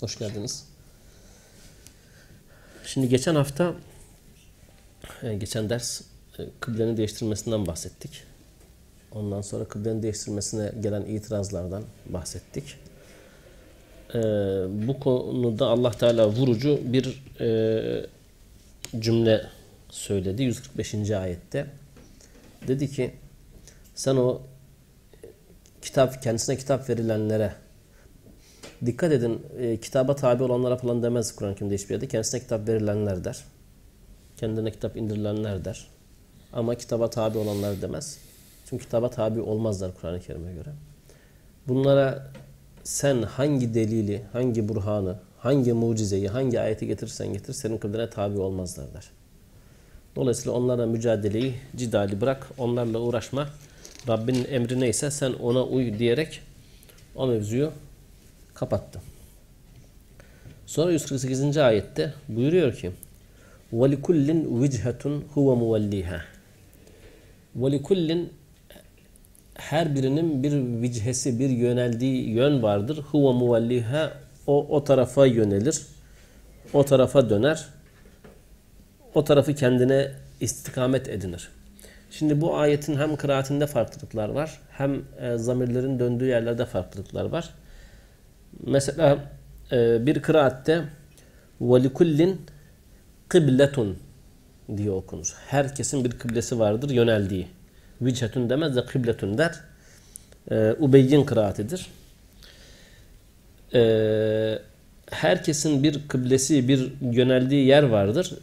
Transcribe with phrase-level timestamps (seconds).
[0.00, 0.64] Hoş geldiniz.
[2.84, 3.74] Şimdi geçen hafta,
[5.22, 6.00] e, geçen ders
[6.38, 8.22] e, kıblenin değiştirmesinden bahsettik.
[9.12, 12.76] Ondan sonra kıblenin değiştirmesine gelen itirazlardan bahsettik.
[14.14, 14.18] E,
[14.88, 17.22] bu konuda Allah Teala vurucu bir
[19.00, 19.46] cümle
[19.90, 21.10] söyledi 145.
[21.10, 21.66] ayette.
[22.68, 23.14] Dedi ki
[23.94, 24.42] sen o
[25.82, 27.54] kitap kendisine kitap verilenlere
[28.86, 32.08] Dikkat edin e, kitaba tabi olanlara falan demez Kur'an-ı Kerim'de hiçbir yerde.
[32.08, 33.44] Kendisine kitap verilenler der.
[34.36, 35.86] Kendine kitap indirilenler der.
[36.52, 38.18] Ama kitaba tabi olanlar demez.
[38.66, 40.70] Çünkü kitaba tabi olmazlar Kur'an-ı Kerim'e göre.
[41.68, 42.32] Bunlara
[42.84, 48.94] sen hangi delili, hangi burhanı, hangi mucizeyi, hangi ayeti getirsen getir senin kıblene tabi olmazlar
[48.94, 49.10] der.
[50.16, 53.48] Dolayısıyla onlara mücadeleyi, cidali bırak, onlarla uğraşma.
[54.08, 56.40] Rabbinin emri neyse sen ona uy diyerek
[57.16, 57.72] o mevzuyu
[58.59, 59.01] kapattı.
[60.65, 61.57] Sonra 148.
[61.57, 62.91] ayette buyuruyor ki
[63.73, 66.19] وَلِكُلِّنْ وِجْهَةٌ هُوَ مُوَلِّيهَا
[67.59, 68.25] وَلِكُلِّنْ
[69.55, 72.97] her birinin bir vichesi, bir yöneldiği yön vardır.
[72.97, 74.13] Huve muvalliha
[74.47, 75.81] o o tarafa yönelir.
[76.73, 77.65] O tarafa döner.
[79.13, 81.49] O tarafı kendine istikamet edinir.
[82.11, 87.49] Şimdi bu ayetin hem kıraatinde farklılıklar var, hem e, zamirlerin döndüğü yerlerde farklılıklar var.
[88.63, 89.19] Mesela
[89.71, 90.83] e, bir kıraatte
[91.61, 92.35] وَلِكُلِّنْ
[93.29, 93.97] kıbletun
[94.77, 95.33] diye okunur.
[95.47, 97.47] Herkesin bir kıblesi vardır yöneldiği.
[98.01, 99.59] Vichetun demez de kıbletun der.
[100.51, 101.87] E, Ubeyyin kıraatidir.
[103.73, 104.59] E,
[105.11, 108.33] herkesin bir kıblesi, bir yöneldiği yer vardır.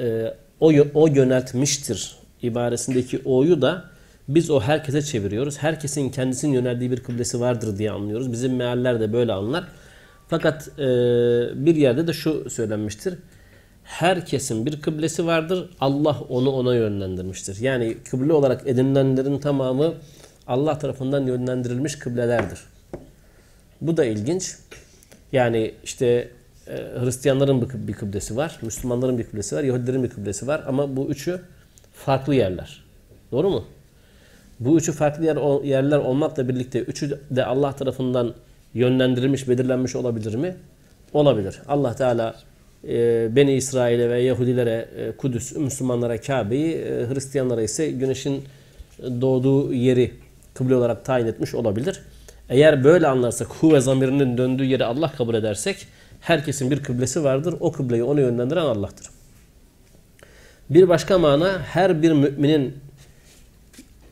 [0.00, 3.84] E, o, o yöneltmiştir ibaresindeki o'yu da
[4.29, 5.57] biz o herkese çeviriyoruz.
[5.57, 8.31] Herkesin kendisinin yöneldiği bir kıblesi vardır diye anlıyoruz.
[8.31, 9.67] Bizim mealler de böyle anlar.
[10.27, 10.85] Fakat e,
[11.65, 13.13] bir yerde de şu söylenmiştir.
[13.83, 15.69] Herkesin bir kıblesi vardır.
[15.79, 17.61] Allah onu ona yönlendirmiştir.
[17.61, 19.93] Yani kıble olarak edinilenlerin tamamı
[20.47, 22.59] Allah tarafından yönlendirilmiş kıblelerdir.
[23.81, 24.55] Bu da ilginç.
[25.31, 26.29] Yani işte
[26.67, 31.09] e, Hristiyanların bir kıblesi var, Müslümanların bir kıblesi var, Yahudilerin bir kıblesi var ama bu
[31.09, 31.41] üçü
[31.93, 32.83] farklı yerler.
[33.31, 33.65] Doğru mu?
[34.59, 38.33] Bu üçü farklı yer, yerler olmakla birlikte üçü de Allah tarafından
[38.73, 40.55] yönlendirilmiş, belirlenmiş olabilir mi?
[41.13, 41.61] Olabilir.
[41.67, 42.35] Allah Teala
[42.87, 48.43] e, Beni İsrail'e ve Yahudilere e, Kudüs, Müslümanlara Kabe'yi, e, Hristiyanlara ise güneşin
[49.01, 50.11] doğduğu yeri
[50.53, 52.01] kıble olarak tayin etmiş olabilir.
[52.49, 55.87] Eğer böyle anlarsak hu ve zamirinin döndüğü yeri Allah kabul edersek
[56.21, 57.55] herkesin bir kıblesi vardır.
[57.59, 59.07] O kıbleyi ona yönlendiren Allah'tır.
[60.69, 62.73] Bir başka mana her bir müminin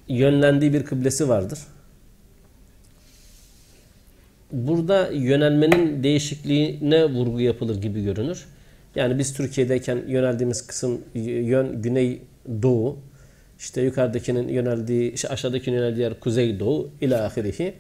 [0.07, 1.59] yönlendiği bir kıblesi vardır.
[4.51, 8.45] Burada yönelmenin değişikliğine vurgu yapılır gibi görünür.
[8.95, 12.22] Yani biz Türkiye'deyken yöneldiğimiz kısım yön güney
[12.62, 12.97] doğu.
[13.59, 17.74] İşte yukarıdakinin yöneldiği, işte aşağıdakinin yöneldiği yer kuzey doğu ila ahirihi.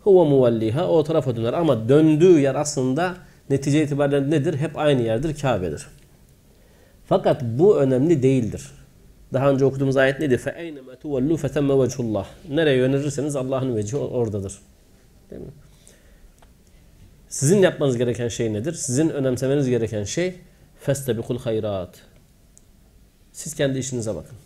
[0.00, 3.16] Huve muvalliha o tarafa döner ama döndüğü yer aslında
[3.50, 4.56] netice itibariyle nedir?
[4.56, 5.86] Hep aynı yerdir, Kabe'dir.
[7.06, 8.70] Fakat bu önemli değildir.
[9.33, 10.33] Daha önce okuduğumuz ayet neydi?
[10.33, 14.59] فَاَيْنَمَا تُوَلُّوا فَتَمَّ وَجْهُ اللّٰهِ Nereye yönelirseniz Allah'ın vecihi oradadır.
[15.31, 15.47] Değil mi?
[17.29, 18.73] Sizin yapmanız gereken şey nedir?
[18.73, 20.35] Sizin önemsemeniz gereken şey
[20.85, 22.01] فَاسْتَبِقُ hayrat.
[23.31, 24.37] Siz kendi işinize bakın.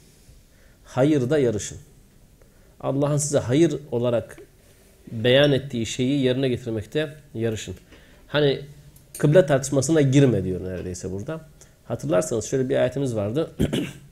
[0.84, 1.78] Hayırda yarışın.
[2.82, 4.38] Allah'ın size hayır olarak
[5.12, 7.76] beyan ettiği şeyi yerine getirmekte yarışın.
[8.28, 8.62] Hani
[9.18, 11.42] kıble tartışmasına girme diyor neredeyse burada.
[11.86, 13.52] Hatırlarsanız şöyle bir ayetimiz vardı.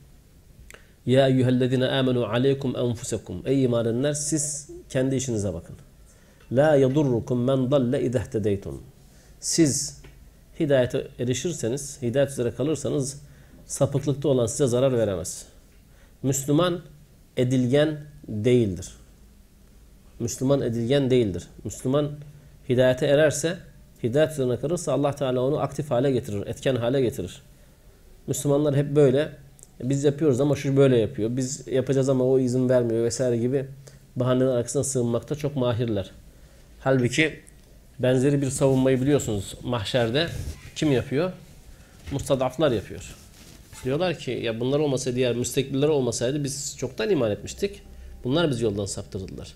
[1.05, 3.41] Ya eyyühellezine amenu aleykum enfusekum.
[3.45, 5.75] Ey iman edenler siz kendi işinize bakın.
[6.51, 8.83] La yadurrukum men dalle idehtedeytum.
[9.39, 10.01] Siz
[10.59, 13.21] hidayete erişirseniz, hidayet üzere kalırsanız
[13.65, 15.45] sapıklıkta olan size zarar veremez.
[16.23, 16.81] Müslüman
[17.37, 17.97] edilgen
[18.27, 18.93] değildir.
[20.19, 21.47] Müslüman edilgen değildir.
[21.63, 22.11] Müslüman
[22.69, 23.57] hidayete ererse,
[24.03, 27.41] hidayet üzerine kalırsa Allah Teala onu aktif hale getirir, etken hale getirir.
[28.27, 29.31] Müslümanlar hep böyle
[29.89, 31.37] biz yapıyoruz ama şu böyle yapıyor.
[31.37, 33.65] Biz yapacağız ama o izin vermiyor vesaire gibi
[34.15, 36.11] bahaneler arkasına sığınmakta çok mahirler.
[36.79, 37.39] Halbuki
[37.99, 40.27] benzeri bir savunmayı biliyorsunuz mahşerde
[40.75, 41.31] kim yapıyor?
[42.11, 43.15] Mustadaflar yapıyor.
[43.83, 47.81] Diyorlar ki ya bunlar olmasaydı diğer müstekbirler olmasaydı biz çoktan iman etmiştik.
[48.23, 49.53] Bunlar bizi yoldan saptırdılar.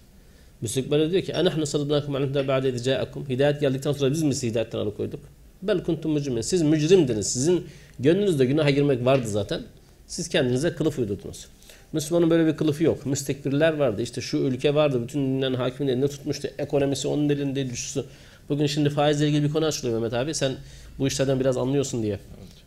[0.61, 3.29] Müstekbirler diyor ki enahnu sadadnakum anhum ba'de idca'akum.
[3.29, 5.19] Hidayet geldikten sonra biz mi sizi hidayetten alıkoyduk?
[5.61, 6.41] Bel kuntum mücrimin.
[6.41, 7.27] Siz mücrimdiniz.
[7.27, 7.65] Sizin
[7.99, 9.61] gönlünüzde günaha girmek vardı zaten.
[10.07, 11.47] Siz kendinize kılıf uydurdunuz.
[11.93, 13.05] Müslümanın böyle bir kılıfı yok.
[13.05, 14.01] Müstekbirler vardı.
[14.01, 15.03] İşte şu ülke vardı.
[15.03, 16.47] Bütün dünyanın hakimin elinde tutmuştu.
[16.57, 18.05] Ekonomisi onun elinde, şusu.
[18.49, 20.33] Bugün şimdi faizle ilgili bir konu açılıyor Mehmet abi.
[20.33, 20.55] Sen
[20.99, 22.19] bu işlerden biraz anlıyorsun diye.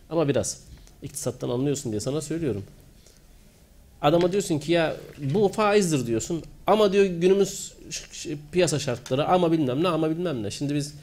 [0.09, 0.61] Ama biraz.
[1.03, 2.63] iktisattan anlıyorsun diye sana söylüyorum.
[4.01, 6.43] Adama diyorsun ki ya bu faizdir diyorsun.
[6.67, 7.73] Ama diyor günümüz
[8.51, 10.51] piyasa şartları ama bilmem ne ama bilmem ne.
[10.51, 10.93] Şimdi biz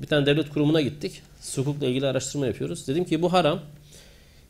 [0.00, 1.22] bir tane devlet kurumuna gittik.
[1.56, 2.88] Hukukla ilgili araştırma yapıyoruz.
[2.88, 3.60] Dedim ki bu haram.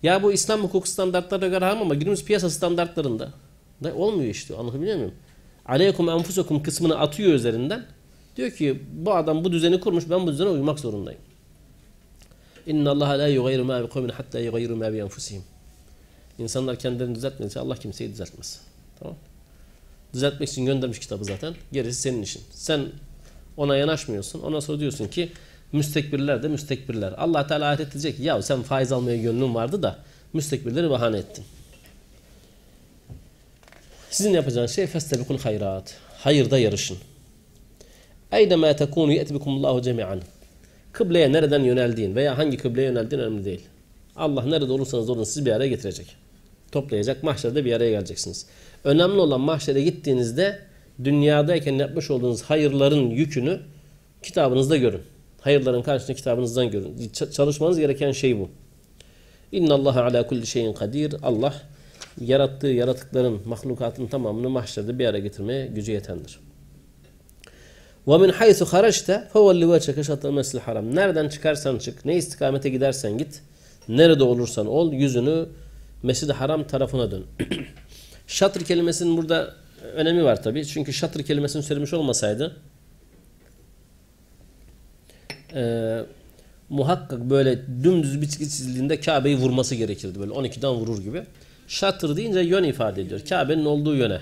[0.03, 3.33] Ya bu İslam hukuk standartlarına göre ama günümüz piyasa standartlarında
[3.85, 4.57] da olmuyor işte.
[4.57, 5.15] Anlatabiliyor muyum?
[5.67, 7.87] Aleykum enfusakum kısmını atıyor üzerinden.
[8.37, 11.21] Diyor ki bu adam bu düzeni kurmuş ben bu düzene uymak zorundayım.
[12.67, 15.43] İnna Allah la yugayru ma bi kavmin hatta yugayru ma bi enfusihim.
[16.39, 18.61] İnsanlar kendilerini düzeltmedikçe Allah kimseyi düzeltmez.
[18.99, 19.17] Tamam?
[20.15, 21.55] Düzeltmek için göndermiş kitabı zaten.
[21.73, 22.43] Gerisi senin işin.
[22.51, 22.87] Sen
[23.57, 24.41] ona yanaşmıyorsun.
[24.41, 25.33] Ondan sonra diyorsun ki
[25.73, 27.15] müstekbirler de müstekbirler.
[27.17, 29.99] Allah Teala ayet edecek ya sen faiz almaya gönlün vardı da
[30.33, 31.45] müstekbirleri bahane ettin.
[34.11, 35.97] Sizin yapacağınız şey festebikul hayrat.
[36.19, 36.99] Hayırda yarışın.
[38.33, 40.21] Eyne ma tekunu ye'tibikumullahu cemi'an.
[40.93, 43.61] Kıbleye nereden yöneldiğin veya hangi kıbleye yöneldiğin önemli değil.
[44.17, 46.17] Allah nerede olursanız olun sizi bir araya getirecek.
[46.73, 47.23] Toplayacak.
[47.23, 48.47] Mahşerde bir araya geleceksiniz.
[48.85, 50.59] Önemli olan mahşere gittiğinizde
[51.05, 53.61] dünyadayken yapmış olduğunuz hayırların yükünü
[54.23, 55.03] kitabınızda görün.
[55.42, 57.12] Hayırların karşısında kitabınızdan görün.
[57.32, 58.50] Çalışmanız gereken şey bu.
[59.52, 61.16] İnna Allah ala kulli şeyin kadir.
[61.24, 61.54] Allah
[62.22, 66.40] yarattığı yaratıkların, mahlukatın tamamını mahşerde bir araya getirmeye gücü yetendir.
[68.08, 70.96] وَمِنْ حَيْثُ خَرَجْتَ فَوَلِّ وَجْهَكَ شَطْرَ الْمَسْجِدِ haram.
[70.96, 73.42] Nereden çıkarsan çık, ne istikamete gidersen git,
[73.88, 75.46] nerede olursan ol, yüzünü
[76.04, 77.26] Mescid-i Haram tarafına dön.
[78.28, 79.54] şatr kelimesinin burada
[79.96, 80.66] önemi var tabi.
[80.66, 82.56] Çünkü şatr kelimesini söylemiş olmasaydı
[85.55, 86.01] e,
[86.69, 90.21] muhakkak böyle dümdüz bir çizgi çizildiğinde Kabe'yi vurması gerekirdi.
[90.21, 91.23] Böyle 12'den vurur gibi.
[91.69, 93.21] Şatır deyince yön ifade ediyor.
[93.29, 94.21] Kabe'nin olduğu yöne.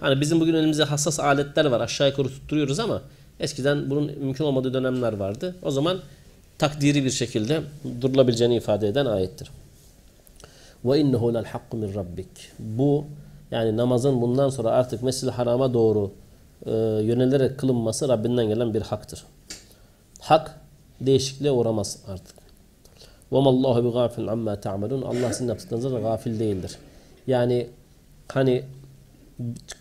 [0.00, 1.80] Hani bizim bugün elimizde hassas aletler var.
[1.80, 3.02] Aşağı yukarı tutturuyoruz ama
[3.40, 5.56] eskiden bunun mümkün olmadığı dönemler vardı.
[5.62, 5.98] O zaman
[6.58, 7.60] takdiri bir şekilde
[8.00, 9.50] durulabileceğini ifade eden ayettir.
[10.84, 12.28] Ve innehu lel hakku min rabbik.
[12.58, 13.04] Bu
[13.50, 16.10] yani namazın bundan sonra artık Mescid-i Haram'a doğru
[16.66, 16.70] e,
[17.02, 19.24] yönelerek kılınması Rabbinden gelen bir haktır.
[20.20, 20.60] Hak
[21.01, 22.35] değişikliğe uğramaz artık.
[23.31, 26.77] وَمَا اللّٰهُ بِغَافِلٍ عَمَّا تَعْمَلُونَ Allah sizin yaptıklarınızda da gafil değildir.
[27.27, 27.67] Yani
[28.27, 28.63] hani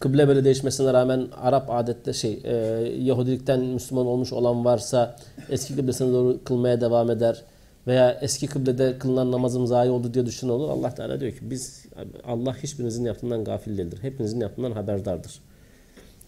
[0.00, 2.54] kıble böyle değişmesine rağmen Arap adette şey e,
[2.98, 5.16] Yahudilikten Müslüman olmuş olan varsa
[5.50, 7.42] eski kıblesine doğru kılmaya devam eder
[7.86, 10.68] veya eski kıblede kılınan namazım zayi oldu diye düşünün olur.
[10.68, 11.86] Allah Teala diyor ki biz
[12.26, 13.98] Allah hiçbirinizin yaptığından gafil değildir.
[14.02, 15.32] Hepinizin yaptığından haberdardır.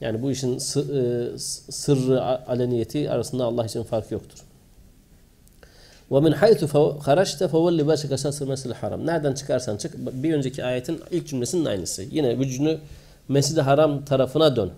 [0.00, 0.59] Yani bu işin e,
[1.71, 4.38] sırrı aleniyeti arasında Allah için fark yoktur.
[6.11, 6.61] وَمِنْ حَيْثُ
[7.06, 9.06] خَرَجْتَ فَوَلِّ بَشَكَ شَسْرِ مَسْلِ haram.
[9.06, 10.23] Nereden çıkarsan çık.
[10.23, 12.03] Bir önceki ayetin ilk cümlesinin aynısı.
[12.11, 12.79] Yine gücünü
[13.29, 14.71] Mescid-i Haram tarafına dön.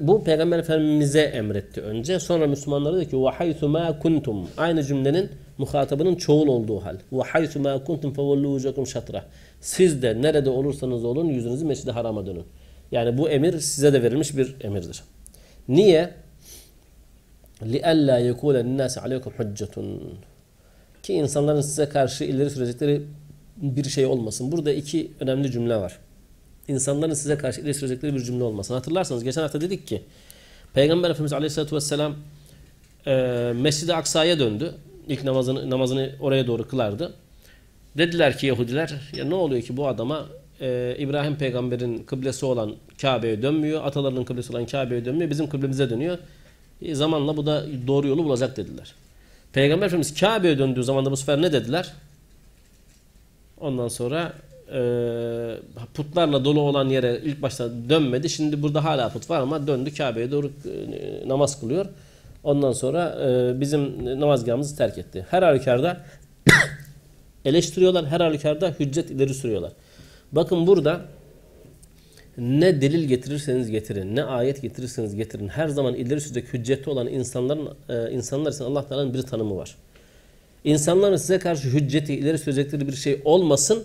[0.00, 2.20] Bu Peygamber Efendimiz'e emretti önce.
[2.20, 4.48] Sonra Müslümanlara dedi ki وَحَيْثُ مَا kuntum.
[4.56, 6.96] Aynı cümlenin muhatabının çoğul olduğu hal.
[7.12, 9.22] وَحَيْثُ مَا kuntum فَوَلُّوا وُجَكُمْ شَطْرَ
[9.60, 12.44] Siz de nerede olursanız olun yüzünüzü Mescid-i Haram'a dönün.
[12.92, 15.02] Yani bu emir size de verilmiş bir emirdir.
[15.68, 16.10] Niye?
[17.64, 20.00] لِأَلَّا يَكُولَ النَّاسِ عَلَيْكُمْ حُجَّةٌ
[21.02, 23.02] Ki insanların size karşı ileri sürecekleri
[23.56, 24.52] bir şey olmasın.
[24.52, 25.98] Burada iki önemli cümle var.
[26.68, 28.74] İnsanların size karşı ileri sürecekleri bir cümle olmasın.
[28.74, 30.02] Hatırlarsanız geçen hafta dedik ki
[30.74, 32.14] Peygamber Efendimiz Aleyhisselatü Vesselam
[33.06, 33.12] e,
[33.56, 34.74] Mescid-i Aksa'ya döndü.
[35.08, 37.14] İlk namazını, namazını oraya doğru kılardı.
[37.98, 40.26] Dediler ki Yahudiler ya ne oluyor ki bu adama
[40.60, 43.84] e, İbrahim peygamberin kıblesi olan Kabe'ye dönmüyor.
[43.84, 45.30] Atalarının kıblesi olan Kabe'ye dönmüyor.
[45.30, 46.18] Bizim kıblemize dönüyor.
[46.81, 48.93] E, zamanla bu da doğru yolu bulacak dediler.
[49.53, 51.93] Peygamber Efendimiz Kabe'ye döndüğü zaman da bu sefer ne dediler?
[53.59, 54.33] Ondan sonra
[54.73, 54.79] e,
[55.93, 58.29] putlarla dolu olan yere ilk başta dönmedi.
[58.29, 61.85] Şimdi burada hala put var ama döndü Kabe'ye doğru e, namaz kılıyor.
[62.43, 65.25] Ondan sonra e, bizim namazgahımızı terk etti.
[65.29, 66.05] Her halükarda
[67.45, 68.05] eleştiriyorlar.
[68.05, 69.71] Her halükarda hüccet ileri sürüyorlar.
[70.31, 71.01] Bakın burada
[72.37, 75.47] ne delil getirirseniz getirin, ne ayet getirirseniz getirin.
[75.47, 79.75] Her zaman ileri sürecek hücceti olan insanların e, insanlar için Allah Teala'nın bir tanımı var.
[80.63, 83.83] İnsanların size karşı hücceti ileri sürecekleri bir şey olmasın.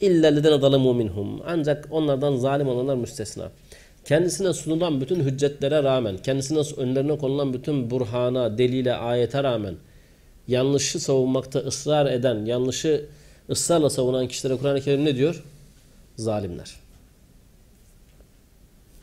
[0.00, 1.40] İlla leden zalemu minhum.
[1.46, 3.50] Ancak onlardan zalim olanlar müstesna.
[4.04, 9.74] Kendisine sunulan bütün hüccetlere rağmen, kendisine önlerine konulan bütün burhana, delile, ayete rağmen
[10.48, 13.06] yanlışı savunmakta ısrar eden, yanlışı
[13.50, 15.44] ısrarla savunan kişilere Kur'an-ı Kerim ne diyor?
[16.16, 16.87] Zalimler.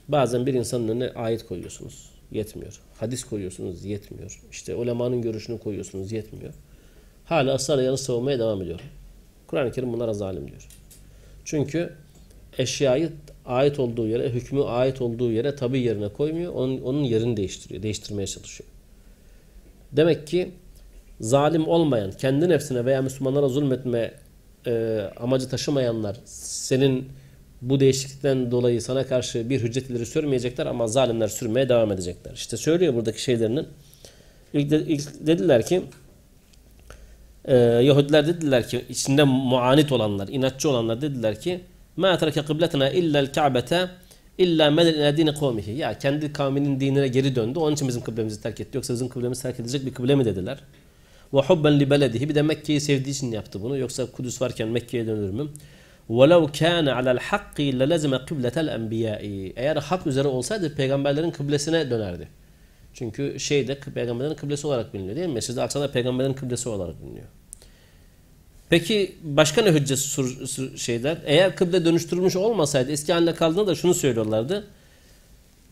[0.08, 2.10] Bazen bir insanın önüne ayet koyuyorsunuz.
[2.32, 2.82] Yetmiyor.
[3.00, 3.86] Hadis koyuyorsunuz.
[3.86, 4.42] Yetmiyor.
[4.52, 6.12] İşte ulemanın görüşünü koyuyorsunuz.
[6.12, 6.54] Yetmiyor.
[7.26, 8.80] Hala ısrarla yanlış savunmaya devam ediyor.
[9.48, 10.68] Kur'an-ı Kerim bunlara zalim diyor.
[11.46, 11.94] Çünkü
[12.58, 13.12] eşyayı
[13.46, 16.54] ait olduğu yere, hükmü ait olduğu yere tabi yerine koymuyor.
[16.54, 17.84] Onun, onun yerini değiştiriyor.
[17.84, 18.70] Değiştirmeye çalışıyor.
[19.92, 20.52] Demek ki
[21.20, 24.14] zalim olmayan, kendi nefsine veya Müslümanlara zulmetme
[24.68, 27.10] e, amacı taşımayanlar senin
[27.70, 32.34] bu değişiklikten dolayı sana karşı bir hüccet ileri sürmeyecekler ama zalimler sürmeye devam edecekler.
[32.34, 33.68] İşte söylüyor buradaki şeylerinin.
[34.54, 35.82] İlk, de, ilk dediler ki
[37.46, 41.62] e, Yahudiler dediler ki içinde muanit olanlar, inatçı olanlar dediler ki
[42.02, 43.90] tereke kıbletena illa'l ka'bete
[44.38, 45.72] illa medel ila dini kavmihi.
[45.72, 47.60] Ya kendi kavminin dinine geri döndü.
[47.60, 48.78] Onun için bizim kıblemizi terk etti.
[48.78, 50.60] Yoksa bizim kıblemizi terk edecek bir kıble mi dediler.
[51.34, 52.30] Li beledihi.
[52.30, 53.78] Bir de Mekke'yi sevdiği için yaptı bunu.
[53.78, 55.48] Yoksa Kudüs varken Mekke'ye dönür mü?
[56.11, 62.29] وَلَوْ كَانَ عَلَى الْحَقِّ لَلَزِمَ قِبْلَةَ الْاَنْبِيَاءِ Eğer hak üzere olsaydı peygamberlerin kıblesine dönerdi.
[62.95, 65.35] Çünkü şeyde peygamberlerin kıblesi olarak biliniyor değil mi?
[65.35, 67.27] Mescid-i Aksa'da peygamberlerin kıblesi olarak biliniyor.
[68.71, 71.19] Peki başka ne hüccet sur, sur, şeyler?
[71.25, 74.67] Eğer kıble dönüştürülmüş olmasaydı eski haline kaldığında da şunu söylüyorlardı.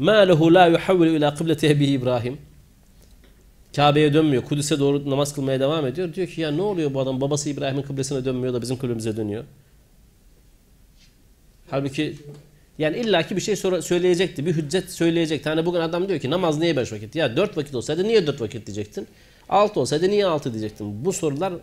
[0.00, 2.38] مَا لَهُ لَا يُحَوِّلُ اِلٰى قِبْلَةِ اَبِهِ İbrahim.
[3.76, 4.44] Kabe'ye dönmüyor.
[4.44, 6.14] Kudüs'e doğru namaz kılmaya devam ediyor.
[6.14, 7.20] Diyor ki ya ne oluyor bu adam?
[7.20, 9.44] Babası İbrahim'in kıblesine dönmüyor da bizim kıblemize dönüyor.
[11.73, 12.15] Halbuki
[12.77, 14.45] yani illaki bir şey söyleyecekti.
[14.45, 15.49] Bir hüccet söyleyecekti.
[15.49, 17.15] Hani bugün adam diyor ki namaz niye beş vakit?
[17.15, 19.07] Ya dört vakit olsaydı niye dört vakit diyecektin?
[19.49, 21.05] Altı olsaydı niye altı diyecektin?
[21.05, 21.53] Bu sorular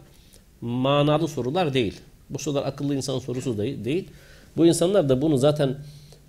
[0.61, 2.01] manalı sorular değil.
[2.31, 4.09] Bu sorular akıllı insan sorusu değil.
[4.57, 5.77] Bu insanlar da bunu zaten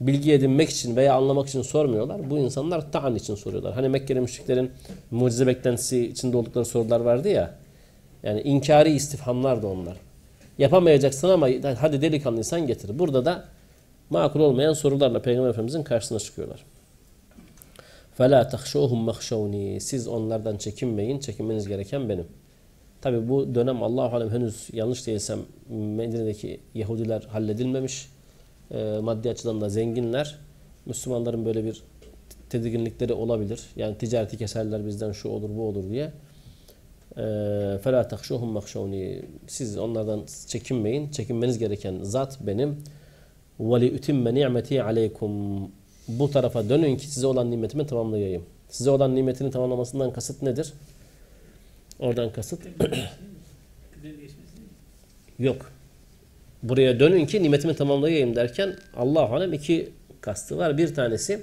[0.02, 2.30] bilgi edinmek için veya anlamak için sormuyorlar.
[2.30, 3.74] Bu insanlar taan için soruyorlar.
[3.74, 4.72] Hani Mekkeli müşriklerin
[5.12, 7.56] mucize beklentisi içinde oldukları sorular vardı ya.
[8.24, 9.98] Yani inkari istifhamlar da onlar.
[10.58, 13.00] Yapamayacaksın ama hadi delikanlıysan getir.
[13.00, 13.46] Burada da
[14.11, 16.65] makul olmayan sorularla Peygamber Efendimizin karşısına çıkıyorlar.
[18.19, 21.19] فَلَا تَخْشَوْهُمْ مَخْشَوْنِي Siz onlardan çekinmeyin.
[21.19, 22.26] Çekinmeniz gereken benim.
[23.00, 25.38] Tabi bu dönem Allah-u Alem henüz yanlış değilsem
[25.69, 28.09] Medine'deki Yahudiler halledilmemiş.
[28.71, 30.38] E, maddi açıdan da zenginler.
[30.87, 31.83] Müslümanların böyle bir
[32.50, 33.61] tedirginlikleri olabilir.
[33.76, 36.12] Yani ticareti keserler bizden şu olur bu olur diye.
[37.85, 41.11] فَلَا تَخْشُوهُمْ مَخْشَوْنِي Siz onlardan çekinmeyin.
[41.11, 42.76] Çekinmeniz gereken zat benim.
[43.61, 45.61] وَلِيُتِمَّ نِعْمَتِي عَلَيْكُمْ
[46.09, 48.45] Bu tarafa dönün ki size olan nimetimi tamamlayayım.
[48.69, 50.73] Size olan nimetini tamamlamasından kasıt nedir?
[51.99, 52.61] Oradan kasıt
[55.38, 55.71] yok.
[56.62, 60.79] Buraya dönün ki nimetimi tamamlayayım derken Allah alem iki kastı var.
[60.79, 61.43] Bir tanesi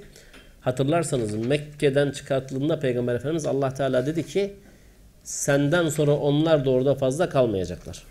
[0.60, 4.54] hatırlarsanız Mekke'den çıkartıldığında Peygamber Efendimiz Allah Teala dedi ki
[5.24, 8.02] senden sonra onlar da orada fazla kalmayacaklar.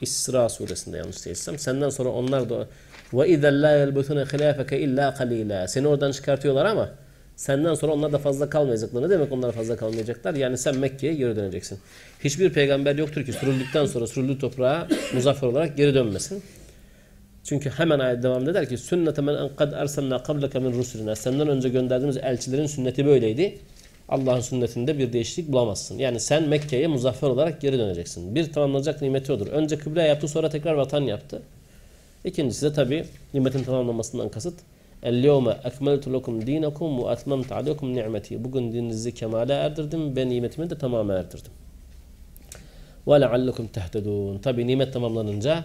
[0.00, 1.58] İsra suresinde yanlış değilsem.
[1.58, 2.68] Senden sonra onlar da
[3.13, 5.67] ve izen la yelbutune hilafeke illa kalila.
[5.67, 6.89] Seni oradan çıkartıyorlar ama
[7.35, 9.01] senden sonra onlar da fazla kalmayacaklar.
[9.01, 10.33] Ne demek onlar fazla kalmayacaklar?
[10.33, 11.79] Yani sen Mekke'ye geri döneceksin.
[12.23, 16.43] Hiçbir peygamber yoktur ki sürüldükten sonra sürüldüğü toprağa muzaffer olarak geri dönmesin.
[17.43, 21.15] Çünkü hemen ayet devam eder ki sünnete men en kad erselna kableke min rusulina.
[21.15, 23.57] Senden önce gönderdiğimiz elçilerin sünneti böyleydi.
[24.09, 25.97] Allah'ın sünnetinde bir değişiklik bulamazsın.
[25.97, 28.35] Yani sen Mekke'ye muzaffer olarak geri döneceksin.
[28.35, 29.47] Bir tamamlanacak nimeti odur.
[29.47, 31.41] Önce kıble yaptı sonra tekrar vatan yaptı.
[32.24, 33.04] İkincisi de tabi
[33.34, 34.54] nimetin tamamlanmasından kasıt
[35.02, 38.44] El-yevme ekmeltu lekum dinakum ve etmemtu aleykum ni'meti.
[38.44, 41.52] Bugün dininizi kemale erdirdim ve nimetimi de tamama erdirdim.
[43.08, 44.38] Ve leallekum tehtedun.
[44.38, 45.64] Tabi nimet tamamlanınca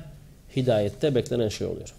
[0.55, 1.93] hidayette beklenen şey oluyor.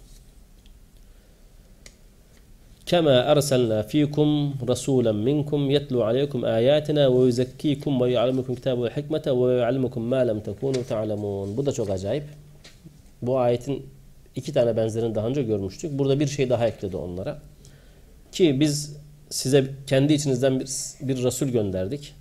[2.90, 4.28] كما أرسلنا فيكم
[4.70, 11.56] رسولا منكم يتلو عليكم آياتنا ويزكيكم ويعلمكم كتاب والحكمة ويعلمكم ما لم تكونوا تعلمون.
[11.56, 12.24] Bu da çok acayip.
[13.22, 13.86] Bu ayetin
[14.39, 15.91] iki tane benzerini daha önce görmüştük.
[15.99, 17.39] Burada bir şey daha ekledi onlara.
[18.31, 18.95] Ki biz
[19.29, 20.67] size kendi içinizden bir,
[21.01, 22.13] bir Resul gönderdik.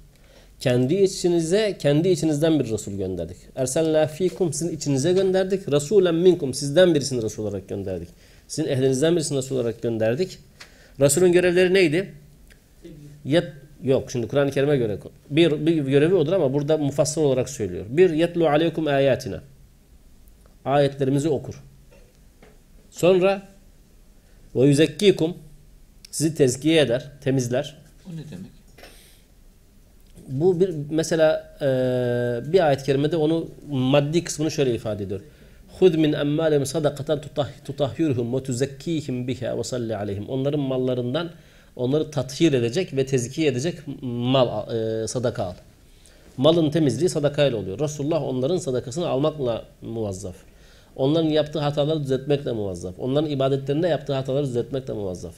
[0.61, 3.37] Kendi içinize, kendi içinizden bir Resul gönderdik.
[3.57, 5.73] Erselna fikum sizin içinize gönderdik.
[5.73, 8.09] Resulen minkum sizden birisini Resul olarak gönderdik.
[8.49, 10.39] Sizin ehlinizden birisini Resul olarak gönderdik.
[11.01, 12.13] Resulün görevleri neydi?
[13.25, 13.45] Yet,
[13.83, 14.99] yok şimdi Kur'an-ı Kerim'e göre
[15.31, 17.85] bir, bir görevi odur ama burada mufassal olarak söylüyor.
[17.89, 19.43] Bir yetlu aleykum ayatina.
[20.65, 21.63] Ayetlerimizi okur.
[22.91, 23.43] Sonra
[24.55, 25.37] ve yüzekkikum
[26.11, 27.77] sizi tezkiye eder, temizler.
[28.07, 28.51] O ne demek?
[30.29, 35.21] Bu bir mesela e, bir ayet-i kerimede onu maddi kısmını şöyle ifade ediyor.
[35.79, 37.21] Hud min emmalihim sadakaten
[37.65, 40.29] tutahhirhum ve tuzekkihim biha ve salli aleyhim.
[40.29, 41.31] Onların mallarından
[41.77, 45.55] onları tathir edecek ve tezkiye edecek mal e, sadaka al.
[46.37, 47.79] Malın temizliği sadakayla oluyor.
[47.79, 50.37] Resulullah onların sadakasını almakla muvazzaf.
[50.99, 52.95] Onların yaptığı hataları düzeltmekle muvazzaf.
[52.99, 55.35] Onların ibadetlerinde yaptığı hataları düzeltmekle muvazzaf.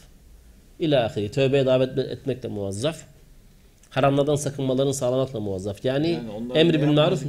[0.79, 2.97] İlahiri tövbeye davet etmekle muvazzaf
[3.91, 5.85] haramlardan sakınmalarını sağlamakla muvazzaf.
[5.85, 7.23] Yani, yani emri bil maruf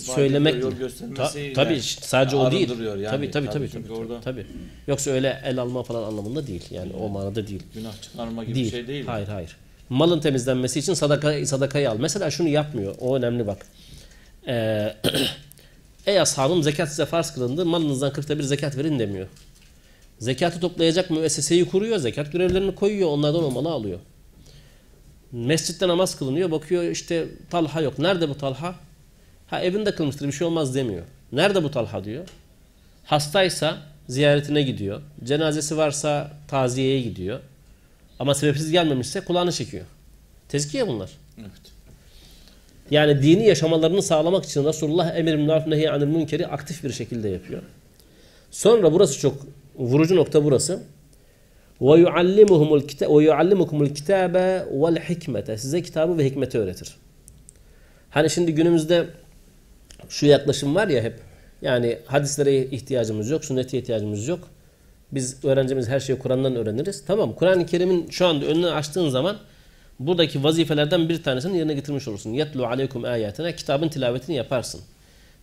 [0.00, 0.62] söylemek
[1.16, 2.80] ta, tabii sadece o değil.
[2.80, 3.06] Yani.
[3.10, 4.20] Tabii tabii tabii tabii, orada...
[4.20, 4.46] tabii.
[4.86, 6.64] Yoksa öyle el alma falan anlamında değil.
[6.70, 7.02] Yani evet.
[7.02, 7.62] o manada değil.
[7.74, 8.66] Günah çıkarma gibi değil.
[8.66, 9.06] bir şey değil.
[9.06, 9.56] Hayır hayır.
[9.88, 11.96] Malın temizlenmesi için sadaka, sadakayı al.
[11.98, 12.94] Mesela şunu yapmıyor.
[13.00, 13.66] O önemli bak.
[14.48, 14.94] Ee,
[16.06, 17.66] Ey ashabım zekat size farz kılındı.
[17.66, 19.26] Malınızdan kırkta bir zekat verin demiyor.
[20.18, 21.98] Zekatı toplayacak müesseseyi kuruyor.
[21.98, 23.08] Zekat görevlerini koyuyor.
[23.08, 23.98] Onlardan o malı alıyor.
[25.32, 26.50] Mescitte namaz kılınıyor.
[26.50, 27.98] Bakıyor işte Talha yok.
[27.98, 28.74] Nerede bu Talha?
[29.46, 31.04] Ha evinde kılmıştır bir şey olmaz demiyor.
[31.32, 32.28] Nerede bu Talha diyor.
[33.04, 35.02] Hastaysa ziyaretine gidiyor.
[35.24, 37.40] Cenazesi varsa taziyeye gidiyor.
[38.18, 39.84] Ama sebepsiz gelmemişse kulağını çekiyor.
[40.48, 41.10] Tezkiye bunlar.
[42.90, 47.62] Yani dini yaşamalarını sağlamak için Resulullah emir minarif nehi anil münkeri aktif bir şekilde yapıyor.
[48.50, 49.34] Sonra burası çok
[49.76, 50.82] vurucu nokta burası.
[51.80, 55.58] Ve yuallimuhumul kita ve yuallimukumul kitabe vel hikmete.
[55.58, 56.96] Size kitabı ve hikmeti öğretir.
[58.10, 59.06] Hani şimdi günümüzde
[60.08, 61.14] şu yaklaşım var ya hep.
[61.62, 64.48] Yani hadislere ihtiyacımız yok, sünnete ihtiyacımız yok.
[65.12, 67.04] Biz öğrencimiz her şeyi Kur'an'dan öğreniriz.
[67.06, 69.36] Tamam Kur'an-ı Kerim'in şu anda önünü açtığın zaman
[69.98, 72.32] buradaki vazifelerden bir tanesini yerine getirmiş olursun.
[72.32, 74.80] Yetlu aleykum ayetine kitabın tilavetini yaparsın.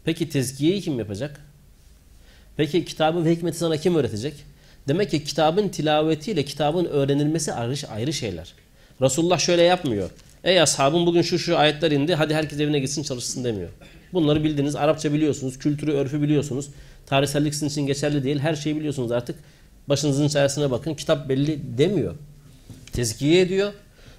[0.03, 1.39] Peki tezkiyeyi kim yapacak?
[2.57, 4.33] Peki kitabı ve hikmeti sana kim öğretecek?
[4.87, 8.53] Demek ki kitabın tilavetiyle kitabın öğrenilmesi ayrı, ayrı şeyler.
[9.01, 10.09] Resulullah şöyle yapmıyor.
[10.43, 13.69] Ey ashabım bugün şu şu ayetler indi hadi herkes evine gitsin çalışsın demiyor.
[14.13, 14.75] Bunları bildiniz.
[14.75, 15.59] Arapça biliyorsunuz.
[15.59, 16.69] Kültürü, örfü biliyorsunuz.
[17.05, 18.39] Tarihsellik sizin için geçerli değil.
[18.39, 19.35] Her şeyi biliyorsunuz artık.
[19.89, 20.93] Başınızın içerisine bakın.
[20.93, 22.15] Kitap belli demiyor.
[22.93, 23.73] Tezkiye ediyor.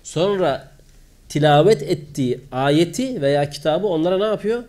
[0.04, 0.72] Sonra
[1.28, 4.64] tilavet ettiği ayeti veya kitabı onlara ne yapıyor?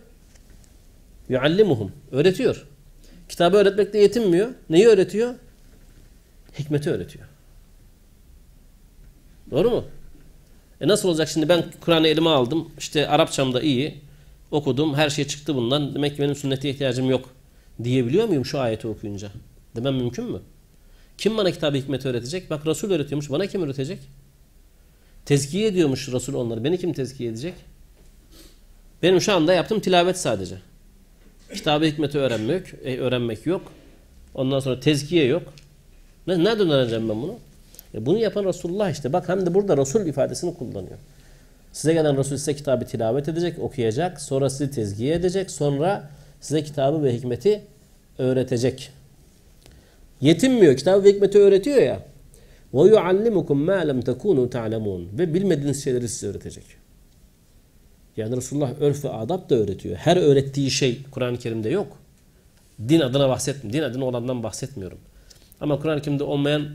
[1.28, 1.92] Yuallimuhum.
[2.12, 2.66] Öğretiyor.
[3.28, 4.48] Kitabı öğretmekle yetinmiyor.
[4.70, 5.34] Neyi öğretiyor?
[6.58, 7.26] Hikmeti öğretiyor.
[9.50, 9.84] Doğru mu?
[10.80, 12.70] E nasıl olacak şimdi ben Kur'an'ı elime aldım.
[12.78, 14.00] İşte Arapçam da iyi.
[14.50, 14.94] Okudum.
[14.94, 15.94] Her şey çıktı bundan.
[15.94, 17.30] Demek ki benim sünnete ihtiyacım yok.
[17.84, 19.28] Diyebiliyor muyum şu ayeti okuyunca?
[19.76, 20.40] Demem mümkün mü?
[21.18, 22.50] Kim bana kitabı hikmeti öğretecek?
[22.50, 23.30] Bak Resul öğretiyormuş.
[23.30, 23.98] Bana kim öğretecek?
[25.26, 26.64] Tezkiye ediyormuş Resul onları.
[26.64, 27.54] Beni kim tezkiye edecek?
[29.02, 30.56] Benim şu anda yaptığım tilavet sadece.
[31.54, 33.72] Kitabı hikmeti öğrenmek, e, öğrenmek yok.
[34.34, 35.42] Ondan sonra tezkiye yok.
[36.26, 37.34] Ne, nereden öğreneceğim ben bunu?
[37.94, 39.12] E bunu yapan Resulullah işte.
[39.12, 40.98] Bak hem de burada Resul ifadesini kullanıyor.
[41.72, 44.20] Size gelen Resul size kitabı tilavet edecek, okuyacak.
[44.20, 45.50] Sonra sizi tezkiye edecek.
[45.50, 46.10] Sonra
[46.40, 47.62] size kitabı ve hikmeti
[48.18, 48.90] öğretecek.
[50.20, 50.76] Yetinmiyor.
[50.76, 52.00] Kitabı ve hikmeti öğretiyor ya.
[52.76, 55.08] Ve yuallimukum ma lem tekunu ta'lemun.
[55.18, 56.64] Ve bilmediğiniz şeyleri size öğretecek.
[58.16, 59.96] Yani Resulullah örf ve adab da öğretiyor.
[59.96, 61.98] Her öğrettiği şey Kur'an-ı Kerim'de yok.
[62.88, 63.72] Din adına bahsetmiyorum.
[63.72, 64.98] Din adına olandan bahsetmiyorum.
[65.60, 66.68] Ama Kur'an-ı Kerim'de olmayan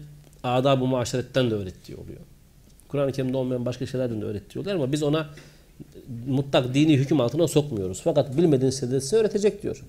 [0.44, 2.20] adab-ı muaşeretten de öğrettiği oluyor.
[2.88, 5.30] Kuran-ı Kerim'de olmayan başka şeylerden de öğretiyorlar ama biz ona
[6.28, 8.02] mutlak dini hüküm altına sokmuyoruz.
[8.04, 9.84] Fakat bilmediğiniz şeyleri size öğretecek diyor.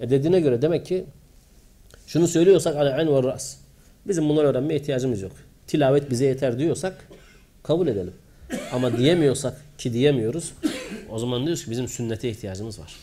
[0.00, 1.04] E dediğine göre demek ki
[2.06, 3.59] şunu söylüyorsak ala en ve ras.
[4.10, 5.32] Bizim bunları öğrenmeye ihtiyacımız yok.
[5.66, 7.08] Tilavet bize yeter diyorsak
[7.62, 8.14] kabul edelim.
[8.72, 10.52] Ama diyemiyorsak ki diyemiyoruz.
[11.10, 12.96] O zaman diyoruz ki bizim sünnete ihtiyacımız var.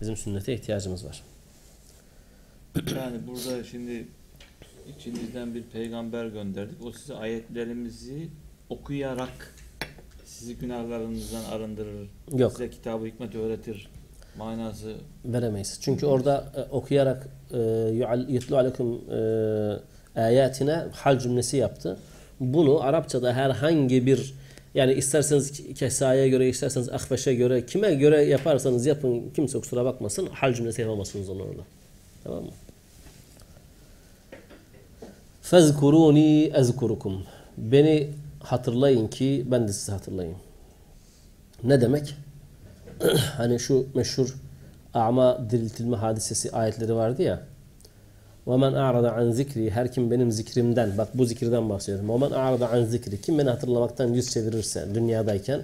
[0.00, 1.22] Bizim sünnete ihtiyacımız var.
[2.96, 4.06] Yani burada şimdi
[4.96, 6.84] içinizden bir peygamber gönderdik.
[6.84, 8.28] O size ayetlerimizi
[8.68, 9.54] okuyarak
[10.24, 12.08] sizi günahlarınızdan arındırır.
[12.36, 12.52] Yok.
[12.52, 13.90] Size kitabı hikmet öğretir.
[14.38, 15.78] Manası Veremeyiz.
[15.80, 17.58] Çünkü orada e, okuyarak e,
[18.28, 19.10] yutlu aleyküm
[20.14, 21.98] e, ayetine hal cümlesi yaptı.
[22.40, 24.34] Bunu Arapçada herhangi bir
[24.74, 30.54] yani isterseniz kesaya göre, isterseniz ahveşe göre, kime göre yaparsanız yapın, kimse kusura bakmasın, hal
[30.54, 31.62] cümlesi yapamazsınız onu orada.
[32.24, 32.50] Tamam mı?
[35.42, 37.24] Fezkuruni ezkurukum.
[37.56, 38.10] Beni
[38.42, 40.38] hatırlayın ki ben de sizi hatırlayayım.
[41.64, 42.14] Ne demek?
[43.37, 44.35] hani şu meşhur
[44.93, 47.39] a'ma diriltilme hadisesi ayetleri vardı ya.
[48.47, 52.09] وَمَنْ اَعْرَضَ عَنْ zikri Her kim benim zikrimden, bak bu zikirden bahsediyorum.
[52.09, 55.61] وَمَنْ اَعْرَضَ عَنْ zikri Kim beni hatırlamaktan yüz çevirirse dünyadayken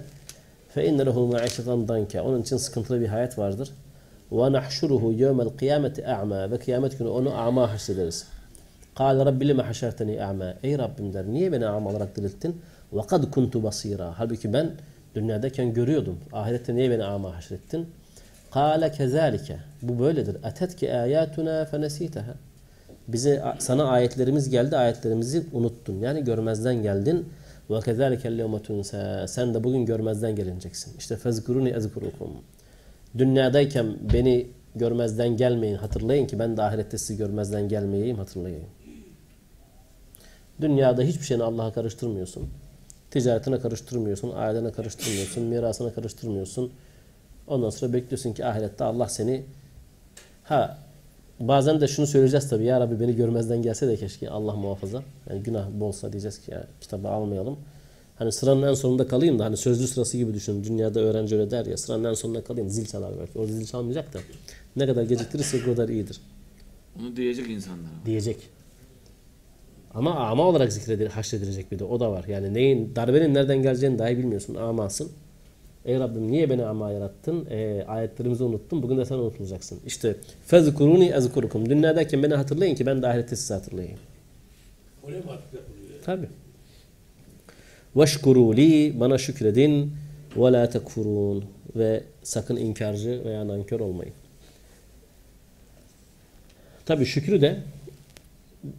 [0.76, 3.70] فَاِنَّ لَهُ مَعِشَةً danke Onun için sıkıntılı bir hayat vardır.
[4.32, 8.26] وَنَحْشُرُهُ يَوْمَ الْقِيَامَةِ اَعْمَى Ve kıyamet günü onu a'ma haşrederiz.
[8.96, 12.60] قَالَ رَبِّ لِمَ حَشَرْتَنِي اَعْمَى Ey Rabbim der, niye beni a'ma olarak dirilttin?
[12.92, 14.70] وَقَدْ كُنْتُ بَصِيرًا Halbuki ben
[15.15, 16.19] Dünyadayken görüyordum.
[16.33, 17.87] Ahirette niye beni ama haşrettin?
[18.51, 19.57] Kale kezalike.
[19.81, 20.35] Bu böyledir.
[20.35, 22.33] Etet Atetki ayatuna fenesiteha.
[23.07, 24.77] Bize sana ayetlerimiz geldi.
[24.77, 25.99] Ayetlerimizi unuttun.
[25.99, 27.25] Yani görmezden geldin.
[27.69, 29.27] Ve kezalike levmetunsa.
[29.27, 30.97] Sen de bugün görmezden gelineceksin.
[30.97, 32.29] İşte fezkuruni ezkurukum.
[33.17, 35.75] Dünyadayken beni görmezden gelmeyin.
[35.75, 38.17] Hatırlayın ki ben de ahirette sizi görmezden gelmeyeyim.
[38.17, 38.65] Hatırlayayım.
[40.61, 42.49] Dünyada hiçbir şeyini Allah'a karıştırmıyorsun.
[43.11, 46.71] Ticaretine karıştırmıyorsun, ailene karıştırmıyorsun, mirasına karıştırmıyorsun.
[47.47, 49.43] Ondan sonra bekliyorsun ki ahirette Allah seni
[50.43, 50.77] ha
[51.39, 52.63] bazen de şunu söyleyeceğiz tabii.
[52.65, 55.03] Ya Rabbi beni görmezden gelse de keşke Allah muhafaza.
[55.29, 57.57] Yani günah bolsa diyeceğiz ki ya kitabı almayalım.
[58.15, 60.63] Hani sıranın en sonunda kalayım da hani sözlü sırası gibi düşünün.
[60.63, 63.39] Dünyada öğrenci öyle der ya sıranın en sonunda kalayım zil çalar belki.
[63.39, 64.19] O zil çalmayacak da
[64.75, 66.21] ne kadar geciktirirsek o kadar iyidir
[66.99, 67.91] Onu diyecek insanlara.
[68.05, 68.37] diyecek.
[69.99, 72.25] Ama ama olarak zikredilir, haşredilecek bir de o da var.
[72.27, 75.11] Yani neyin darbenin nereden geleceğini dahi bilmiyorsun amasın.
[75.85, 77.45] Ey Rabbim niye beni ama yarattın?
[77.49, 78.83] E, ayetlerimizi unuttun.
[78.83, 79.79] Bugün de sen unutulacaksın.
[79.85, 81.69] İşte fezkuruni ezkurukum.
[81.69, 83.99] Dünyadayken beni hatırlayın ki ben de ahirette sizi hatırlayayım.
[85.03, 86.03] Atıf yapılıyor?
[86.05, 86.29] Tabi.
[87.95, 89.93] Veşkuru li bana şükredin
[90.37, 94.13] ve la tekfurun ve sakın inkarcı veya nankör olmayın.
[96.85, 97.59] Tabi şükrü de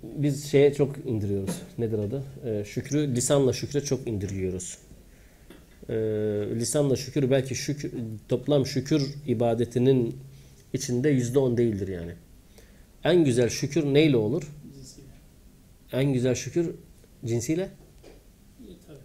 [0.02, 1.62] biz şeye çok indiriyoruz.
[1.78, 2.24] Nedir adı?
[2.44, 4.78] Ee, şükrü lisanla şükre çok indiriyoruz.
[5.88, 5.94] Ee,
[6.54, 7.92] lisanla şükür belki şükür,
[8.28, 10.16] toplam şükür ibadetinin
[10.72, 12.12] içinde yüzde on değildir yani.
[13.04, 14.42] En güzel şükür neyle olur?
[14.74, 15.08] Cinsiyle.
[15.92, 16.74] En güzel şükür
[17.24, 17.68] cinsiyle.
[18.60, 18.98] İyi tabii.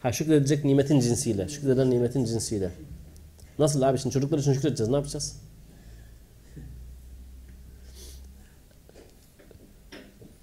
[0.00, 1.48] Ha şükredilecek nimetin cinsiyle.
[1.48, 2.70] Şükreden nimetin cinsiyle.
[3.58, 4.90] Nasıl abi şimdi çocuklar için şükredeceğiz.
[4.90, 5.36] Ne yapacağız?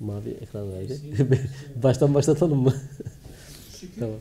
[0.04, 1.00] Mavi ekran verdi.
[1.84, 2.74] Baştan başlatalım mı?
[3.80, 4.16] Şükür tamam.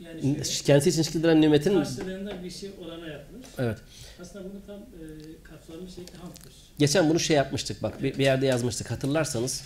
[0.00, 3.40] yani şöyle, Kendisi için şükredilen nimetin karşılığında bir şey olana yapılır.
[3.58, 3.78] Evet.
[4.20, 5.04] Aslında bunu tam e,
[5.42, 6.52] kapsamlı şekilde hamdır.
[6.78, 9.62] Geçen bunu şey yapmıştık bak bir, bir yerde yazmıştık hatırlarsanız.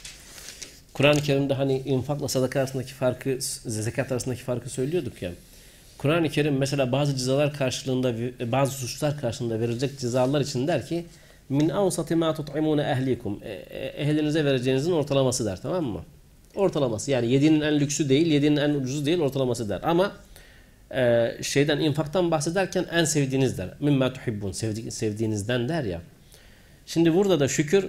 [0.92, 5.32] Kur'an-ı Kerim'de hani infakla sadaka arasındaki farkı, zekat arasındaki farkı söylüyorduk ya.
[5.98, 8.14] Kur'an-ı Kerim mesela bazı cezalar karşılığında,
[8.52, 11.06] bazı suçlar karşılığında verilecek cezalar için der ki
[11.48, 13.38] min avsati ma tut'imune ehlikum.
[13.42, 16.04] E, e, Ehlinize vereceğinizin ortalaması der tamam mı?
[16.54, 19.80] Ortalaması yani yediğinin en lüksü değil, yediğinin en ucuzu değil ortalaması der.
[19.82, 20.12] Ama
[20.94, 23.74] e, şeyden infaktan bahsederken en sevdiğiniz der.
[23.80, 26.00] Mimma tuhibbun sevdi, sevdiğinizden der ya.
[26.86, 27.88] Şimdi burada da şükür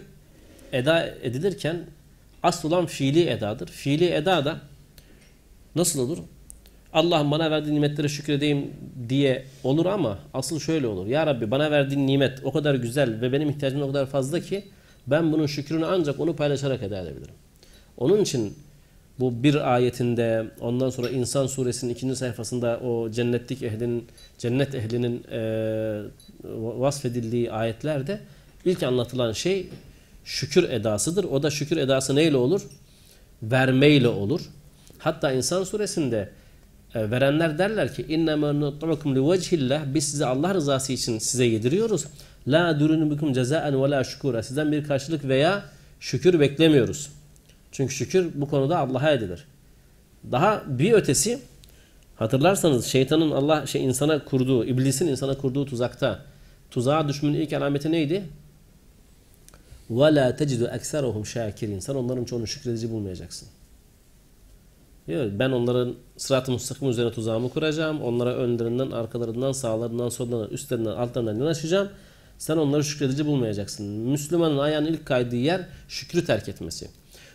[0.74, 1.78] eda edilirken
[2.43, 3.67] asıl olan fiili edadır.
[3.67, 4.60] Fiili eda da
[5.76, 6.17] nasıl olur?
[6.98, 8.74] Allah'ım bana verdiğin nimetlere şükredeyim
[9.10, 11.08] diye olur ama asıl şöyle olur.
[11.08, 14.64] Ya Rabbi bana verdiğin nimet o kadar güzel ve benim ihtiyacım o kadar fazla ki
[15.08, 17.34] ben bunun şükrünü ancak onu paylaşarak eda edebilirim.
[17.98, 18.54] Onun için
[19.20, 24.08] bu bir ayetinde ondan sonra İnsan suresinin ikinci sayfasında o cennetlik ehlinin
[24.38, 25.40] cennet ehlinin e,
[26.54, 28.20] vasfedildiği ayetlerde
[28.66, 29.70] ilk anlatılan şey
[30.26, 31.24] şükür edasıdır.
[31.24, 32.62] O da şükür edası neyle olur?
[33.44, 34.42] Vermeyle olur.
[35.00, 36.30] Hatta İnsan suresinde
[36.95, 42.05] e, verenler derler ki innema nut'amukum liwajhillah biz size Allah rızası için size yediriyoruz.
[42.49, 44.42] La durunubukum cezaen ve la şükura.
[44.42, 45.62] Sizden bir karşılık veya
[46.01, 47.11] şükür beklemiyoruz.
[47.73, 49.45] Çünkü şükür bu konuda Allah'a edilir.
[50.33, 51.38] Daha bir ötesi
[52.16, 56.18] hatırlarsanız şeytanın Allah şey insana kurduğu, iblisin insana kurduğu tuzakta
[56.71, 58.25] tuzağa düşmenin ilk alameti neydi?
[59.90, 63.49] وَلَا تَجِدُ اَكْسَرَهُمْ شَاكِرِينَ Sen onların çoğunu şükredici bulmayacaksın.
[65.08, 68.02] Diyor, ben onların sırat-ı müstakim üzerine tuzağımı kuracağım.
[68.02, 71.89] Onlara önlerinden, arkalarından, sağlarından, sollarından, üstlerinden, altlarından yanaşacağım.
[72.38, 73.86] Sen onları şükredici bulmayacaksın.
[73.86, 76.89] Müslümanın ayağının ilk kaydığı yer şükrü terk etmesi.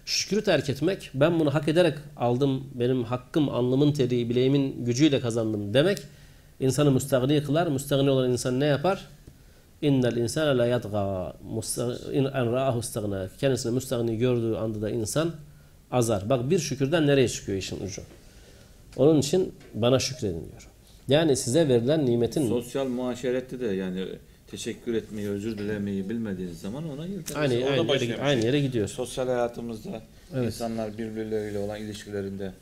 [0.05, 5.75] Şükrü terk etmek, ben bunu hak ederek aldım, benim hakkım, alnımın teri, bileğimin gücüyle kazandım
[5.75, 5.99] demek,
[6.61, 7.67] insanı müstahni kılar.
[7.67, 9.07] Müstahni olan insan ne yapar?
[9.83, 11.33] İnnel insane la yadga
[12.13, 13.29] en ra'ahu istagna.
[13.41, 15.33] Kendisini müstahni gördüğü anda da insan
[15.93, 16.31] azar.
[16.31, 18.03] Bak bir şükürden nereye çıkıyor işin ucu?
[18.97, 20.69] Onun için bana şükredin diyor.
[21.09, 24.07] Yani size verilen nimetin Sosyal muaşerette de yani
[24.51, 27.53] teşekkür etmeyi, özür dilemeyi bilmediğiniz zaman ona yürütmeniz.
[27.53, 28.51] aynı, Orada aynı, yere, bir aynı şey.
[28.51, 28.89] yere gidiyor.
[28.89, 30.03] Sosyal hayatımızda
[30.35, 30.47] Evet.
[30.47, 32.53] insanlar birbirleriyle olan ilişkilerinde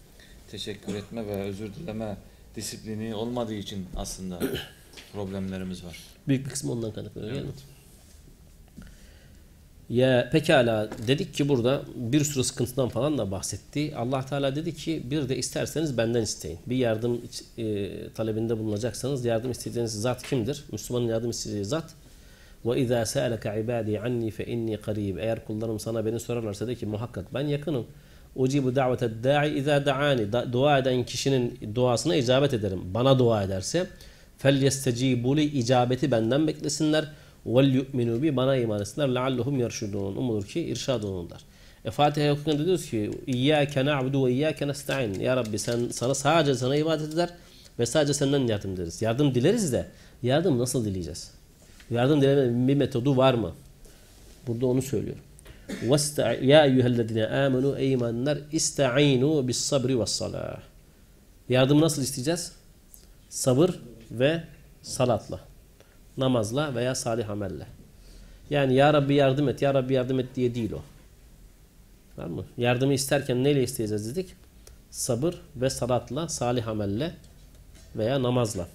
[0.51, 2.17] teşekkür etme ve özür dileme
[2.57, 4.41] disiplini olmadığı için aslında
[5.13, 5.99] problemlerimiz var.
[6.29, 7.33] Büyük bir kısmı ondan kaynaklanıyor.
[7.33, 7.45] Evet.
[9.91, 13.93] Ya pekala dedik ki burada bir sürü sıkıntıdan falan da bahsetti.
[13.97, 16.59] Allah Teala dedi ki bir de isterseniz benden isteyin.
[16.67, 17.21] Bir yardım
[17.59, 20.65] e, talebinde bulunacaksanız yardım isteyeceğiniz zat kimdir?
[20.73, 21.85] Müslümanın yardım isteyeceği zat.
[22.65, 25.17] Ve izâ sâleke ibâdî anni fe inni qarîb.
[25.19, 27.87] Eğer kullarım sana beni sorarlarsa de ki muhakkak ben yakınım.
[28.37, 30.33] Ucibu daveted da'i izâ da'ani.
[30.33, 32.81] Da- Dua eden kişinin duasına icabet ederim.
[32.95, 33.87] Bana dua ederse
[34.39, 37.05] fel yestecîbû li icabeti benden beklesinler.
[37.47, 39.09] Vel yu'minu bana iman etsinler.
[39.15, 40.17] Leallehum yerşudun.
[40.17, 41.41] Umulur ki irşad olunurlar.
[41.85, 45.21] E Fatiha'yı okurken diyoruz ki İyyâke na'budu ve iyyâke nesta'in.
[45.21, 47.31] Ya Rabbi sen, sana sadece sana ibadet eder
[47.79, 49.03] ve sadece senden yardım dileriz.
[49.03, 49.87] Yardım dileriz de
[50.23, 51.31] yardım nasıl dileyeceğiz?
[51.91, 53.53] Yardım dileme bir metodu var mı?
[54.47, 55.23] Burada onu söylüyorum.
[56.43, 60.61] Ya eyyühellezine amenu ey imanlar ista'inu bis sabri ve salah.
[61.49, 62.53] Yardımı nasıl isteyeceğiz?
[63.29, 64.43] Sabır ve
[64.83, 65.50] salatla.
[66.17, 67.67] Namazla veya salih amelle.
[68.51, 70.79] Yani Ya Rabbi yardım et, Ya Rabbi yardım et diye değil o.
[72.17, 72.45] Tamam mı?
[72.59, 74.35] Yardımı isterken neyle isteyeceğiz dedik?
[74.91, 77.13] Sabır ve salatla, salih amelle
[77.97, 78.67] veya namazla.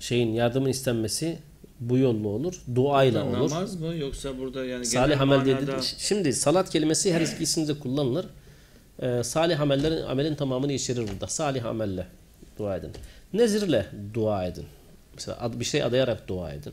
[0.00, 1.38] Şeyin yardımın istenmesi
[1.80, 2.62] bu yolla olur.
[2.74, 3.50] Duayla olur.
[3.50, 8.26] Namaz mı yoksa burada yani Salih amel manada- Şimdi salat kelimesi her iki isimde kullanılır.
[9.02, 11.26] Ee, salih amellerin amelin tamamını içerir burada.
[11.26, 12.06] Salih amelle
[12.58, 12.90] dua edin.
[13.34, 14.64] Nezirle dua edin.
[15.14, 16.72] Mesela ad- bir şey adayarak dua edin.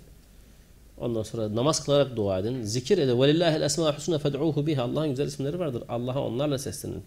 [0.97, 2.63] Ondan sonra namaz kılarak dua edin.
[2.63, 3.21] Zikir edin.
[3.21, 4.83] Velillahil esma'ul husna fed'uhu biha.
[4.83, 5.83] Allah'ın güzel isimleri vardır.
[5.89, 7.03] Allah'a onlarla seslenin.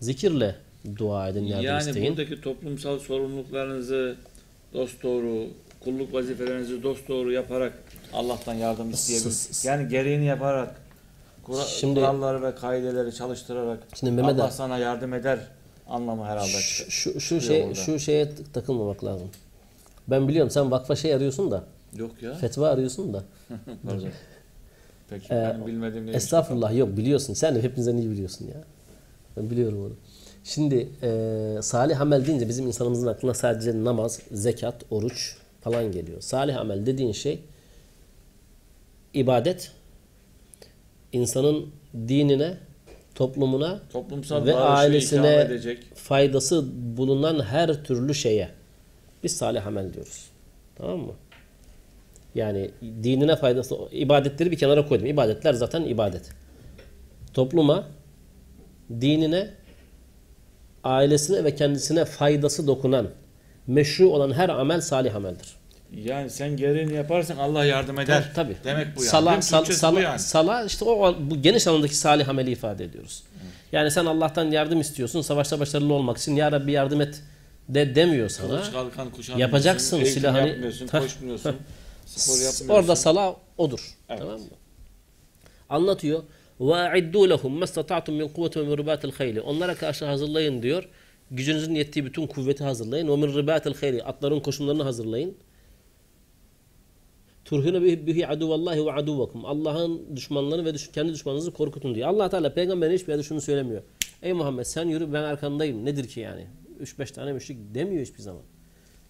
[0.00, 0.56] Zikirle
[0.98, 2.10] dua edin, yardım Yani isteyin.
[2.16, 4.16] buradaki toplumsal sorumluluklarınızı
[4.74, 5.46] dosdoğru,
[5.80, 7.72] kulluk vazifelerinizi dosdoğru yaparak
[8.12, 9.64] Allah'tan yardım isteyebilirsiniz.
[9.64, 10.80] Yani gereğini yaparak,
[11.42, 15.38] kura- Şimdi- kuralları ve kaideleri çalıştırarak Şimdi Mehmet Allah sana yardım eder
[15.86, 16.48] anlamı herhalde.
[16.48, 17.74] Şu, şu, şey burada.
[17.74, 19.28] şu şeye takılmamak lazım.
[20.08, 21.64] Ben biliyorum sen vakfa şey arıyorsun da,
[21.96, 22.34] Yok ya.
[22.34, 23.24] fetva arıyorsun da.
[23.86, 24.08] Pardon.
[25.10, 26.16] Peki Ee, benim bilmediğim neymiş?
[26.24, 27.34] Estağfurullah yok biliyorsun.
[27.34, 28.64] Sen de hepinizden iyi biliyorsun ya.
[29.36, 29.92] Ben biliyorum onu.
[30.44, 36.20] Şimdi e, salih amel deyince bizim insanımızın aklına sadece namaz, zekat, oruç falan geliyor.
[36.20, 37.40] Salih amel dediğin şey
[39.14, 39.72] ibadet,
[41.12, 41.66] insanın
[42.08, 42.54] dinine,
[43.14, 45.78] toplumuna Toplumsal ve barışı ailesine edecek.
[45.94, 46.64] faydası
[46.96, 48.48] bulunan her türlü şeye
[49.22, 50.26] biz salih amel diyoruz.
[50.76, 51.12] Tamam mı?
[52.34, 55.06] Yani dinine faydası, ibadetleri bir kenara koydum.
[55.06, 56.30] İbadetler zaten ibadet.
[57.34, 57.86] Topluma,
[59.00, 59.50] dinine,
[60.84, 63.08] ailesine ve kendisine faydası dokunan,
[63.66, 65.54] meşru olan her amel salih ameldir.
[66.05, 68.31] Yani sen gereğini yaparsan Allah yardım eder.
[68.35, 68.55] Tabii.
[68.63, 69.09] Demek bu yani.
[69.09, 69.43] Sala, Değil mi?
[69.43, 70.19] sal, Türkçesi sala, bu yani.
[70.19, 73.23] sala işte o bu geniş anlamdaki salih ameli ifade ediyoruz.
[73.71, 75.21] Yani sen Allah'tan yardım istiyorsun.
[75.21, 77.21] Savaşta başarılı olmak için ya Rabbi yardım et
[77.69, 78.47] de demiyor sana.
[78.47, 79.39] Kılıç kalkan kuşanmıyorsun.
[79.39, 81.55] Yapacaksın, eğitim silahını- yapmıyorsun, Heh, koşmuyorsun.
[82.05, 82.67] spor yapmıyorsun.
[82.67, 83.95] Orada sala odur.
[84.09, 84.19] Evet.
[84.19, 84.45] Tamam mı?
[85.69, 86.23] Anlatıyor.
[86.59, 90.89] وَاَعِدُّوا لَهُمْ مَسْتَطَعْتُمْ مِنْ قُوَّةٍ وَمِنْ رِبَاطِ الْخَيْلِ Onlara karşı hazırlayın diyor.
[91.31, 93.07] Gücünüzün yettiği bütün kuvveti hazırlayın.
[93.07, 95.37] وَمِنْ رِبَاطِ الْخَيْلِ Atların koşumlarını hazırlayın.
[97.44, 99.44] Turhune bihi, aduvallahi ve aduvakum.
[99.44, 102.08] Allah'ın düşmanlarını ve düş- kendi düşmanınızı korkutun diyor.
[102.08, 103.82] Allah Teala peygamberin hiçbir yerde şunu söylemiyor.
[104.22, 105.84] Ey Muhammed sen yürü ben arkandayım.
[105.84, 106.46] Nedir ki yani?
[106.82, 108.42] 3-5 tane müşrik demiyor hiçbir zaman.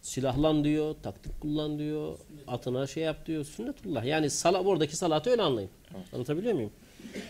[0.03, 3.44] Silahlan diyor, taktik kullan diyor, atına şey yap diyor.
[3.44, 4.05] Sünnetullah.
[4.05, 5.70] Yani sala, oradaki salatı öyle anlayın.
[6.12, 6.70] Anlatabiliyor muyum?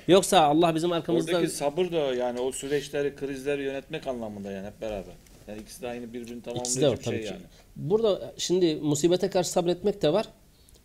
[0.09, 1.33] Yoksa Allah bizim arkamızda...
[1.33, 5.15] Oradaki sabır da yani o süreçleri, krizleri yönetmek anlamında yani hep beraber.
[5.49, 7.33] Yani ikisi de aynı birbirini İkisi de var bir tabii şey ki.
[7.33, 7.43] yani.
[7.77, 10.27] Burada şimdi musibete karşı sabretmek de var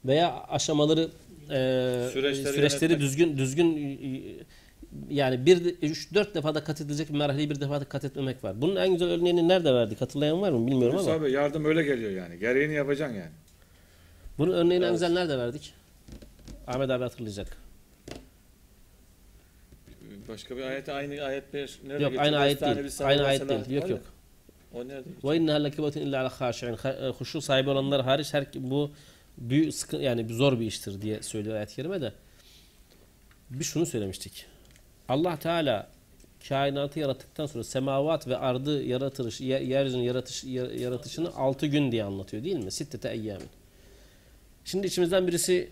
[0.06, 3.00] veya aşamaları e, Süreçleri süreçleri, yönetmek.
[3.00, 4.22] düzgün düzgün e,
[5.10, 8.62] yani bir üç dört defada kat edilecek bir merhaleyi bir defada kat etmemek var.
[8.62, 10.02] Bunun en güzel örneğini nerede verdik?
[10.02, 11.24] Hatırlayan var mı bilmiyorum Hulusi ama.
[11.26, 12.40] abi yardım öyle geliyor yani.
[12.40, 13.30] Gereğini yapacaksın yani.
[14.38, 14.92] Bunun örneğini en Evet.
[14.94, 15.74] güzel nerede verdik?
[16.68, 17.58] Ahmet abi hatırlayacak.
[20.28, 22.78] Başka bir ayet aynı ayet bir nerede Yok aynı ayet değil.
[23.04, 23.70] Aynı ayet değil.
[23.70, 24.02] Yok yok.
[24.74, 25.08] O nerede?
[25.24, 26.74] Ve inneha lekibatun illa ala haşi'in.
[26.74, 28.92] Ha- Huşu sahibi olanlar hariç her bu
[29.40, 32.14] büyük sıkı, yani bir zor bir iştir diye söylüyor ayet-i kerime de.
[33.50, 34.46] Bir şunu söylemiştik.
[35.10, 35.90] Allah Teala
[36.50, 42.04] kainatı yarattıktan sonra semavat ve ardı yaratış, yer- yeryüzünün yaratış, yer- yaratışını 6 gün diye
[42.04, 42.72] anlatıyor değil mi?
[42.72, 43.48] Sittete eyyamin.
[44.66, 45.70] Şimdi içimizden birisi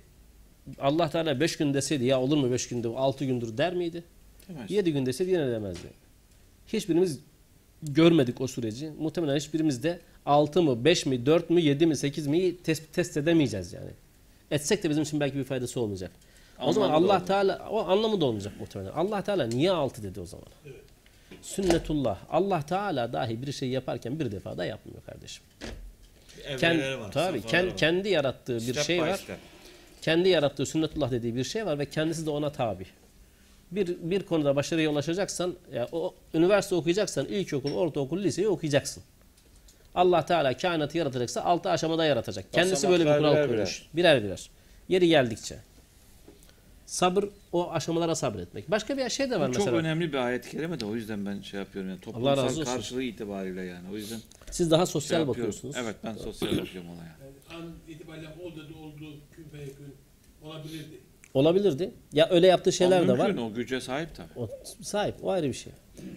[0.79, 4.03] Allah Teala 5 gün deseydi ya olur mu 5 günde 6 gündür der miydi?
[4.49, 4.71] Demez.
[4.71, 5.87] 7 gün deseydi yine demezdi.
[6.67, 7.19] Hiçbirimiz
[7.83, 8.89] görmedik o süreci.
[8.99, 13.17] Muhtemelen hiçbirimiz de 6 mı, 5 mi, 4 mü, 7 mi, 8 mi test, test
[13.17, 13.89] edemeyeceğiz yani.
[14.51, 16.11] Etsek de bizim için belki bir faydası olmayacak.
[16.61, 17.27] O zaman Anlamı Allah olmayacak.
[17.27, 18.91] Teala o anlamı da olmayacak muhtemelen.
[18.91, 20.45] Allah Teala niye 6 dedi o zaman?
[21.41, 22.17] Sünnetullah.
[22.29, 25.43] Allah Teala dahi bir şey yaparken bir defa da yapmıyor kardeşim.
[27.01, 27.77] Var, tabii kend- var.
[27.77, 29.17] kendi yarattığı bir Step şey by var.
[29.17, 29.37] step.
[30.01, 32.85] Kendi yarattığı sünnetullah dediği bir şey var ve kendisi de ona tabi.
[33.71, 39.03] Bir, bir konuda başarıya ulaşacaksan, ya o üniversite okuyacaksan ilkokul, ortaokul, liseyi okuyacaksın.
[39.97, 42.53] Allah Teala kainatı yaratacaksa altı aşamada yaratacak.
[42.53, 43.85] Kendisi böyle bir kural birer koymuş.
[43.93, 44.49] Birer birer.
[44.89, 45.55] Yeri geldikçe.
[46.85, 48.71] Sabır o aşamalara sabretmek.
[48.71, 49.77] Başka bir şey de var Bu çok mesela.
[49.77, 52.63] önemli bir ayet-i kerime de o yüzden ben şey yapıyorum yani razı toplumsal olsun.
[52.63, 53.87] karşılığı itibariyle yani.
[53.93, 54.19] O yüzden
[54.51, 55.41] Siz daha şey sosyal yapıyorum.
[55.41, 55.75] bakıyorsunuz.
[55.79, 57.15] Evet ben sosyal bakıyorum olaya.
[57.21, 59.95] Yani an itibariyle oldu oldu kün feyekün
[60.43, 60.97] olabilirdi.
[61.33, 61.91] Olabilirdi.
[62.13, 63.27] Ya öyle yaptığı şeyler de var.
[63.27, 64.27] mümkün, O güce sahip tabii.
[64.35, 64.49] O
[64.81, 65.15] sahip.
[65.23, 65.73] O ayrı bir şey.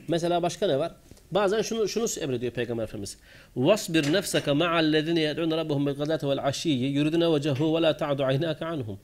[0.08, 0.92] Mesela başka ne var?
[1.32, 3.18] Bazen şunu şunu emrediyor Peygamber Efendimiz.
[3.56, 8.66] Vasbir nefseke ma'allezine yed'un rabbuhum bil gadati vel aşiyyi yuridune vecehu ve la ta'du aynaka
[8.66, 8.98] anhum.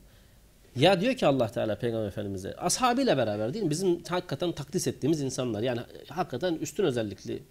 [0.75, 3.71] Ya diyor ki Allah Teala Peygamber Efendimiz'e ashabıyla beraber değil mi?
[3.71, 5.61] Bizim hakikaten takdis ettiğimiz insanlar.
[5.61, 7.43] Yani hakikaten üstün özellikli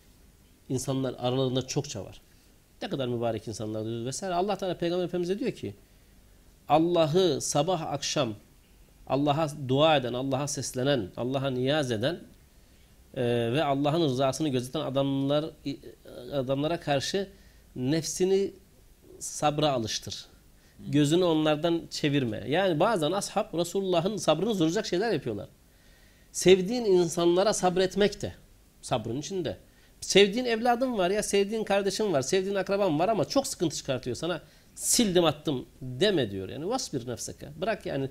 [0.68, 2.20] insanlar aralarında çokça var.
[2.82, 4.34] Ne kadar mübarek insanlar diyoruz vesaire.
[4.34, 5.74] Allah Teala Peygamber Efendimiz'e diyor ki
[6.68, 8.34] Allah'ı sabah akşam
[9.06, 12.20] Allah'a dua eden, Allah'a seslenen, Allah'a niyaz eden
[13.16, 15.44] e, ve Allah'ın rızasını gözeten adamlar
[16.32, 17.28] adamlara karşı
[17.76, 18.52] nefsini
[19.18, 20.26] sabra alıştır.
[20.78, 22.44] Gözünü onlardan çevirme.
[22.48, 25.48] Yani bazen ashab Resulullah'ın sabrını zorlayacak şeyler yapıyorlar.
[26.32, 28.32] Sevdiğin insanlara sabretmek de
[28.82, 29.56] sabrın içinde.
[30.00, 34.42] Sevdiğin evladın var ya, sevdiğin kardeşin var, sevdiğin akraban var ama çok sıkıntı çıkartıyor sana.
[34.74, 36.48] Sildim attım deme diyor.
[36.48, 37.48] Yani vasbir nefseke.
[37.60, 38.10] Bırak yani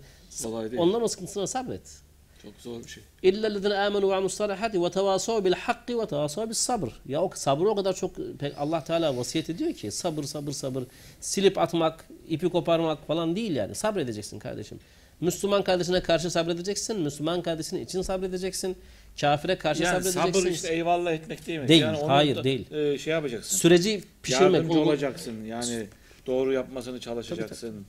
[0.78, 2.05] onların o sıkıntısına sabret.
[2.45, 3.03] Çok zor bir şey.
[3.23, 6.88] İllellezine amenu ve amussalihati ve tevasav bil hakki ve tevasav bis sabr.
[7.08, 10.84] Ya o sabrı o kadar çok pek Allah Teala vasiyet ediyor ki sabır sabır sabır
[11.19, 13.75] silip atmak, ipi koparmak falan değil yani.
[13.75, 14.79] Sabredeceksin kardeşim.
[15.21, 16.99] Müslüman kardeşine karşı sabredeceksin.
[17.01, 18.75] Müslüman kardeşinin için sabredeceksin.
[19.21, 20.31] Kafire karşı Yani sabredeceksin.
[20.41, 21.67] sabır işte eyvallah etmek değil mi?
[21.67, 22.71] Değil, Yani onu hayır, da, değil.
[22.73, 23.58] e, şey yapacaksın.
[23.58, 24.53] Süreci pişirmek.
[24.53, 25.43] Yardımcı o- olacaksın.
[25.45, 25.88] Yani
[26.27, 27.86] doğru yapmasını çalışacaksın.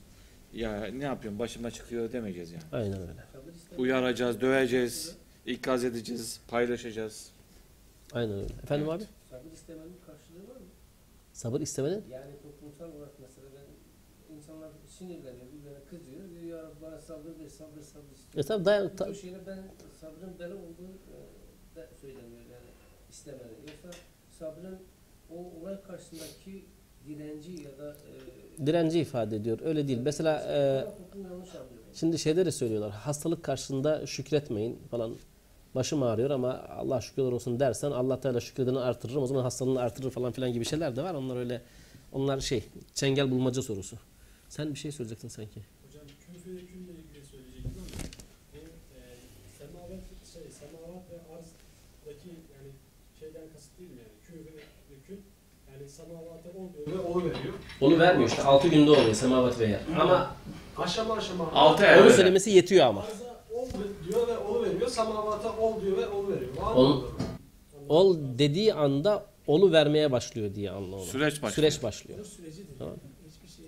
[0.53, 2.63] Ya ne yapıyorsun başıma çıkıyor demeyeceğiz yani.
[2.71, 3.11] Aynen öyle.
[3.77, 7.31] Uyaracağız, döveceğiz, ikaz edeceğiz, paylaşacağız.
[8.13, 8.53] Aynen öyle.
[8.63, 9.01] Efendim Evet.
[9.01, 9.07] abi?
[9.29, 10.67] Sabır istemenin karşılığı var mı?
[11.33, 12.03] Sabır istemenin?
[12.11, 16.29] Yani toplumsal olarak mesela ben insanlar sinirleniyor, birbirine kızıyor.
[16.29, 18.43] Diyor ya bana sabır ver, sabır sabır istiyor.
[18.45, 19.59] E tabi dayan, ta- Bu şeyle ben
[20.01, 22.67] sabrın bela olduğu e, da söyleniyor yani
[23.09, 23.53] istemeli.
[23.67, 23.99] Yoksa
[24.39, 24.79] sabrın
[25.29, 26.65] o olay karşısındaki
[27.07, 27.95] direnci ya da
[28.61, 29.59] e, direnci ifade ediyor.
[29.63, 29.99] Öyle değil.
[29.99, 30.87] Mesela e.
[31.93, 32.91] Şimdi şeyde de söylüyorlar.
[32.91, 35.15] Hastalık karşısında şükretmeyin falan.
[35.75, 39.15] Başım ağrıyor ama Allah şükürler olsun dersen Allah Teala şükredeni artırır.
[39.15, 41.13] O zaman hastalığını artırır falan filan gibi şeyler de var.
[41.13, 41.61] Onlar öyle
[42.11, 43.97] onlar şey çengel bulmaca sorusu.
[44.49, 45.59] Sen bir şey söyleyecektin sanki.
[45.87, 47.87] Hocam küf ve yekünle ilgili söyleyecektim ama
[48.53, 48.57] bu
[48.97, 49.01] e,
[49.57, 52.71] semavat, şey, semavat ve arzdaki yani
[53.19, 54.61] şeyden kasıt değil mi yani küf ve
[54.93, 55.21] yekün
[55.71, 57.53] yani semavata ol diyor ve ol veriyor.
[57.81, 58.41] Onu vermiyor işte.
[58.43, 59.79] 6 günde oluyor semavat ve yer.
[59.99, 60.31] Ama
[60.77, 61.51] Aşama aşama.
[61.53, 62.01] Altı Evet.
[62.01, 63.01] onu söylemesi yetiyor ama.
[63.53, 63.67] ol
[64.09, 64.87] diyor ve ol veriyor.
[64.89, 66.57] Semavata ol diyor ve ol veriyor.
[66.57, 67.07] Var mı Ol- orada?
[67.89, 71.03] Ol dediği anda olu vermeye başlıyor diye anlamı.
[71.03, 71.55] Süreç başlıyor.
[71.71, 72.19] Süreç başlıyor.
[72.79, 72.93] Tamam.
[73.27, 73.65] Hiçbir şey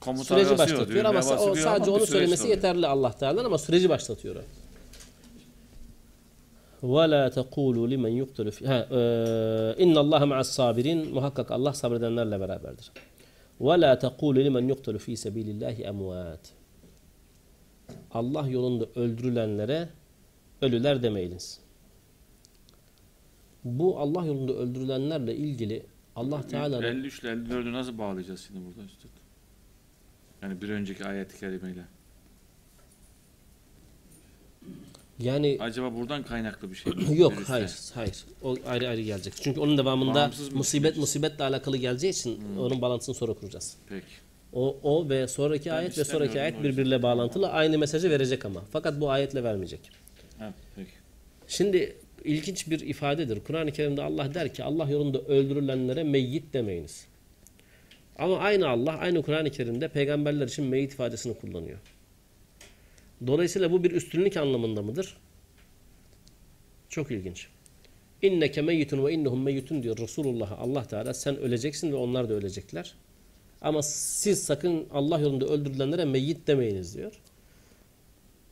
[0.00, 2.56] komuta Süreci başlatıyor ama sa- o sadece onu söylemesi oluyor.
[2.56, 4.38] yeterli Allah Teala'dan ama süreci başlatıyor o.
[6.83, 12.91] وَلَا تَقُولُوا لِمَنْ يُقْتَلُ فِي ha, e, اِنَّ اللّٰهَ مَعَ الصَّابِرِينَ Muhakkak Allah sabredenlerle beraberdir.
[13.59, 16.45] وَلَا تَقُولُوا لِمَنْ يُقْتَلُ فِي سَب۪يلِ اللّٰهِ اَمْوَاتٍ
[18.11, 19.89] Allah yolunda öldürülenlere
[20.61, 21.59] ölüler demeyiniz.
[23.63, 29.09] Bu Allah yolunda öldürülenlerle ilgili Allah Teala'nın 53 ile 54'ü nasıl bağlayacağız şimdi burada üstad?
[30.41, 31.85] Yani bir önceki ayet-i kerimeyle.
[35.18, 37.04] Yani Acaba buradan kaynaklı bir şey mi?
[37.18, 37.52] Yok Virüsle.
[37.52, 38.14] hayır hayır.
[38.42, 39.34] O ayrı ayrı gelecek.
[39.40, 42.60] Çünkü onun devamında musibet musibetle alakalı geleceği için Hmm.
[42.60, 43.76] onun bağlantısını sonra kuracağız.
[43.88, 44.06] Peki.
[44.52, 48.62] O, o ve sonraki Ben ayet ve sonraki ayet birbiriyle bağlantılı aynı mesajı verecek ama.
[48.72, 49.80] Fakat bu ayetle vermeyecek.
[50.38, 50.90] Ha, peki.
[51.48, 53.40] Şimdi ilginç bir ifadedir.
[53.44, 57.06] Kur'an-ı Kerim'de Allah der ki Allah yolunda öldürülenlere meyyit demeyiniz.
[58.18, 61.78] Ama aynı Allah aynı Kur'an-ı Kerim'de peygamberler için meyyit ifadesini kullanıyor.
[63.26, 65.16] Dolayısıyla bu bir üstünlük anlamında mıdır?
[66.88, 67.48] Çok ilginç.
[68.22, 72.94] İnneke meyyitun ve innehum meyyitun diyor Resulullah Allah Teala sen öleceksin ve onlar da ölecekler.
[73.60, 77.12] Ama siz sakın Allah yolunda öldürülenlere meyyit demeyiniz diyor.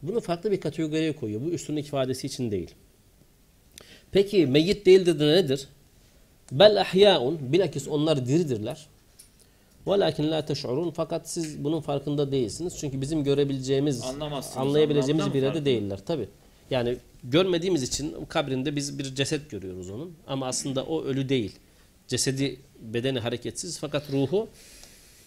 [0.03, 1.40] Bunu farklı bir kategoriye koyuyor.
[1.40, 2.74] Bu üstünlük ifadesi için değil.
[4.12, 5.68] Peki meyyit değildir de nedir?
[6.53, 8.87] Bel ahyaun bilakis onlar diridirler.
[9.87, 10.90] Velakin la teş'urun.
[10.90, 12.79] Fakat siz bunun farkında değilsiniz.
[12.79, 14.03] Çünkü bizim görebileceğimiz,
[14.57, 15.99] anlayabileceğimiz bir yerde değiller.
[16.07, 16.29] Tabi.
[16.70, 20.16] Yani görmediğimiz için kabrinde biz bir ceset görüyoruz onun.
[20.27, 21.59] Ama aslında o ölü değil.
[22.09, 23.79] Cesedi, bedeni hareketsiz.
[23.79, 24.49] Fakat ruhu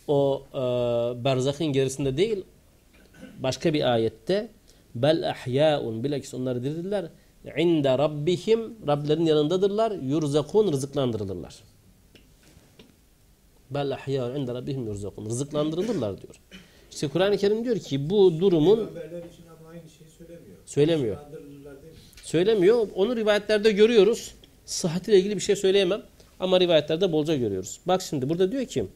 [0.08, 0.58] o e,
[1.24, 2.44] berzakın gerisinde değil.
[3.40, 4.50] Başka bir ayette
[4.96, 6.04] bel ahyaun.
[6.04, 7.10] Bilakis onlar diridirler
[7.58, 8.88] inde rabbihim.
[8.88, 9.92] Rablerin yanındadırlar.
[9.92, 10.72] Yurzakun.
[10.72, 11.56] Rızıklandırılırlar.
[13.72, 16.36] Bel ahyaun inde rabbihim yurzakun rızıklandırılırlar diyor.
[16.92, 18.90] İşte Kur'an-ı Kerim diyor ki bu durumun
[20.66, 21.18] söylemiyor.
[22.24, 22.88] söylemiyor.
[22.96, 24.36] Onu rivayetlerde görüyoruz.
[24.66, 26.02] Sıhhatiyle ilgili bir şey söyleyemem.
[26.40, 27.80] Ama rivayetlerde bolca görüyoruz.
[27.86, 28.88] Bak şimdi burada diyor ki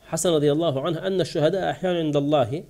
[0.00, 2.64] Hasan radıyallahu anh enne şühedâ ahyan indallahi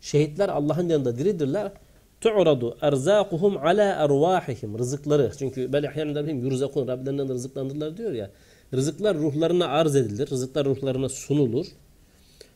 [0.00, 1.72] şehitler Allah'ın yanında diridirler.
[2.20, 5.32] Tu'radu erzakuhum ala ervahihim rızıkları.
[5.38, 8.30] Çünkü bel ahyan indallahim yurzakun Rablerinden de rızıklandırırlar diyor ya.
[8.74, 10.30] Rızıklar ruhlarına arz edilir.
[10.30, 11.66] Rızıklar ruhlarına sunulur.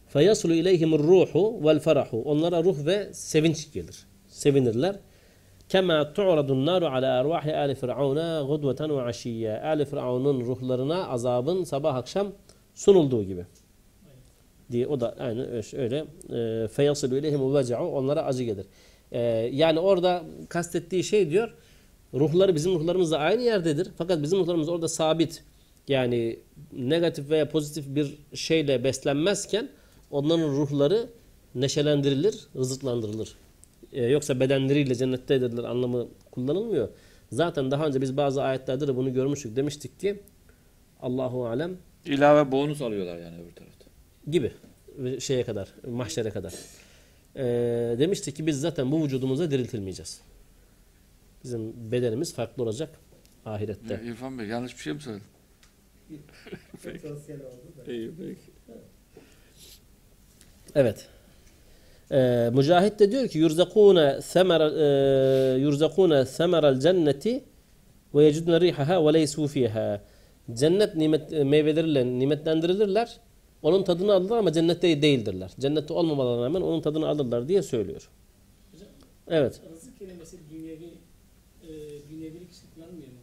[0.09, 2.23] Feyasulu ileyhimur ruhu vel ferahu.
[2.23, 4.07] Onlara ruh ve sevinç gelir.
[4.29, 4.97] Sevinirler.
[5.69, 9.61] Kema tu'radun naru ala ervahi ali firavuna gudveten ve aşiyye.
[9.61, 12.33] Ali firavunun ruhlarına azabın sabah akşam
[12.75, 13.47] sunulduğu gibi.
[14.71, 18.67] diye o da aynı öyle e, feyasilu ileyhim veca'u onlara acı gelir.
[19.13, 19.21] E,
[19.53, 21.55] yani orada kastettiği şey diyor
[22.15, 23.89] ruhları bizim ruhlarımızla aynı yerdedir.
[23.99, 25.45] Fakat bizim ruhlarımız orada sabit.
[25.89, 26.39] Yani
[26.73, 29.69] negatif veya pozitif bir şeyle beslenmezken
[30.11, 31.09] onların ruhları
[31.55, 33.37] neşelendirilir, rızıklandırılır.
[33.93, 36.89] E, yoksa bedenleriyle cennette edilir anlamı kullanılmıyor.
[37.33, 39.57] Zaten daha önce biz bazı ayetlerde de bunu görmüştük.
[39.57, 40.21] Demiştik ki
[41.01, 43.87] Allahu alem İlave bonus alıyorlar yani öbür tarafta.
[44.31, 44.53] gibi
[45.21, 46.55] şeye kadar, mahşere kadar.
[47.37, 47.45] E,
[47.99, 50.21] demiştik ki biz zaten bu vücudumuza diriltilmeyeceğiz.
[51.45, 52.91] Bizim bedenimiz farklı olacak
[53.45, 53.95] ahirette.
[53.95, 55.27] Ya İrfan Bey yanlış bir şey mi söyledim?
[56.85, 57.93] Potansiyel oldu da.
[57.93, 58.51] İyi peki.
[60.75, 61.09] Evet.
[62.13, 67.45] Ee, Mücahit de diyor ki yurzakuna semera e, yurzakuna semeral cenneti
[68.15, 70.03] ve yecidun rihaha ve leysu fiha.
[70.53, 73.21] Cennet nimet e, meyveleriyle nimetlendirilirler.
[73.63, 75.53] Onun tadını alırlar ama cennette değildirler.
[75.61, 78.09] Cennette olmamalarına rağmen onun tadını alırlar diye söylüyor.
[78.73, 78.89] Hocam,
[79.29, 79.61] Evet.
[79.73, 80.91] rızık kelimesi dünyevi,
[81.63, 81.69] e,
[82.11, 83.19] dünyevilik için kullanmıyor mu?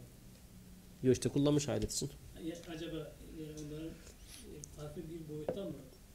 [1.02, 2.10] Yo işte kullanmış ayet için.
[2.44, 5.70] Ya, acaba e, onların e, farklı bir boyutta mı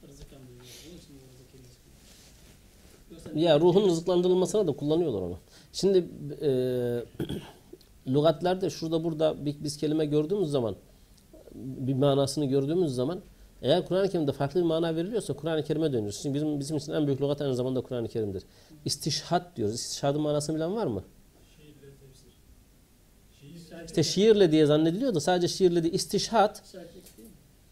[0.08, 0.64] rızık anlıyor?
[0.86, 1.20] Onun için mi
[3.12, 5.38] rızık Ya ruhun rızıklandırılmasına da kullanıyorlar onu.
[5.72, 5.98] Şimdi
[6.42, 6.50] e,
[8.08, 10.76] lügatlerde şurada burada bir, biz kelime gördüğümüz zaman
[11.54, 13.20] bir manasını gördüğümüz zaman
[13.62, 16.18] eğer Kur'an-ı Kerim'de farklı bir mana veriliyorsa Kur'an-ı Kerim'e dönüyoruz.
[16.22, 18.42] Şimdi bizim, bizim için en büyük lügat aynı zamanda Kur'an-ı Kerim'dir.
[18.84, 19.74] İstişhat diyoruz.
[19.74, 21.02] İstişhadın manasını bilen var mı?
[23.86, 25.94] İşte şiirle diye zannediliyor da sadece şiirle değil.
[25.94, 26.62] İstişhat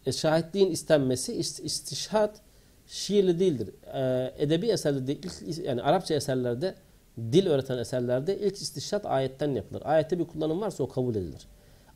[0.05, 2.41] e, şahitliğin istenmesi ist- istişhat
[2.87, 3.69] şiirli değildir.
[3.93, 6.75] E, edebi eserlerde ilk, yani Arapça eserlerde
[7.17, 9.81] dil öğreten eserlerde ilk istişhat ayetten yapılır.
[9.85, 11.47] Ayette bir kullanım varsa o kabul edilir.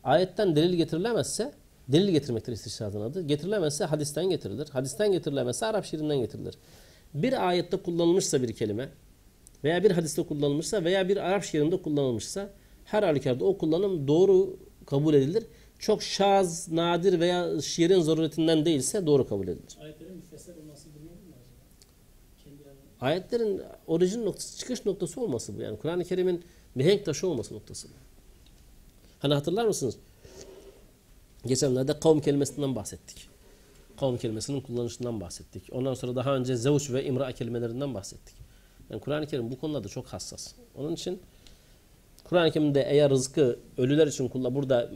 [0.04, 1.52] Ayetten delil getirilemezse
[1.88, 3.22] delil getirmektir istişhadın adı.
[3.22, 4.68] Getirilemezse hadisten getirilir.
[4.68, 6.54] Hadisten getirilemezse Arap şiirinden getirilir.
[7.14, 8.88] Bir ayette kullanılmışsa bir kelime
[9.64, 12.50] veya bir hadiste kullanılmışsa veya bir Arap şiirinde kullanılmışsa
[12.84, 14.56] her halükarda o kullanım doğru
[14.86, 15.44] kabul edilir.
[15.78, 19.76] Çok şaz, nadir veya şiirin zaruretinden değilse doğru kabul edilir.
[19.80, 21.20] Ayetlerin müfessir olması bilmiyor mu.
[23.00, 25.62] Ayetlerin orijin noktası, çıkış noktası olması bu.
[25.62, 27.92] Yani Kur'an-ı Kerim'in mihenk taşı olması noktası bu.
[29.18, 29.96] Hani hatırlar mısınız?
[31.46, 33.28] Geçenlerde kavm kelimesinden bahsettik.
[34.00, 35.62] Kavm kelimesinin kullanışından bahsettik.
[35.72, 38.34] Ondan sonra daha önce zevç ve imra kelimelerinden bahsettik.
[38.90, 40.52] Yani Kur'an-ı Kerim bu konularda çok hassas.
[40.76, 41.20] Onun için
[42.23, 44.89] Kur'an-ı Kerim'de eğer rızkı ölüler için kullan burada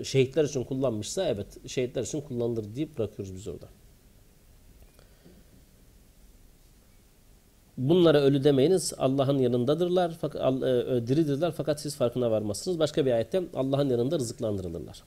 [0.00, 3.66] e, şehitler için kullanmışsa evet şehitler için kullanılır deyip bırakıyoruz biz orada.
[7.78, 8.92] Bunlara ölü demeyiniz.
[8.98, 10.16] Allah'ın yanındadırlar.
[10.20, 12.78] Fakat al- e, diridirler fakat siz farkına varmazsınız.
[12.78, 15.02] Başka bir ayette Allah'ın yanında rızıklandırılırlar.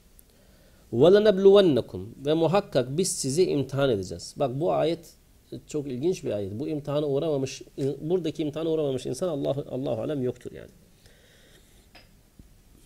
[0.92, 4.34] وَلَنَبْلُوَنَّكُمْ Ve muhakkak biz sizi imtihan edeceğiz.
[4.36, 5.14] Bak bu ayet
[5.66, 6.60] çok ilginç bir ayet.
[6.60, 7.62] Bu imtihana uğramamış,
[8.00, 10.70] buradaki imtihana uğramamış insan Allah Allahu alem yoktur yani.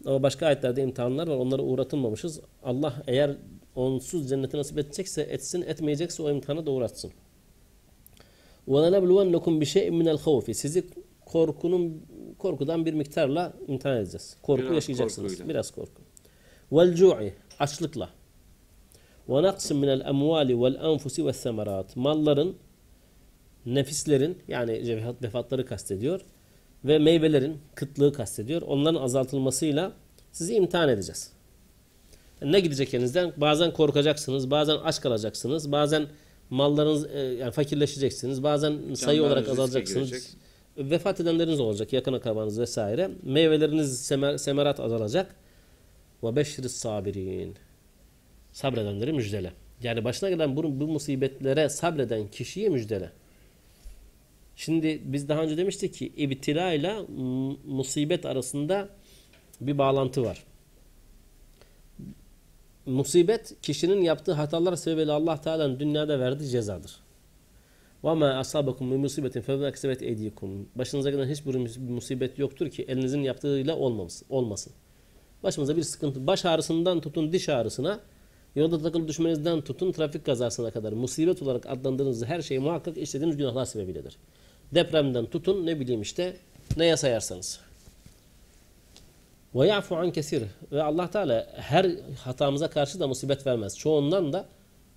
[0.06, 1.36] Ama başka ayetlerde imtihanlar var.
[1.36, 2.40] Onlara uğratılmamışız.
[2.64, 3.36] Allah eğer
[3.74, 7.12] onsuz cenneti nasip edecekse etsin, etmeyecekse o imtihana da uğratsın.
[8.68, 10.84] وَلَنَبْلُوَنَّكُمْ بِشَيْءٍ مِنَ الْخَوْفِ Sizi
[11.26, 12.02] korkunun
[12.38, 14.36] korkudan bir miktarla imtihan edeceğiz.
[14.42, 15.32] Korku Biraz yaşayacaksınız.
[15.32, 15.48] korkuyla.
[15.54, 16.02] Biraz korku.
[16.72, 18.10] وَالْجُوعِ Açlıkla.
[19.28, 22.56] وَنَقْسٍ مِنَ الْاَمْوَالِ وَالْاَنْفُسِ وَالثَّمَرَاتِ Malların,
[23.66, 26.20] nefislerin yani vefat- vefatları kastediyor
[26.85, 28.61] ve meyvelerin kıtlığı kastediyor.
[28.61, 29.91] Onların azaltılmasıyla
[30.31, 31.31] sizi imtihan edeceğiz.
[32.41, 33.33] Ne gidecek elinizden?
[33.37, 36.07] Bazen korkacaksınız, bazen aç kalacaksınız, bazen
[36.49, 40.09] mallarınız e, yani fakirleşeceksiniz, bazen sayı Canlarınız olarak azalacaksınız.
[40.09, 40.29] girecek.
[40.77, 43.09] Vefat edenleriniz olacak, yakın akrabanız vesaire.
[43.23, 45.35] Meyveleriniz semer, semerat azalacak.
[46.23, 47.55] Ve beşriz sabirin.
[48.51, 49.53] Sabredenleri müjdele.
[49.83, 53.11] Yani başına gelen bu, bu musibetlere sabreden kişiye müjdele.
[54.59, 56.95] Şimdi biz daha önce demiştik ki ibtila ile
[57.65, 58.89] musibet arasında
[59.61, 60.43] bir bağlantı var.
[62.85, 66.99] Musibet kişinin yaptığı hatalar sebebiyle Allah Teala'nın dünyada verdiği cezadır.
[68.03, 70.69] Ve ma asabakum min musibetin fe aksebet edikum.
[70.75, 73.75] Başınıza gelen hiçbir musibet yoktur ki elinizin yaptığıyla
[74.29, 74.73] olmasın.
[75.43, 77.99] Başımıza bir sıkıntı, baş ağrısından tutun diş ağrısına,
[78.55, 83.65] yolda takılıp düşmenizden tutun trafik kazasına kadar musibet olarak adlandırdığınız her şey muhakkak işlediğiniz günahlar
[83.65, 84.17] sebebiyledir.
[84.73, 86.37] Depremden tutun ne bileyim işte
[86.77, 87.59] neye sayarsanız.
[89.55, 90.43] Ve ya'fu an kesir.
[90.71, 91.91] Ve Allah Teala her
[92.23, 93.77] hatamıza karşı da musibet vermez.
[93.77, 94.45] Çoğundan da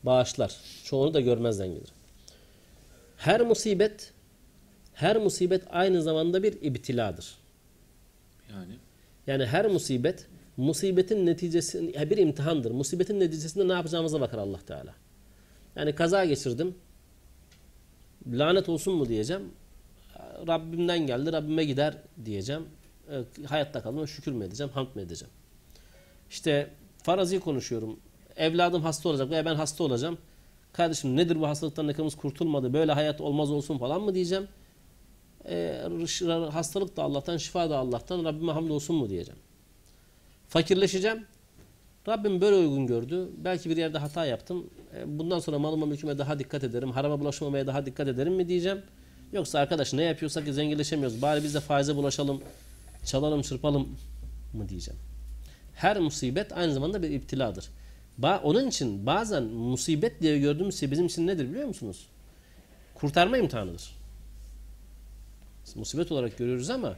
[0.03, 0.57] bağışlar.
[0.85, 1.89] Çoğunu da görmezden gelir.
[3.17, 4.13] Her musibet
[4.95, 7.35] her musibet aynı zamanda bir ibtiladır.
[8.51, 8.75] Yani
[9.27, 12.71] Yani her musibet musibetin neticesi bir imtihandır.
[12.71, 14.95] Musibetin neticesinde ne yapacağımıza bakar Allah Teala.
[15.77, 16.75] Yani kaza geçirdim.
[18.27, 19.43] Lanet olsun mu diyeceğim.
[20.47, 22.63] Rabbimden geldi, Rabbime gider diyeceğim.
[23.11, 25.33] E, hayatta kalma şükür mü edeceğim, hamd mı edeceğim.
[26.31, 26.71] İşte
[27.03, 28.01] farazi konuşuyorum.
[28.37, 30.19] Evladım hasta olacak veya ben hasta olacağım.
[30.73, 34.49] Kardeşim nedir bu hastalıktan nekamız kurtulmadı, böyle hayat olmaz olsun falan mı diyeceğim.
[35.49, 35.83] E,
[36.53, 39.41] hastalık da Allah'tan, şifa da Allah'tan, Rabbime hamdolsun mu diyeceğim.
[40.49, 41.27] Fakirleşeceğim.
[42.09, 43.29] Rabbim böyle uygun gördü.
[43.45, 44.71] Belki bir yerde hata yaptım.
[44.97, 46.91] E, Bundan sonra malıma mülküme daha dikkat ederim.
[46.91, 48.83] Harama bulaşmamaya daha dikkat ederim mi diyeceğim.
[49.33, 51.23] Yoksa arkadaş ne yapıyorsak zenginleşemiyoruz.
[51.23, 52.43] Bari biz de faize bulaşalım.
[53.05, 53.99] Çalalım çırpalım
[54.53, 55.01] mı diyeceğim.
[55.75, 57.69] Her musibet aynı zamanda bir iptiladır.
[58.19, 62.07] Ba onun için bazen musibet diye gördüğümüz şey bizim için nedir biliyor musunuz?
[62.95, 63.97] Kurtarma imtihanıdır.
[65.67, 66.97] Biz musibet olarak görüyoruz ama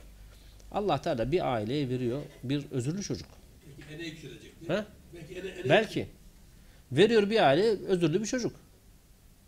[0.73, 3.29] Allah Teala bir aileye veriyor bir özürlü çocuk.
[3.91, 4.53] Belki yükselecek.
[4.69, 4.87] Ha?
[5.31, 6.07] ele Belki.
[6.93, 8.64] Veriyor bir aile özürlü bir çocuk.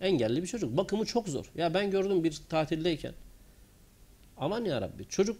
[0.00, 0.76] Engelli bir çocuk.
[0.76, 1.50] Bakımı çok zor.
[1.54, 3.12] Ya ben gördüm bir tatildeyken.
[4.36, 5.04] Aman ya Rabbi.
[5.08, 5.36] Çocuk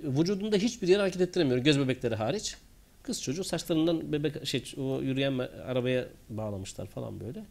[0.00, 1.58] vücudunda hiçbir yer hareket ettiremiyor.
[1.58, 2.56] Göz bebekleri hariç.
[3.02, 7.44] Kız çocuk saçlarından bebek şey o yürüyen arabaya bağlamışlar falan böyle.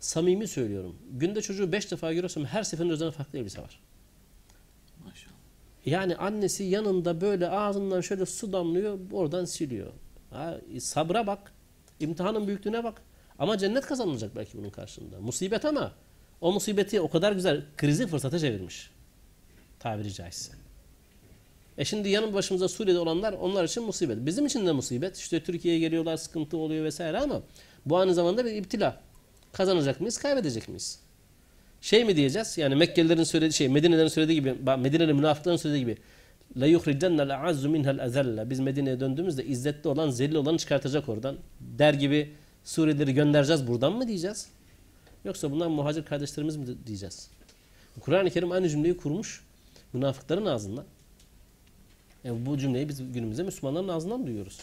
[0.00, 0.96] Samimi söylüyorum.
[1.12, 3.80] Günde çocuğu beş defa görüyorsam her seferinde üzerine farklı elbise var.
[5.04, 5.34] Maşallah.
[5.86, 9.92] Yani annesi yanında böyle ağzından şöyle su damlıyor, oradan siliyor.
[10.30, 11.52] Ha, sabra bak.
[12.00, 13.02] imtihanın büyüklüğüne bak.
[13.40, 15.20] Ama cennet kazanılacak belki bunun karşılığında.
[15.20, 15.92] Musibet ama
[16.40, 18.90] o musibeti o kadar güzel krizi fırsata çevirmiş.
[19.78, 20.52] Tabiri caizse.
[21.78, 24.26] E şimdi yanı başımıza Suriye'de olanlar onlar için musibet.
[24.26, 25.16] Bizim için de musibet.
[25.18, 27.42] İşte Türkiye'ye geliyorlar, sıkıntı oluyor vesaire ama
[27.86, 29.00] bu aynı zamanda bir iptila.
[29.52, 31.00] Kazanacak mıyız, kaybedecek miyiz?
[31.80, 32.58] Şey mi diyeceğiz?
[32.58, 35.98] Yani Mekkelilerin söylediği şey, Medine'lerin söylediği gibi, Medine'nin münafıkların söylediği gibi
[36.56, 38.50] la yuhricenne azzu minhal azella.
[38.50, 41.36] Biz Medine'ye döndüğümüzde izzetli olan, zelil olanı çıkartacak oradan.
[41.60, 42.34] Der gibi
[42.64, 44.48] Suriyelileri göndereceğiz buradan mı diyeceğiz?
[45.24, 47.30] Yoksa bunlar muhacir kardeşlerimiz mi diyeceğiz?
[48.00, 49.44] Kur'an-ı Kerim aynı cümleyi kurmuş
[49.92, 50.84] münafıkların ağzından.
[52.24, 54.60] Yani bu cümleyi biz günümüzde Müslümanların ağzından duyuyoruz.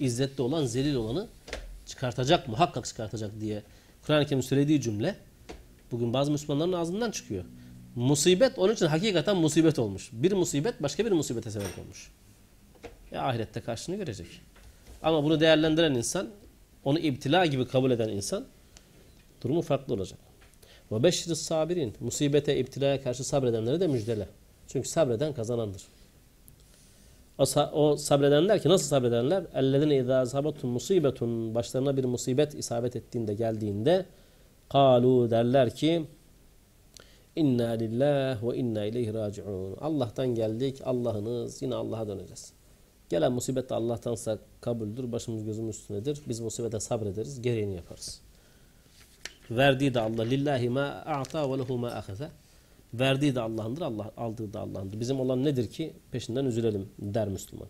[0.00, 1.28] İzzetli olan, zelil olanı
[1.86, 3.62] çıkartacak, muhakkak çıkartacak diye
[4.06, 5.16] Kur'an-ı Kerim'in söylediği cümle
[5.90, 7.44] bugün bazı Müslümanların ağzından çıkıyor.
[7.94, 10.10] Musibet onun için hakikaten musibet olmuş.
[10.12, 12.10] Bir musibet başka bir musibete sebep olmuş.
[13.10, 14.26] Ya ahirette karşını görecek.
[15.02, 16.30] Ama bunu değerlendiren insan,
[16.84, 18.44] onu ibtila gibi kabul eden insan
[19.42, 20.18] durumu farklı olacak.
[20.92, 21.94] Ve beşşiriz sabirin.
[22.00, 24.28] Musibete, ibtilaya karşı sabredenlere de müjdele.
[24.68, 25.82] Çünkü sabreden kazanandır.
[27.38, 29.44] O, o sabredenler ki nasıl sabredenler?
[29.54, 34.06] Ellezine izâ asabatum musibetun başlarına bir musibet isabet ettiğinde geldiğinde
[34.68, 36.06] kalu derler ki
[37.36, 39.76] inna lillah ve inna ileyhi raciun.
[39.80, 42.52] Allah'tan geldik, Allah'ınız, yine Allah'a döneceğiz.
[43.14, 46.20] Gelen musibet de Allah'tansa kabuldür, başımız gözümüz üstünedir.
[46.28, 48.20] Biz musibete sabrederiz, gereğini yaparız.
[49.50, 50.22] Verdiği de Allah.
[50.22, 52.30] Lillahi ma a'ta ve lehu ma ahaza.
[52.94, 55.00] Verdiği de Allah'ındır, Allah aldığı da Allah'ındır.
[55.00, 57.68] Bizim olan nedir ki peşinden üzülelim der Müslüman.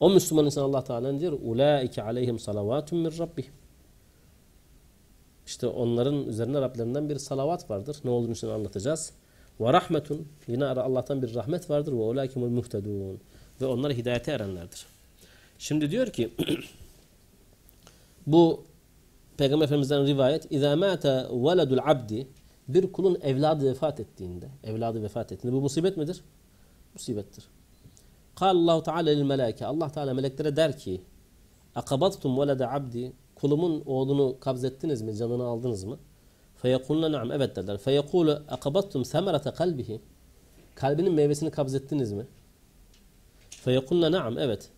[0.00, 1.32] O Müslüman insan Allah Teala diyor?
[1.32, 3.52] Ulaike aleyhim salavatun min rabbihim.
[5.46, 7.96] İşte onların üzerine Rablerinden bir salavat vardır.
[8.04, 9.12] Ne olduğunu şimdi anlatacağız.
[9.60, 10.28] Ve rahmetun.
[10.46, 11.92] Yine Allah'tan bir rahmet vardır.
[11.92, 13.20] Ve ulaikimul muhtedun.
[13.60, 14.86] Ve onlar hidayete erenlerdir.
[15.58, 16.30] Şimdi diyor ki
[18.26, 18.64] bu
[19.36, 22.26] Peygamber Efendimiz'den rivayet İzâ mâte veledul abdi
[22.68, 26.20] bir kulun evladı vefat ettiğinde evladı vefat ettiğinde bu musibet midir?
[26.94, 27.44] Musibettir.
[28.40, 31.00] Allahu Teala lil meleke Allah Teala meleklere der ki
[31.74, 35.16] akabattum velede abdi kulumun oğlunu kabzettiniz mi?
[35.16, 35.98] Canını aldınız mı?
[36.56, 37.78] Feyekulne na'am evet derler.
[37.78, 40.00] Feyekulu akabattum semerete kalbihi
[40.74, 42.26] kalbinin meyvesini kabzettiniz mi?
[43.66, 44.70] Feyekulne na'am evet.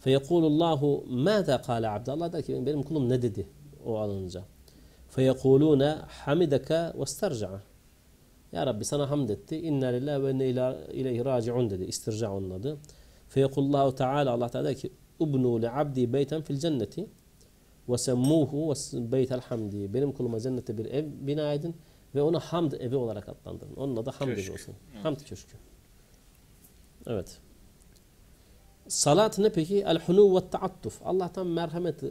[0.00, 3.46] Feyekulullahu mâzâ kâle abdi Allah der ki benim kulum ne dedi
[3.84, 4.44] o alınca.
[5.08, 7.62] Feyekulûne hamideke ve sterca'a.
[8.52, 9.56] Ya Rabbi sana hamd etti.
[9.56, 10.48] İnna lillahi ve inne
[10.92, 11.84] ileyhi raciun dedi.
[11.84, 12.78] İstirca onun adı.
[13.28, 17.06] Feyekullahu Teala Allah Teala ki Ubnu li abdi beyten fil cenneti
[17.88, 19.94] ve semmuhu ve beytel hamdi.
[19.94, 21.76] Benim kuluma cennette bir ev bina edin
[22.14, 23.74] ve onu hamd evi olarak adlandırın.
[23.76, 24.74] Onun adı hamd evi olsun.
[25.02, 25.56] Hamd köşkü.
[27.06, 27.40] Evet.
[28.88, 29.84] Salat ne peki?
[29.86, 31.00] El hunu ve taattuf.
[31.04, 32.08] Allah'tan merhamet, e,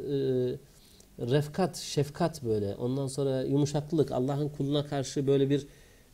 [1.19, 2.75] refkat, şefkat böyle.
[2.75, 5.67] Ondan sonra yumuşaklık, Allah'ın kuluna karşı böyle bir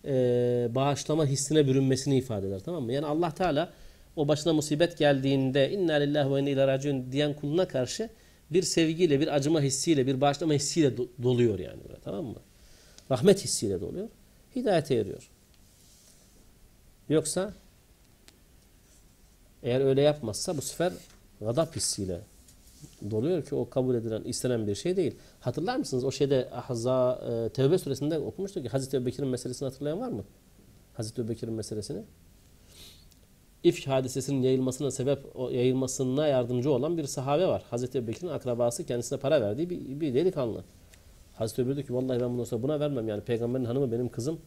[0.06, 2.62] e, bağışlama hissine bürünmesini ifade eder.
[2.66, 2.93] Tamam mı?
[2.93, 3.74] Yani Allah Teala
[4.16, 8.10] o başına musibet geldiğinde inna lillahi ve inna raciun diyen kuluna karşı
[8.51, 11.99] bir sevgiyle, bir acıma hissiyle, bir bağışlama hissiyle do- doluyor yani böyle.
[12.03, 12.39] Tamam mı?
[13.12, 14.10] Rahmet hissiyle doluyor.
[14.56, 15.30] Hidayete eriyor.
[17.10, 17.53] Yoksa
[19.66, 20.93] eğer öyle yapmazsa bu sefer
[21.41, 22.22] gadap hissiyle
[23.11, 25.16] doluyor ki o kabul edilen, istenen bir şey değil.
[25.39, 26.03] Hatırlar mısınız?
[26.03, 30.24] O şeyde Ahza e, Tevbe suresinde okumuştuk ki Hazreti Ebubekir'in meselesini hatırlayan var mı?
[30.93, 32.01] Hazreti Ebubekir'in meselesini.
[33.63, 37.63] İfk hadisesinin yayılmasına sebep, o yayılmasına yardımcı olan bir sahabe var.
[37.70, 40.63] Hazreti Ebubekir'in akrabası kendisine para verdiği bir, bir delikanlı.
[41.36, 44.39] Hazreti Öbür diyor ki vallahi ben bundan sonra buna vermem yani peygamberin hanımı benim kızım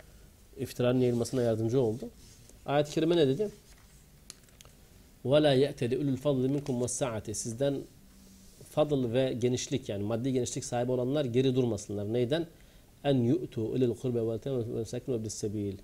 [0.57, 2.09] iftiranın yayılmasına yardımcı oldu.
[2.67, 3.51] Ayet-i kerime ne dedi?
[5.26, 7.76] وَلَا يَأْتَدِ اُلُوا الْفَضْلِ مِنْكُمْ وَالسَّعَةِ Sizden
[8.70, 12.14] fadıl ve genişlik yani maddi genişlik sahibi olanlar geri durmasınlar.
[12.14, 12.48] Neyden?
[13.04, 15.78] En yu'tu ilil kurbe ve ve sakin ve sebil.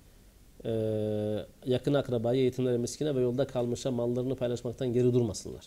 [0.65, 5.65] Ee, yakın akrabaya, yetimlere, miskine ve yolda kalmışa mallarını paylaşmaktan geri durmasınlar.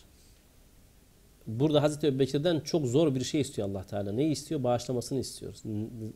[1.47, 4.13] Burada Hazreti Ebubekir'den çok zor bir şey istiyor Allah Teala.
[4.13, 4.65] Neyi istiyor?
[4.65, 5.63] Bağışlamasını istiyoruz.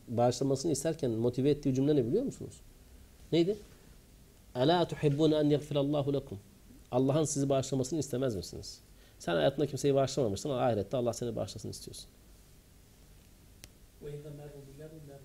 [0.07, 2.61] Bağışlamasını isterken motive ettiği cümle ne biliyor musunuz?
[3.31, 3.57] Neydi?
[4.55, 6.39] Ela tuhibbune en yagfirallahu lekum.
[6.92, 8.80] Allah'ın sizi bağışlamasını istemez misiniz?
[9.18, 12.08] Sen hayatında kimseyi bağışlamamışsın ama ahirette Allah seni bağışlasın istiyorsun.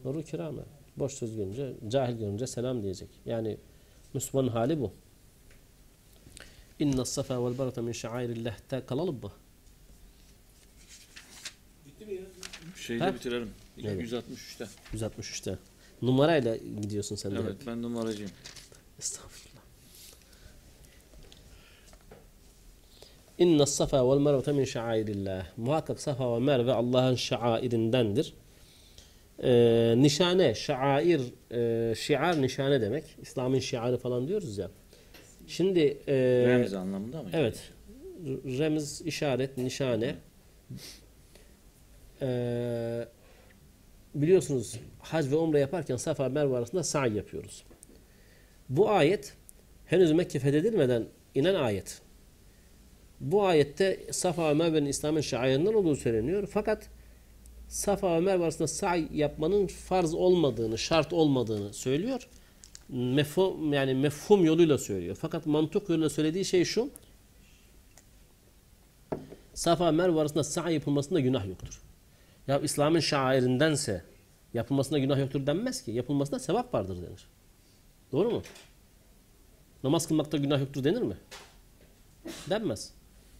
[0.05, 0.61] Nuru kirame.
[0.97, 3.09] Boş söz görünce, cahil görünce selam diyecek.
[3.25, 3.57] Yani
[4.13, 4.91] Müslümanın hali bu.
[6.79, 8.57] İnne safa vel berata min şairillah.
[8.91, 9.31] Mı?
[11.85, 12.21] Bitti mi ya?
[12.75, 13.13] Şeyi Ha?
[13.13, 13.49] bitirelim.
[13.83, 14.11] Evet.
[14.11, 14.67] 163'te.
[14.93, 15.57] 163'te.
[16.01, 17.39] Numarayla gidiyorsun sen de.
[17.39, 18.31] Evet ben numaracıyım.
[18.99, 19.36] Estağfurullah.
[23.37, 25.45] İnne safa vel merve min şairillah.
[25.57, 28.33] Muhakkak safa ve merve Allah'ın şairindendir.
[29.43, 31.21] Ee, nişane, şair,
[31.51, 33.03] e, şiar nişane demek.
[33.21, 34.71] İslam'ın şiarı falan diyoruz ya.
[35.47, 36.13] Şimdi e,
[36.47, 37.29] Remzi anlamında mı?
[37.33, 37.71] Evet.
[38.45, 40.15] Remz, işaret, nişane.
[42.21, 43.05] Ee,
[44.15, 47.63] biliyorsunuz hac ve umre yaparken Safa Merve arasında sa'i yapıyoruz.
[48.69, 49.33] Bu ayet
[49.85, 52.01] henüz Mekke fethedilmeden inen ayet.
[53.19, 56.49] Bu ayette Safa ve Merve'nin İslam'ın şairinden olduğu söyleniyor.
[56.53, 56.89] Fakat
[57.67, 62.27] Safa ve Merve arasında sa'i yapmanın farz olmadığını, şart olmadığını söylüyor.
[62.89, 65.17] Mefhum, yani mefhum yoluyla söylüyor.
[65.21, 66.89] Fakat mantık yoluyla söylediği şey şu.
[69.53, 71.81] Safa Merve arasında sa'i yapılmasında günah yoktur.
[72.47, 74.03] Ya İslam'ın şairindense
[74.53, 75.91] yapılmasında günah yoktur denmez ki.
[75.91, 77.27] Yapılmasında sevap vardır denir.
[78.11, 78.41] Doğru mu?
[79.83, 81.17] Namaz kılmakta günah yoktur denir mi?
[82.49, 82.96] Denmez.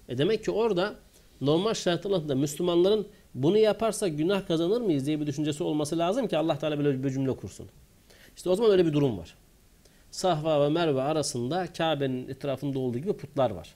[0.10, 0.96] E demek ki orada
[1.42, 6.38] normal şartlar altında Müslümanların bunu yaparsa günah kazanır mıyız diye bir düşüncesi olması lazım ki
[6.38, 7.68] Allah Teala böyle bir cümle kursun.
[8.38, 9.36] İşte o zaman öyle bir durum var.
[10.12, 13.76] Sahva ve Merve arasında Kabe'nin etrafında olduğu gibi putlar var.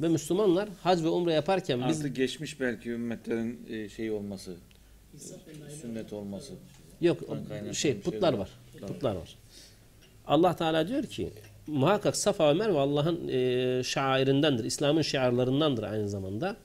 [0.00, 4.56] Ve Müslümanlar hac ve umre yaparken biz Artık geçmiş belki ümmetlerin e, şeyi olması,
[5.82, 6.52] sünnet olması.
[7.00, 7.18] Yok
[7.72, 8.50] şey putlar şey var.
[8.80, 9.36] Putlar var.
[10.26, 11.30] Allah Teala diyor ki
[11.70, 14.64] muhakkak Safa ve Merve Allah'ın e, şairindendir.
[14.64, 16.56] İslam'ın şiarlarındandır aynı zamanda.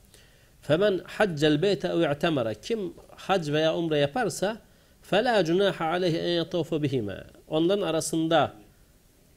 [0.61, 2.53] Femen haccel beyte ev i'temara.
[2.53, 4.57] Kim hac veya umre yaparsa
[5.01, 7.23] fela cunaha aleyhi en yatafu bihime.
[7.47, 8.53] Onların arasında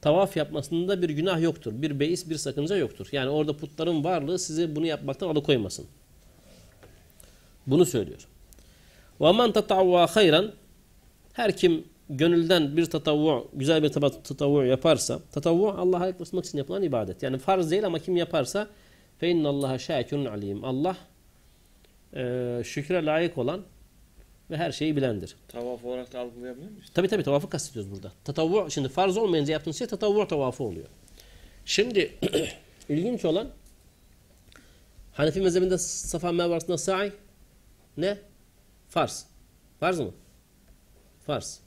[0.01, 1.73] tavaf yapmasında bir günah yoktur.
[1.75, 3.09] Bir beis, bir sakınca yoktur.
[3.13, 5.87] Yani orada putların varlığı sizi bunu yapmaktan alıkoymasın.
[7.67, 8.29] Bunu söylüyor.
[9.21, 10.53] Ve man tatavva hayran
[11.33, 16.84] her kim gönülden bir tatavvu, güzel bir taba- tatavvu yaparsa, tatavvu Allah'a yaklaşmak için yapılan
[16.84, 17.24] ibadet.
[17.24, 18.68] Yani farz değil ama kim yaparsa
[19.22, 20.64] فَاِنَّ اللّٰهَ شَاكِرٌ alim.
[20.64, 20.98] Allah
[22.16, 23.62] e, şükre layık olan
[24.52, 25.36] ve her şeyi bilendir.
[25.48, 26.90] Tavaf olarak da algılayabiliyor muyuz?
[26.94, 28.12] Tabi tabi tavafı kastediyoruz burada.
[28.24, 30.88] Tatavvu, şimdi farz olmayınca yaptığınız şey tatavvu tavafı oluyor.
[31.66, 32.12] Şimdi
[32.90, 33.48] ilginç olan
[35.14, 37.12] Hanefi mezhebinde Safa Merve arasında sa'i
[37.98, 38.18] ne?
[38.90, 39.26] Farz.
[39.80, 40.12] Farz mı?
[41.26, 41.60] Farz.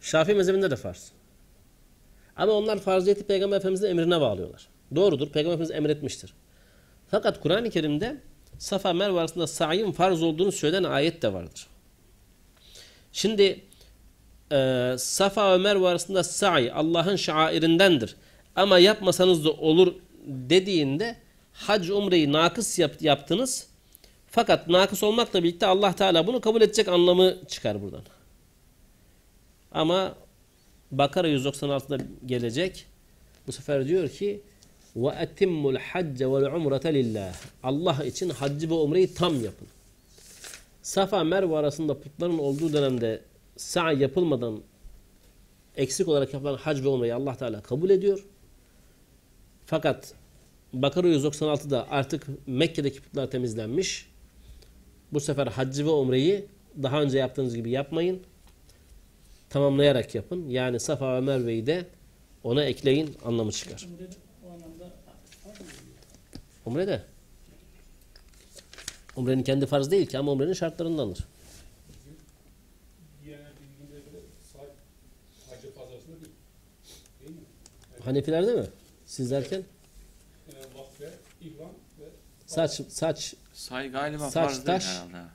[0.00, 1.12] Şafii mezhebinde de farz.
[2.36, 4.68] Ama onlar farziyeti Peygamber Efendimiz'in emrine bağlıyorlar.
[4.94, 5.28] Doğrudur.
[5.28, 6.34] Peygamber Efendimiz emretmiştir.
[7.10, 8.16] Fakat Kur'an-ı Kerim'de
[8.58, 11.66] Safa Merve arasında sa'in farz olduğunu söyleyen ayet de vardır.
[13.12, 13.60] Şimdi
[14.52, 18.16] e, Safa ve Merve arasında sa'i Allah'ın şairindendir.
[18.56, 19.94] Ama yapmasanız da olur
[20.26, 21.16] dediğinde
[21.52, 23.68] hac umreyi nakıs yap, yaptınız.
[24.26, 28.02] Fakat nakıs olmakla birlikte Allah Teala bunu kabul edecek anlamı çıkar buradan.
[29.72, 30.14] Ama
[30.90, 32.86] Bakara 196'da gelecek.
[33.46, 34.40] Bu sefer diyor ki
[34.96, 37.34] ve etimmul hacce vel umrete lillah.
[37.62, 39.68] Allah için haccı ve umreyi tam yapın.
[40.82, 43.20] Safa Merve arasında putların olduğu dönemde
[43.56, 44.60] sa'i yapılmadan
[45.76, 48.24] eksik olarak yapılan hac ve umreyi Allah Teala kabul ediyor.
[49.66, 50.14] Fakat
[50.72, 54.08] Bakara 196'da artık Mekke'deki putlar temizlenmiş.
[55.12, 56.46] Bu sefer haccı ve umreyi
[56.82, 58.20] daha önce yaptığınız gibi yapmayın.
[59.50, 60.48] Tamamlayarak yapın.
[60.48, 61.86] Yani Safa ve Merve'yi de
[62.44, 63.88] ona ekleyin anlamı çıkar.
[66.66, 67.02] Umre de.
[69.16, 71.18] Umrenin kendi farz değil ki ama umrenin şartlarındandır.
[72.04, 72.16] Değil.
[77.20, 77.36] Değil?
[78.04, 78.66] Hanefilerde mi?
[79.06, 79.62] Siz derken
[80.48, 80.52] E,
[81.00, 81.10] ve
[82.46, 84.86] saç saç Say galiba Saç, farz değil taş.
[84.86, 85.27] herhalde.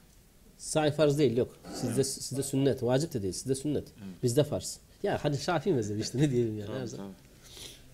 [0.64, 1.56] Sahi farz değil yok.
[1.74, 2.84] Sizde sizde sünnet.
[2.84, 3.34] Vacip de değil.
[3.34, 3.88] Sizde sünnet.
[4.24, 4.80] Bizde farz.
[5.04, 6.68] Ya hadi Şafii mezhebi işte ne diyelim yani.
[6.68, 7.08] Tabii, tabii.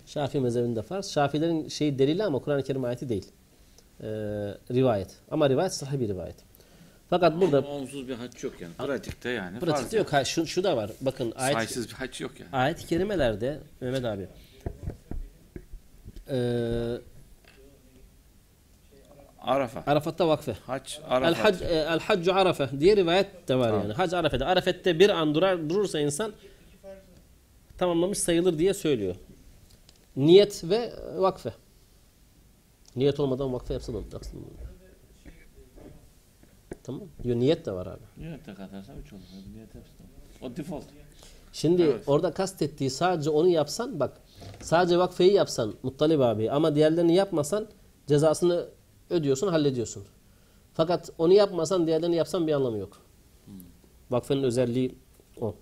[0.06, 1.10] Şafii mezhebinde farz.
[1.12, 3.26] Şafilerin şeyi delili ama Kur'an-ı Kerim ayeti değil.
[4.02, 4.08] Ee,
[4.72, 5.18] rivayet.
[5.32, 6.36] Ama rivayet sahih bir rivayet.
[7.10, 8.74] Fakat burada Ama onsuz bir haç yok yani.
[8.74, 9.60] Pratikte yani.
[9.60, 10.14] farz pratikte yok.
[10.14, 10.92] Ha, şu, şu da var.
[11.02, 12.50] Bakın ayet, Saysız bir haç yok yani.
[12.52, 14.28] ayet-i kerimelerde Mehmet abi
[16.30, 16.98] ee,
[19.42, 19.84] Arafa.
[19.88, 20.54] Arafat'ta vakfe.
[20.68, 21.44] Haç, El, Arafa.
[21.44, 23.82] hac, e, el haccu arafe diye rivayet de var Tamam.
[23.84, 23.94] yani.
[23.94, 24.46] Hac arafede.
[24.46, 26.34] Arafette bir an durar, durursa insan
[27.78, 29.16] tamamlamış sayılır diye söylüyor.
[30.16, 31.54] Niyet ve vakfe.
[32.96, 33.98] Niyet olmadan vakfe yapsa da.
[36.84, 37.02] Tamam.
[37.24, 38.04] Diyor niyet de var abi.
[38.18, 39.22] Niyete katarsa 3 olur.
[39.56, 40.46] Niyet hepsi de.
[40.46, 40.84] O default.
[41.54, 42.04] Şimdi Evet.
[42.08, 44.22] orada kastettiği sadece onu yapsan bak
[44.62, 47.68] sadece vakfeyi yapsan Muttalib abi ama diğerlerini yapmasan
[48.08, 48.66] cezasını
[49.10, 50.04] Ödüyorsun, hallediyorsun.
[50.74, 53.02] Fakat onu yapmasan, diğerlerini yapsan bir anlamı yok.
[53.46, 53.54] Hmm.
[54.12, 54.96] Vakfenin özelliği
[55.42, 55.56] o.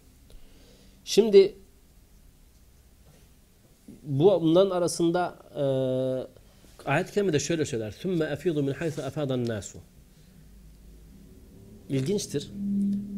[1.03, 1.55] Şimdi
[4.03, 5.63] bu bunların arasında e,
[6.89, 7.91] ayet kerimede şöyle söyler.
[7.91, 9.79] Sümme efidu min haythu afadan nasu.
[11.89, 12.51] İlginçtir.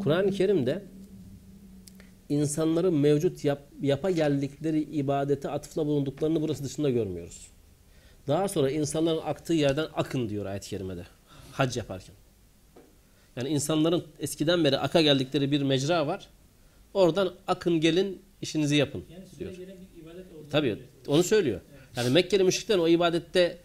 [0.04, 0.84] Kur'an-ı Kerim'de
[2.30, 7.48] insanların mevcut yap, yapa geldikleri ibadete atıfla bulunduklarını burası dışında görmüyoruz.
[8.28, 11.04] Daha sonra insanların aktığı yerden akın diyor ayet-i kerimede.
[11.52, 12.16] Hac yaparken.
[13.36, 16.28] Yani insanların eskiden beri aka geldikleri bir mecra var.
[16.94, 19.52] Oradan akın gelin işinizi yapın yani diyor.
[20.52, 21.62] Tabii onu söylüyor.
[21.96, 23.58] Yani Mekkeli müşriklerin o ibadette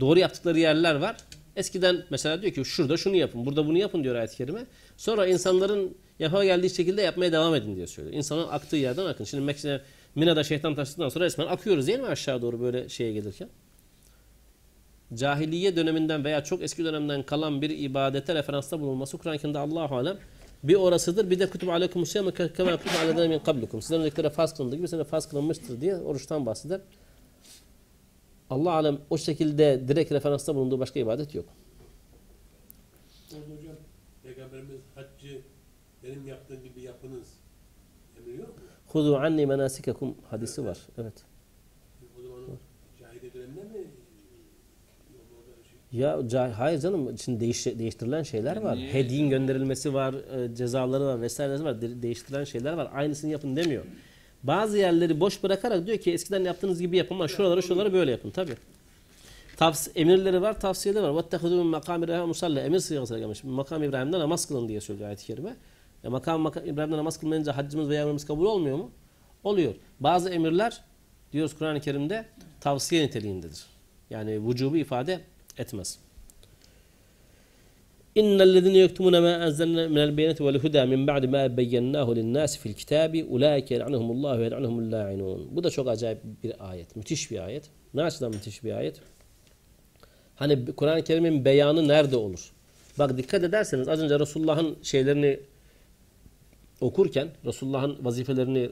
[0.00, 1.16] doğru yaptıkları yerler var.
[1.56, 4.66] Eskiden mesela diyor ki şurada şunu yapın, burada bunu yapın diyor ayet-i kerime.
[4.96, 8.16] Sonra insanların yapa geldiği şekilde yapmaya devam edin diye söylüyor.
[8.16, 9.24] İnsanın aktığı yerden akın.
[9.24, 9.80] Şimdi Mekke'de
[10.14, 13.48] Mina'da şeytan taştıktan sonra resmen akıyoruz değil mi aşağı doğru böyle şeye gelirken?
[15.14, 20.18] Cahiliye döneminden veya çok eski dönemden kalan bir ibadete referansta bulunması Kur'an-ı Kerim'de Allahu alem
[20.64, 21.30] bir orasıdır.
[21.30, 23.82] Bir de kutub aleykum siyam kema kutub aleykum min kablikum.
[23.82, 26.80] Sizden öncekilere farz kılındığı gibi size farz kılınmıştır diye oruçtan bahseder.
[28.50, 31.46] Allah alem o şekilde direkt referansta bulunduğu başka ibadet yok.
[33.30, 33.76] Hocam
[34.22, 35.40] Peygamberimiz haccı
[36.02, 37.26] benim yaptığım gibi yapınız
[38.18, 38.54] emriyor mu?
[38.86, 40.78] Hudu anni menasikekum hadisi var.
[40.98, 41.14] Evet.
[42.18, 42.40] O zaman
[43.00, 43.86] cahiliye döneminde mi
[45.94, 46.18] ya
[46.58, 48.76] hayır canım şimdi değiş, değiştirilen şeyler var.
[48.76, 48.94] Niye?
[48.94, 51.82] Hediyin gönderilmesi var, e, cezaları var vesaire var.
[51.82, 52.90] De, değiştirilen şeyler var.
[52.94, 53.84] Aynısını yapın demiyor.
[54.42, 58.30] Bazı yerleri boş bırakarak diyor ki eskiden yaptığınız gibi yapın ama şuraları şuraları böyle yapın
[58.30, 58.50] tabi.
[59.56, 61.16] Tavs emirleri var, tavsiyeleri var.
[61.16, 62.60] Vettehudun makam İbrahim musalla.
[62.60, 63.44] Emir sigasına gelmiş.
[63.44, 65.56] Makam İbrahim'de namaz kılın diye söylüyor ayet-i kerime.
[66.04, 68.90] E makam, makam İbrahim'de namaz kılmayınca haccımız veya ömrümüz kabul olmuyor mu?
[69.44, 69.74] Oluyor.
[70.00, 70.80] Bazı emirler
[71.32, 72.24] diyoruz Kur'an-ı Kerim'de
[72.60, 73.64] tavsiye niteliğindedir.
[74.10, 75.20] Yani vücubu ifade
[75.58, 75.98] etmez.
[78.14, 83.24] İnnellezine yektumune ma enzelna minel beyyinati vel huda min ba'di ma beyyennahu lin-nasi fil kitabi
[83.24, 85.56] ulaike yel'anuhumullahu ve yel'anuhumul la'inun.
[85.56, 86.96] Bu da çok acayip bir ayet.
[86.96, 87.64] Müthiş bir ayet.
[87.94, 89.00] Ne açıdan müthiş bir ayet?
[90.36, 92.52] Hani Kur'an-ı Kerim'in beyanı nerede olur?
[92.98, 95.40] Bak dikkat ederseniz az önce Resulullah'ın şeylerini
[96.80, 98.70] okurken, Resulullah'ın vazifelerini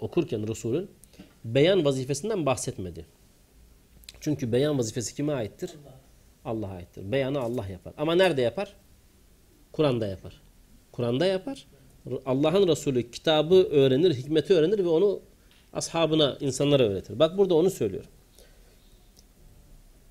[0.00, 0.90] okurken Resul'ün
[1.44, 3.06] beyan vazifesinden bahsetmedi.
[4.20, 5.70] Çünkü beyan vazifesi kime aittir?
[6.48, 7.12] Allah'a aittir.
[7.12, 7.92] Beyanı Allah yapar.
[7.98, 8.74] Ama nerede yapar?
[9.72, 10.40] Kur'an'da yapar.
[10.92, 11.66] Kur'an'da yapar.
[12.26, 15.20] Allah'ın Resulü kitabı öğrenir, hikmeti öğrenir ve onu
[15.72, 17.18] ashabına, insanlara öğretir.
[17.18, 18.04] Bak burada onu söylüyor.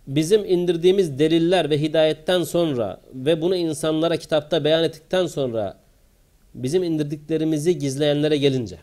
[0.08, 5.80] Bizim indirdiğimiz deliller ve hidayetten sonra ve bunu insanlara kitapta beyan ettikten sonra
[6.54, 8.80] bizim indirdiklerimizi gizleyenlere gelince.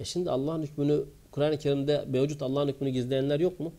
[0.00, 3.72] E şimdi Allah'ın hükmünü Kur'an-ı Kerim'de mevcut Allah'ın hükmünü gizleyenler yok mu?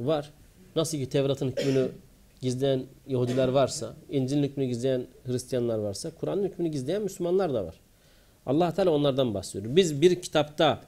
[0.00, 0.30] Var.
[0.76, 1.88] Nasıl ki Tevrat'ın hükmünü
[2.40, 7.80] gizleyen Yahudiler varsa, İncil'in hükmünü gizleyen Hristiyanlar varsa, Kur'an'ın hükmünü gizleyen Müslümanlar da var.
[8.46, 9.76] Allah Teala onlardan bahsediyor.
[9.76, 10.80] Biz bir kitapta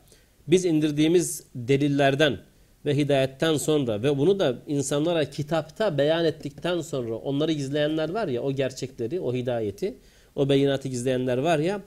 [0.49, 2.39] biz indirdiğimiz delillerden
[2.87, 8.43] ve hidayetten sonra ve bunu da insanlara kitapta beyan ettikten sonra onları gizleyenler var ya
[8.43, 9.95] o gerçekleri, o hidayeti,
[10.37, 11.81] o beyinatı gizleyenler var ya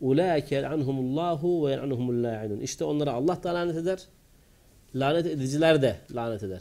[0.00, 2.60] ulaike anhumullahu ve anhumul.
[2.62, 3.98] İşte onlara Allah da lanet eder.
[4.94, 6.60] Lanet ediciler de lanet eder.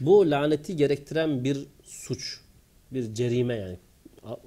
[0.00, 2.40] Bu laneti gerektiren bir suç,
[2.92, 3.76] bir cerime yani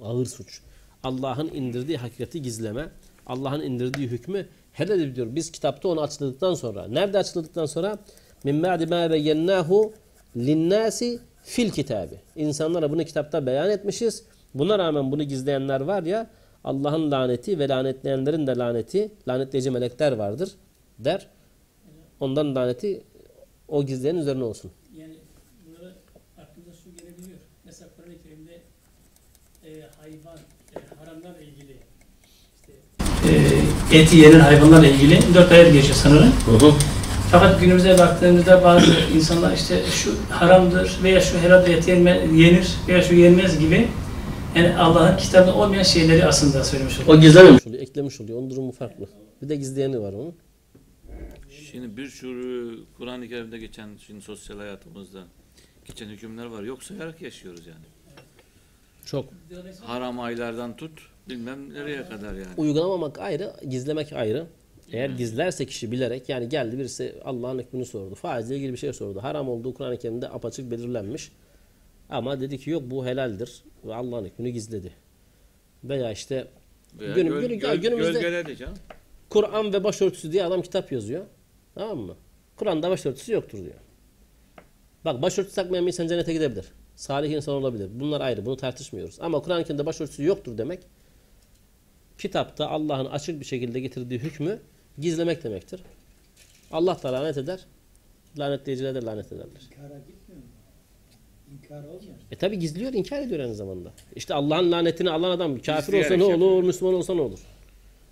[0.02, 0.60] ağır suç.
[1.02, 2.88] Allah'ın indirdiği hakikati gizleme,
[3.26, 5.26] Allah'ın indirdiği hükmü helal ediyor.
[5.30, 7.98] Biz kitapta onu açıkladıktan sonra, nerede açıkladıktan sonra?
[8.44, 9.92] Min ba'di ma beyyennahu
[10.36, 12.14] linnâsi fil kitabı.
[12.36, 14.24] İnsanlara bunu kitapta beyan etmişiz.
[14.54, 16.30] Buna rağmen bunu gizleyenler var ya
[16.64, 20.50] Allah'ın laneti ve lanetleyenlerin de laneti lanetleyici melekler vardır
[20.98, 21.26] der.
[22.20, 23.02] Ondan laneti
[23.68, 24.70] o gizleyen üzerine olsun.
[24.98, 25.14] Yani
[25.66, 25.92] bunlara
[26.38, 27.38] aklımıza şu gelebiliyor.
[27.64, 28.52] Mesela Kur'an-ı Kerim'de
[29.64, 30.38] e, hayvan,
[30.76, 31.76] e, haramlarla ilgili
[32.56, 32.72] işte
[33.92, 36.32] e, eti yenen hayvanlarla ilgili dört ayet geçiyor sanırım.
[37.30, 43.02] Fakat günümüze baktığımızda bazı insanlar işte şu haramdır veya şu helal et yenme- yenir veya
[43.02, 43.88] şu yenmez gibi
[44.56, 47.18] yani Allah'ın kitabında olmayan şeyleri aslında söylemiş oluyor.
[47.18, 48.38] O gizlememiş oluyor, eklemiş oluyor.
[48.38, 49.08] Onun durumu farklı.
[49.42, 50.34] Bir de gizleyeni var onun.
[51.72, 55.24] Şimdi bir sürü Kur'an-ı Kerim'de geçen şimdi sosyal hayatımızda
[55.84, 56.62] geçen hükümler var.
[56.62, 57.84] Yok sayarak yaşıyoruz yani.
[59.04, 59.24] Çok.
[59.82, 60.92] Haram aylardan tut
[61.28, 62.54] bilmem nereye kadar yani.
[62.56, 64.46] Uygulamamak ayrı, gizlemek ayrı.
[64.92, 68.14] Eğer gizlerse kişi bilerek yani geldi birisi Allah'ın hükmünü sordu.
[68.14, 69.22] Faizle ilgili bir şey sordu.
[69.22, 71.32] Haram olduğu Kur'an-ı Kerim'de apaçık belirlenmiş.
[72.08, 74.92] Ama dedi ki yok bu helaldir ve Allah'ın hükmünü gizledi.
[75.84, 76.46] Veya işte
[76.98, 78.20] Veya Günüm- göl- günü- göl- günümüzde-.
[79.28, 81.24] Kur'an ve başörtüsü diye adam kitap yazıyor.
[81.80, 82.16] Tamam mı?
[82.56, 83.74] Kur'an'da başörtüsü yoktur diyor.
[85.04, 86.66] Bak başörtüsü takmayan bir insan cennete gidebilir.
[86.96, 87.90] Salih insan olabilir.
[87.94, 88.46] Bunlar ayrı.
[88.46, 89.16] Bunu tartışmıyoruz.
[89.20, 90.80] Ama Kur'an-ı Kerim'de başörtüsü yoktur demek
[92.18, 94.58] kitapta Allah'ın açık bir şekilde getirdiği hükmü
[94.98, 95.80] gizlemek demektir.
[96.72, 97.60] Allah da lanet eder.
[98.38, 99.62] Lanetleyiciler de lanet ederler.
[99.72, 100.48] İnkara gitmiyor mu?
[101.52, 102.14] İnkar olmuyor.
[102.30, 103.92] E tabi gizliyor, inkar ediyor aynı zamanda.
[104.16, 106.62] İşte Allah'ın lanetini alan adam kafir olsa ne olur, yapıyor.
[106.62, 107.40] Müslüman olsa ne olur?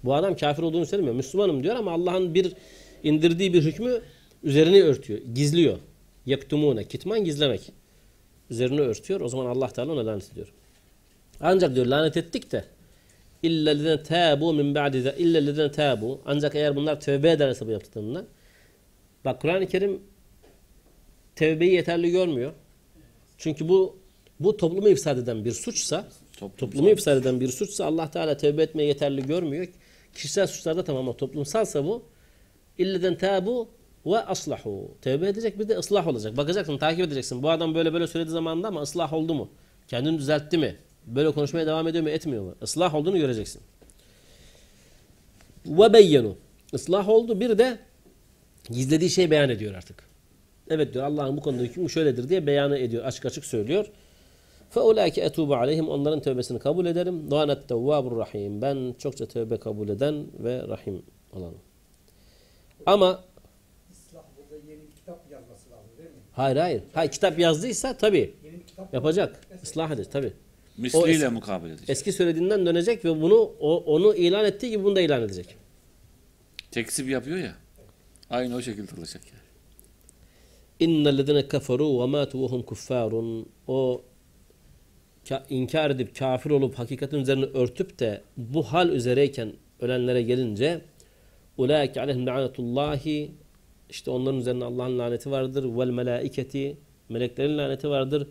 [0.04, 1.14] Bu adam kafir olduğunu söylemiyor.
[1.14, 2.54] Müslümanım diyor ama Allah'ın bir
[3.02, 4.00] indirdiği bir hükmü
[4.42, 5.78] üzerine örtüyor, gizliyor.
[6.26, 7.72] Yektumune, kitman gizlemek.
[8.50, 9.20] Üzerine örtüyor.
[9.20, 10.52] O zaman Allah Teala ona lanet ediyor.
[11.40, 12.64] Ancak diyor lanet ettik de
[13.42, 18.26] illellezine tabu min ba'di illellezine tabu ancak eğer bunlar tövbe ederse bu yaptıklarından
[19.24, 20.00] bak Kur'an-ı Kerim
[21.36, 22.52] tevbeyi yeterli görmüyor.
[23.38, 23.96] Çünkü bu
[24.40, 28.62] bu toplumu ifsad eden bir suçsa Toplum toplumu ifsad eden bir suçsa Allah Teala tövbe
[28.62, 29.68] etmeye yeterli görmüyor.
[30.14, 32.02] Kişisel suçlarda tamam ama toplumsalsa bu
[32.77, 33.69] illeden tabu
[34.05, 34.97] ve aslahu.
[35.01, 36.37] Tövbe edecek bir de ıslah olacak.
[36.37, 37.43] Bakacaksın, takip edeceksin.
[37.43, 39.49] Bu adam böyle böyle söylediği zamanında ama ıslah oldu mu?
[39.87, 40.75] Kendini düzeltti mi?
[41.05, 42.55] Böyle konuşmaya devam ediyor mu, etmiyor mu?
[42.61, 43.61] Islah olduğunu göreceksin.
[45.65, 46.35] Ve beyyenu.
[46.73, 47.39] Islah oldu.
[47.39, 47.77] Bir de
[48.69, 50.03] gizlediği şey beyan ediyor artık.
[50.69, 53.05] Evet diyor Allah'ın bu konuda hükmü şöyledir diye beyanı ediyor.
[53.05, 53.85] Açık açık söylüyor.
[54.75, 57.29] فَاُولَٰئِكَ اَتُوبُ عَلَيْهِمْ Onların tövbesini kabul ederim.
[57.29, 58.61] وَاَنَ التَّوَّابُ rahim.
[58.61, 61.01] Ben çokça tövbe kabul eden ve rahim
[61.33, 61.57] olanım.
[62.92, 63.24] Ama
[63.90, 66.16] İslah burada yeni bir kitap yazması lazım değil mi?
[66.32, 66.82] hayır hayır.
[66.92, 69.40] Hayır kitap yazdıysa tabii Yeni bir kitap yapacak.
[69.62, 70.32] Islah edecek tabii.
[70.78, 71.90] Misliyle mukabele edecek.
[71.90, 75.56] Eski söylediğinden dönecek ve bunu o, onu ilan ettiği gibi bunu da ilan edecek.
[76.70, 77.54] Tekzip yapıyor ya.
[78.30, 79.38] Aynı o şekilde olacak yani.
[80.80, 83.48] İnnellezine keferu ve matu ve hum kuffarun.
[83.66, 84.02] O
[85.24, 90.80] ka- inkar edip kafir olup hakikatin üzerine örtüp de bu hal üzereyken ölenlere gelince
[91.58, 93.32] ulaike aleyhim lanetullahi
[93.90, 96.76] işte onların üzerine Allah'ın laneti vardır vel melaiketi
[97.08, 98.28] meleklerin laneti vardır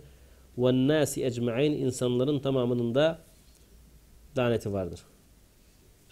[0.57, 3.19] ve nasi ecmaîn insanların tamamının da
[4.37, 4.99] laneti vardır.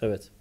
[0.01, 0.32] Evet.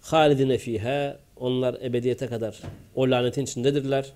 [0.00, 2.60] Halidine fiha onlar ebediyete kadar
[2.94, 4.12] o lanetin içindedirler.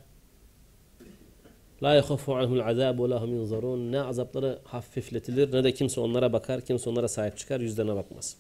[1.83, 3.93] La yekhafu anhumul azab ve lahum yunzarun.
[3.93, 8.37] Ne azapları hafifletilir ne de kimse onlara bakar, kimse onlara sahip çıkar, yüzlerine bakmaz.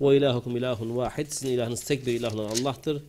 [0.00, 1.26] Ve ilahukum ilahun vahid.
[1.30, 3.02] Sizin ilahınız tek bir ilah olan Allah'tır.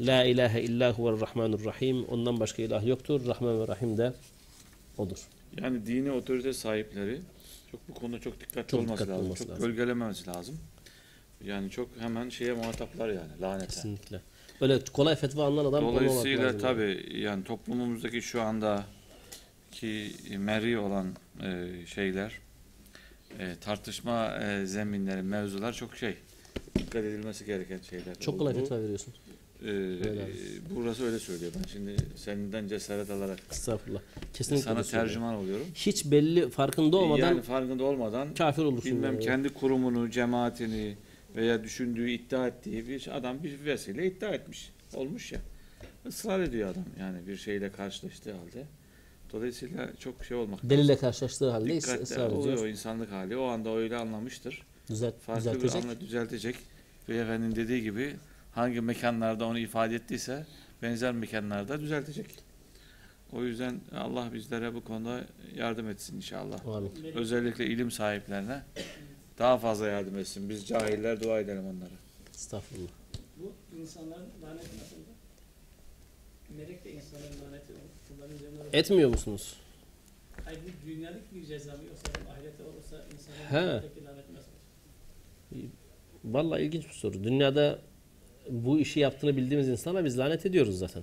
[0.00, 2.04] La ilahe illa huvel rahmanur rahim.
[2.04, 3.26] Ondan başka ilah yoktur.
[3.26, 4.12] Rahman ve Rahim de
[4.98, 5.18] odur.
[5.60, 7.20] Yani dini otorite sahipleri
[7.70, 9.24] çok bu konuda çok dikkatli Çok olması dikkatli lazım.
[9.26, 9.66] olması çok lazım.
[9.66, 10.58] gölgelememesi lazım.
[11.44, 13.66] Yani çok hemen şeye muhataplar yani lanete.
[13.66, 14.20] Kesinlikle.
[14.60, 18.84] Öyle kolay fetva alınan adam Dolayısıyla tabi yani toplumumuzdaki şu anda
[19.72, 21.06] ki meri olan
[21.42, 22.32] e, şeyler
[23.38, 26.16] e, tartışma e, zeminleri, mevzular çok şey
[26.78, 28.14] dikkat edilmesi gereken şeyler.
[28.20, 29.14] Çok kolay fetva veriyorsun.
[29.64, 30.32] e, abi.
[30.70, 31.52] burası öyle söylüyor.
[31.58, 34.00] Ben şimdi senden cesaret alarak Estağfurullah.
[34.32, 35.66] Kesinlikle sana öyle tercüman oluyorum.
[35.74, 38.92] Hiç belli farkında olmadan yani farkında olmadan kafir olursun.
[38.92, 39.24] bilmem yani.
[39.24, 40.96] kendi kurumunu, cemaatini
[41.36, 44.70] veya düşündüğü, iddia ettiği bir adam bir vesile iddia etmiş.
[44.94, 45.40] Olmuş ya.
[46.08, 48.64] Israr ediyor adam yani bir şeyle karşılaştığı halde.
[49.34, 52.68] Dolayısıyla çok şey olmak Delille karşılaştığı halde Dikkatli ısrar oluyor ediyor.
[52.68, 53.36] insanlık hali.
[53.36, 54.62] O anda öyle anlamıştır.
[54.88, 55.84] Düzelt, Farklı bir düzeltecek.
[55.84, 56.56] anla düzeltecek.
[57.08, 58.16] Ve efendinin dediği gibi
[58.52, 60.46] hangi mekanlarda onu ifade ettiyse
[60.82, 62.26] benzer mekanlarda düzeltecek.
[63.32, 65.24] O yüzden Allah bizlere bu konuda
[65.56, 66.66] yardım etsin inşallah.
[66.66, 66.92] Amin.
[67.14, 68.62] Özellikle ilim sahiplerine
[69.38, 70.48] daha fazla yardım etsin.
[70.48, 71.94] Biz cahiller dua edelim onlara.
[72.34, 72.90] Estağfurullah.
[73.36, 75.00] Bu insanların laneti nasıldı?
[76.56, 77.88] melek de insanların laneti üzerine
[78.72, 79.56] Etmiyor musunuz?
[80.44, 82.02] Hayır bu dünyalık bir ceza mı yoksa
[82.32, 83.72] ahirette olursa insanların He.
[83.72, 84.50] lanetteki lanet nasıl?
[86.24, 87.24] Vallahi ilginç bir soru.
[87.24, 87.78] Dünyada
[88.50, 91.02] bu işi yaptığını bildiğimiz insana biz lanet ediyoruz zaten.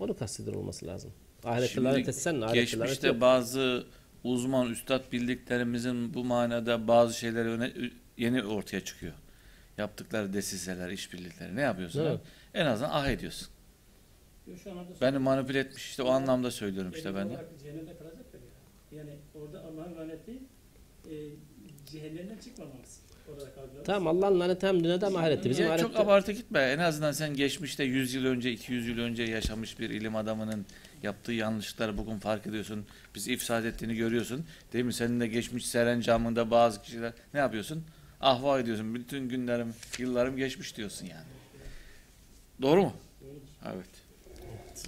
[0.00, 1.12] Onu kastediyor olması lazım.
[1.44, 3.20] Ahirette Şimdi lanet etsen ahirette lanet Geçmişte yok.
[3.20, 3.84] bazı
[4.24, 7.72] uzman, üstad bildiklerimizin bu manada bazı şeyleri öne,
[8.16, 9.12] yeni ortaya çıkıyor.
[9.78, 11.56] Yaptıkları desiseler, işbirlikleri.
[11.56, 12.06] Ne yapıyorsun?
[12.06, 12.20] Evet.
[12.54, 13.48] En azından ah ediyorsun.
[15.00, 17.44] Beni manipüle etmiş işte o anlamda söylüyorum işte ben de.
[17.62, 18.98] Cehennemde kalacaklar ya.
[18.98, 20.32] Yani orada Allah'ın laneti
[21.10, 21.14] e,
[21.86, 23.00] cehennemden kalacağız.
[23.84, 25.50] Tamam Allah'ın laneti hem dünyada hem ahirette.
[25.50, 26.02] Bizim Ya çok ahirette...
[26.02, 26.60] abartı gitme.
[26.60, 30.66] En azından sen geçmişte 100 yıl önce, 200 yıl önce yaşamış bir ilim adamının
[31.02, 32.86] yaptığı yanlışları bugün fark ediyorsun.
[33.14, 34.44] Bizi ifsad ettiğini görüyorsun.
[34.72, 34.92] Değil mi?
[34.92, 37.84] Senin de geçmiş serencamında bazı kişiler ne yapıyorsun?
[38.20, 38.94] Ahva ediyorsun.
[38.94, 41.26] Bütün günlerim, yıllarım geçmiş diyorsun yani.
[42.62, 42.92] Doğru mu?
[43.74, 43.88] Evet.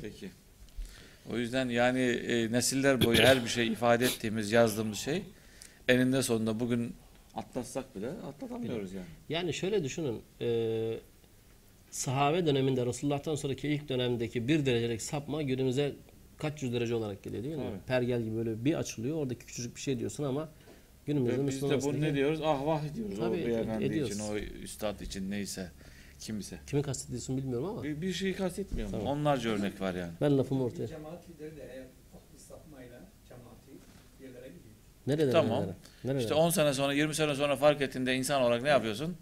[0.03, 0.31] Peki.
[1.33, 5.23] O yüzden yani e, nesiller boyu her bir şey ifade ettiğimiz, yazdığımız şey
[5.89, 6.95] eninde sonunda bugün
[7.35, 9.07] atlatsak bile atlatamıyoruz yani.
[9.29, 10.23] Yani şöyle düşünün.
[10.41, 10.99] E,
[11.91, 15.93] sahabe döneminde Resulullah'tan sonraki ilk dönemdeki bir derecelik sapma günümüze
[16.39, 17.65] kaç yüz derece olarak geliyor değil mi?
[17.71, 17.81] Evet.
[17.87, 19.17] Pergel gibi böyle bir açılıyor.
[19.17, 20.49] Oradaki küçücük bir şey diyorsun ama
[21.07, 22.41] günümüzde Ve biz Müslüman de bunu ne diyoruz?
[22.43, 23.19] Ahvah diyoruz.
[23.19, 24.13] Tabii, o beyefendi ediyoruz.
[24.15, 25.71] için, o üstad için neyse,
[26.23, 26.59] kimse.
[26.67, 28.93] Kimi kastediyorsun bilmiyorum ama Bir, bir şeyi kastetmiyorum.
[28.93, 29.07] Tamam.
[29.07, 30.13] Onlarca örnek var yani.
[30.21, 30.87] ben lafımı ortaya.
[30.87, 31.85] Cemaat lideri de eğer
[32.35, 33.71] bir sapmayla cemaati
[34.23, 34.75] yerlere gidiyor.
[35.07, 35.33] Nerelere?
[35.33, 35.59] Tamam.
[35.59, 35.77] nerelere?
[36.05, 36.23] Nerelere?
[36.23, 39.17] İşte 10 sene sonra, 20 sene sonra fark ettiğinde insan olarak ne yapıyorsun?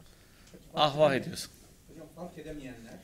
[0.74, 1.50] Ahvah ediyorsun.
[1.88, 2.94] Hocam fark edemeyenler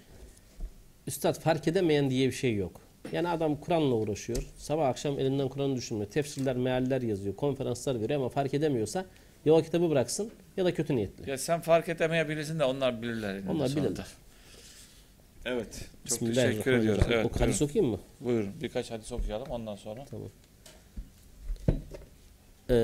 [1.06, 2.80] Üstad fark edemeyen diye bir şey yok.
[3.12, 4.46] Yani adam Kur'an'la uğraşıyor.
[4.56, 6.10] Sabah akşam elinden Kur'an'ı düşünmüyor.
[6.10, 7.36] Tefsirler, mealler yazıyor.
[7.36, 9.06] Konferanslar veriyor ama fark edemiyorsa
[9.46, 11.30] ya o kitabı bıraksın ya da kötü niyetli.
[11.30, 13.34] Ya sen fark edemeyebilirsin de onlar bilirler.
[13.34, 14.06] Yani onlar bilirler.
[15.44, 15.84] Evet.
[16.04, 17.04] Çok teşekkür ediyoruz.
[17.10, 18.00] Evet, o hadis okuyayım mı?
[18.20, 18.50] Buyurun.
[18.62, 20.04] Birkaç hadis okuyalım ondan sonra.
[20.10, 20.28] Tamam.
[22.70, 22.74] Ee,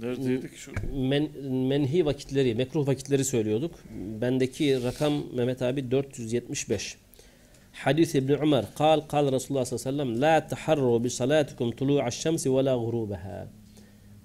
[0.00, 0.56] Neredeydik?
[0.56, 0.72] Şu...
[0.92, 3.74] Men, menhi vakitleri, mekruh vakitleri söylüyorduk.
[4.20, 6.96] Bendeki rakam Mehmet abi 475.
[7.72, 12.14] Hadis İbn Ömer, "Kal kal Resulullah sallallahu aleyhi ve sellem: La taharru bi salatikum tulu'aş
[12.14, 13.48] şemsi ve la gurubaha."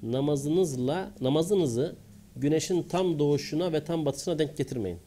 [0.04, 1.96] Namazınızla namazınızı
[2.36, 5.00] güneşin tam doğuşuna ve tam batışına denk getirmeyin.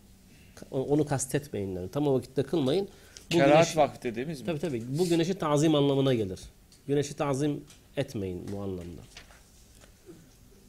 [0.70, 1.90] Onu kastetmeyin yani.
[1.90, 2.88] Tam o vakitte kılmayın.
[3.32, 4.46] Bu Kerahat güneş- vakti dediğimiz mi?
[4.46, 4.82] Tabii tabii.
[4.98, 6.40] Bu güneşi tazim anlamına gelir.
[6.86, 7.64] Güneşi tazim
[7.96, 9.00] etmeyin bu anlamda.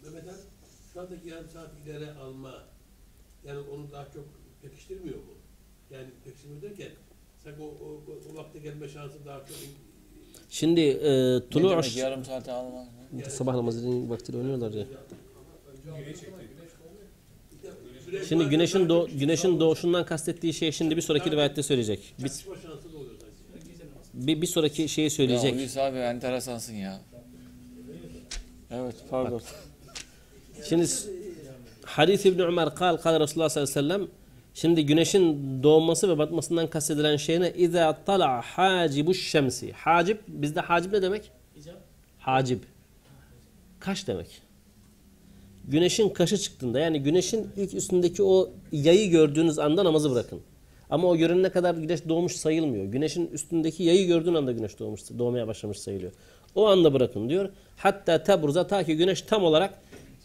[0.03, 0.35] Mehmet Han,
[0.93, 2.53] şu andaki yarım saat ileri alma,
[3.47, 4.25] yani onu daha çok
[4.61, 5.33] pekiştirmiyor mu?
[5.91, 6.89] Yani pekiştirmiyor derken,
[7.43, 9.57] sanki o, o, o, o vakte gelme şansı daha çok...
[10.49, 12.85] Şimdi e, Ne tulu demek yarım saate alma?
[13.29, 14.85] Sabah namazının vaktiyle oynuyorlar ya.
[18.29, 22.15] Şimdi güneşin doğ güneşin doğuşundan kastettiği şey şimdi bir sonraki rivayette söyleyecek.
[22.19, 22.31] Bir,
[24.13, 25.55] bir, bir sonraki şeyi Ya söyleyecek.
[25.55, 27.01] Hulusi abi enteresansın ya.
[28.71, 29.41] Evet pardon.
[30.69, 31.09] Şimdi s-
[31.85, 34.07] hadis İbn Ömer kal kal Resulullah sallallahu aleyhi ve sellem
[34.55, 37.53] Şimdi güneşin doğması ve batmasından kastedilen şey ne?
[37.53, 39.71] İza tala hacibuş şemsi.
[39.71, 41.31] Hacib bizde hacib ne demek?
[42.19, 42.59] Hacib.
[43.83, 44.41] Kaş demek.
[45.67, 50.39] Güneşin kaşı çıktığında yani güneşin ilk üstündeki o yayı gördüğünüz anda namazı bırakın.
[50.89, 52.85] Ama o görünene kadar güneş doğmuş sayılmıyor.
[52.85, 56.11] Güneşin üstündeki yayı gördüğün anda güneş doğmuş, doğmaya başlamış sayılıyor.
[56.55, 57.49] O anda bırakın diyor.
[57.77, 59.81] Hatta tebruza ta ki güneş tam olarak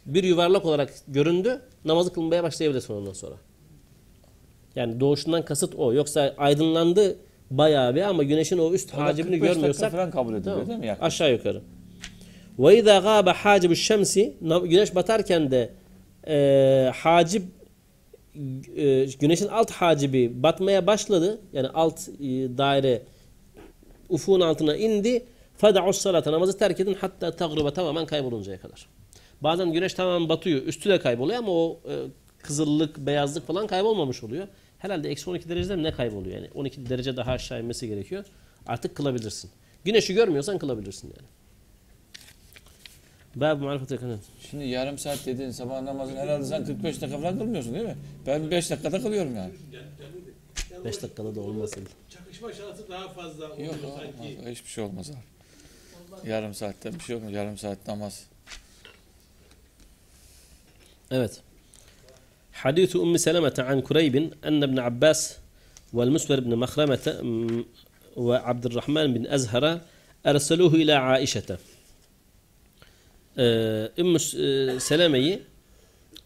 [0.06, 1.60] bir yuvarlak olarak göründü.
[1.84, 3.34] Namazı kılmaya başlayabilirsin ondan sonra.
[4.76, 5.92] Yani doğuşundan kasıt o.
[5.92, 7.16] Yoksa aydınlandı
[7.50, 10.54] bayağı bir ama güneşin o üst O da hacibini 45 dakika görmüyorsak falan kabul ediliyor
[10.54, 10.68] Tamam.
[10.68, 10.86] değil mi?
[10.86, 11.06] yaklaşık?
[11.06, 11.62] Aşağı yukarı.
[12.58, 15.70] Ve izâ gâbe hâcibu şemsi güneş batarken de
[16.28, 17.42] e, hacib
[18.76, 21.40] e, güneşin alt hacibi batmaya başladı.
[21.52, 22.24] Yani alt e,
[22.58, 23.02] daire
[24.08, 25.24] ufuğun altına indi.
[25.56, 28.88] Feda'us salata namazı terk edin hatta tagruba tamamen kayboluncaya kadar.
[29.40, 30.62] Bazen güneş tamamen batıyor.
[30.62, 31.94] Üstü de kayboluyor ama o e,
[32.42, 34.48] kızıllık, beyazlık falan kaybolmamış oluyor.
[34.78, 36.48] Herhalde eksi 12 derecede ne kayboluyor yani.
[36.54, 38.24] 12 derece daha aşağı inmesi gerekiyor.
[38.66, 39.50] Artık kılabilirsin.
[39.84, 41.28] Güneşi görmüyorsan kılabilirsin yani.
[43.37, 44.19] Bab marifet yakın.
[44.51, 47.95] Şimdi yarım saat dediğin sabah namazını herhalde sen 45 dakika falan kılmıyorsun değil mi?
[48.27, 49.53] Ben 5 dakikada kılıyorum yani.
[49.73, 49.85] Yani,
[50.71, 51.87] yani, 5 dakikada da olmasın.
[52.09, 54.37] çakışma şansı daha fazla oluyor Yok sanki.
[54.37, 54.51] olmaz.
[54.55, 56.29] Hiçbir şey olmaz abi.
[56.29, 57.31] Yarım saatte bir şey olmaz.
[57.31, 58.23] Yarım saat namaz.
[61.11, 61.41] Evet.
[62.63, 64.15] حديث أم سلمة عن كريب
[64.49, 65.21] أن ابن عباس
[65.97, 67.65] والمسور بن مخرمة م-
[68.25, 69.65] وعبد الرحمن بن أزهر
[70.31, 71.49] أرسلوه إلى عائشة
[73.38, 75.42] ee, Ümmü e, Seleme'yi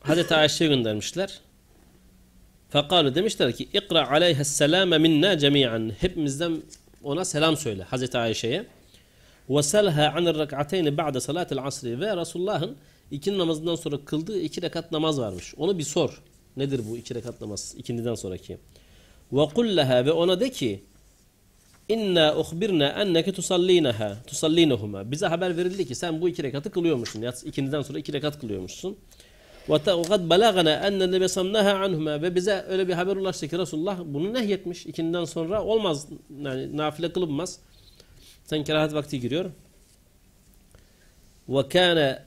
[0.01, 1.41] Hazreti Ayşe'ye göndermişler.
[2.69, 5.93] Fekalu demişler ki ikra aleyhes selame minna cemiyen.
[6.01, 6.63] Hepimizden
[7.03, 8.67] ona selam söyle Hazreti Ayşe'ye.
[9.51, 12.01] Ve selha anir rak'ateyni ba'de salatil asri.
[12.01, 12.77] Ve Resulullah'ın
[13.11, 15.55] iki namazından sonra kıldığı iki rekat namaz varmış.
[15.57, 16.23] Onu bir sor.
[16.57, 18.59] Nedir bu iki rekat namaz ikindiden sonraki?
[19.33, 20.83] Ve kulleha ve ona de ki
[21.89, 25.11] İnna uhbirna enneke tusallinaha tusallinahuma.
[25.11, 27.23] Bize haber verildi ki sen bu iki rekatı kılıyormuşsun.
[27.23, 28.97] Yats ikindiden sonra iki rekat kılıyormuşsun.
[29.69, 33.99] Ve kad balagana enne nebi samnaha anhuma ve bize öyle bir haber ulaştı ki Resulullah
[34.05, 34.87] bunu nehyetmiş.
[34.87, 36.09] İkindiden sonra olmaz.
[36.43, 37.59] Yani nafile kılınmaz.
[38.45, 39.51] Sen kerahat vakti giriyor.
[41.49, 42.23] Ve kana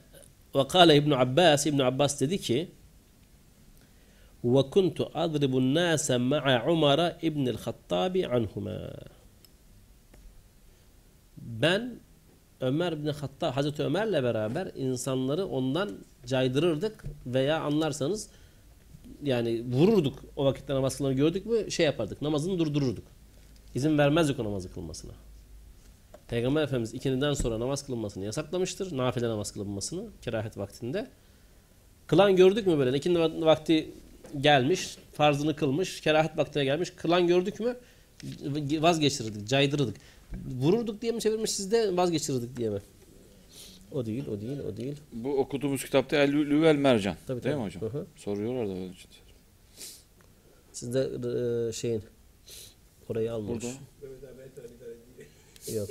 [0.55, 2.67] ve kâle İbn Abbas İbn Abbas dedi ki
[4.71, 8.91] kuntu adribu nâse ma'a Umar ibn el-Hattabi anhuma.
[11.45, 11.99] Ben
[12.61, 15.91] Ömer bin Hattab, Hazreti Ömer'le beraber insanları ondan
[16.25, 18.29] caydırırdık veya anlarsanız
[19.23, 23.03] yani vururduk o vakitte namaz kılanı gördük mü şey yapardık namazını durdururduk.
[23.75, 25.11] İzin vermezdik o namazı kılmasına.
[26.27, 28.97] Peygamber Efendimiz ikindiden sonra namaz kılınmasını yasaklamıştır.
[28.97, 31.07] Nafile namaz kılınmasını kerahet vaktinde.
[32.07, 32.97] Kılan gördük mü böyle?
[32.97, 33.91] İkindi vakti
[34.41, 36.89] gelmiş, farzını kılmış, kerahet vaktine gelmiş.
[36.89, 37.77] Kılan gördük mü
[38.81, 39.95] vazgeçirirdik, caydırırdık.
[40.61, 42.79] Vururduk diye mi çevirmiş sizde vazgeçirirdik diye mi?
[43.91, 44.95] O değil, o değil, o değil.
[45.13, 47.15] Bu okuduğumuz kitapta El Lüvel Mercan.
[47.27, 47.63] Tabii, Değil tabii.
[47.63, 47.81] mi hocam?
[47.81, 48.05] Hı hı.
[48.15, 49.09] Soruyorlar da onun için.
[50.71, 50.99] Sizde
[51.69, 52.03] e, şeyin
[53.09, 53.63] orayı almamış.
[53.63, 53.75] Burada.
[55.77, 55.89] Yok.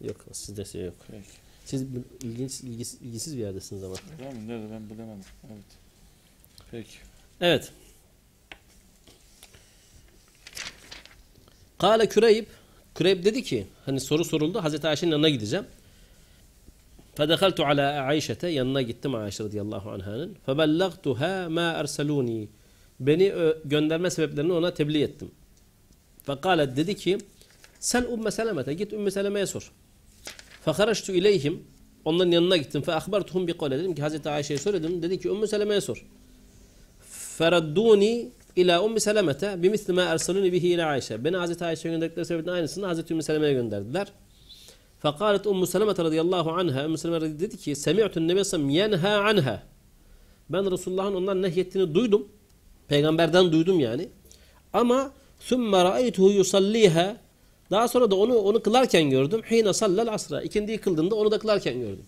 [0.00, 0.94] Yok sizde şey yok.
[1.10, 1.24] Peki.
[1.64, 1.82] Siz
[2.22, 3.94] ilginç, ilgisiz, ilgisiz bir yerdesiniz ama.
[4.18, 4.48] Tamam?
[4.48, 5.24] Nerede ben bulamadım.
[5.46, 5.64] Evet.
[6.70, 6.96] Peki.
[7.40, 7.72] Evet.
[11.82, 12.46] Kale Küreyb
[12.94, 15.66] Küreyb dedi ki hani soru soruldu Hazreti Ayşe'nin yanına gideceğim.
[17.14, 20.36] Fedekaltu ala Ayşe'te yanına gittim Ayşe radıyallahu anh'ın.
[20.46, 22.48] Febellagtuha ma erseluni.
[23.00, 23.32] Beni
[23.64, 25.30] gönderme sebeplerini ona tebliğ ettim.
[26.22, 27.18] Fekalet dedi ki
[27.80, 29.72] sen Ümmü Seleme'te git Ümmü Seleme'ye sor.
[30.64, 31.62] Fekaraçtu ileyhim
[32.04, 32.82] onların yanına gittim.
[32.82, 35.02] Fe ahbartuhum bi kavle dedim ki Hazreti Ayşe'ye söyledim.
[35.02, 36.06] Dedi ki Ümmü Seleme'ye sor.
[37.38, 41.24] Feradduni ila Ummi Seleme'te bimisli ma ersaluni bihi ila Ayşe.
[41.24, 44.12] Beni Hazreti Ayşe'ye gönderdikleri sebebin aynısını Hazreti Ümmü Seleme'ye gönderdiler.
[45.02, 49.62] Fekalet Ummu Seleme radıyallahu anha Ümmü Seleme dedi ki semi'tun nebiye sallam yenha anha.
[50.50, 52.28] Ben Resulullah'ın ondan nehyettiğini duydum.
[52.88, 54.08] Peygamberden duydum yani.
[54.72, 57.16] Ama sümme ra'eytuhu yusalliha
[57.70, 59.42] daha sonra da onu onu kılarken gördüm.
[59.50, 60.42] Hine sallel asra.
[60.42, 62.04] İkindiyi kıldığında onu da kılarken gördüm.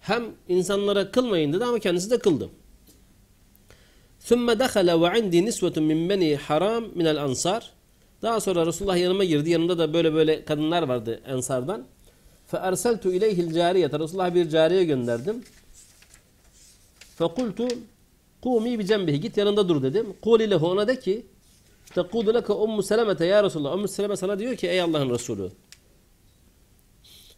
[0.00, 2.48] Hem insanlara kılmayın dedi ama kendisi de kıldı.
[4.29, 7.61] ثُمَّ دَخَلَ وَعِنْدِي نِسْوَةٌ مِنْ بَنِي حَرَامٍ مِنَ الْأَنْصَارِ
[8.21, 9.49] Daha sonra Resulullah yanıma girdi.
[9.49, 11.85] Yanımda da böyle böyle kadınlar vardı Ensardan.
[12.51, 15.43] فَاَرْسَلْتُ اِلَيْهِ الْجَارِيَةَ Resulullah bir cariye gönderdim.
[17.19, 17.69] فَقُلْتُ
[18.41, 20.05] Kumi bi cembihi git yanında dur dedim.
[20.21, 21.25] Kuli lehu ona de ki
[21.95, 23.73] Tekudu leke ummu selemete ya Resulullah.
[23.73, 25.51] Ummu seleme sana diyor ki ey Allah'ın Resulü.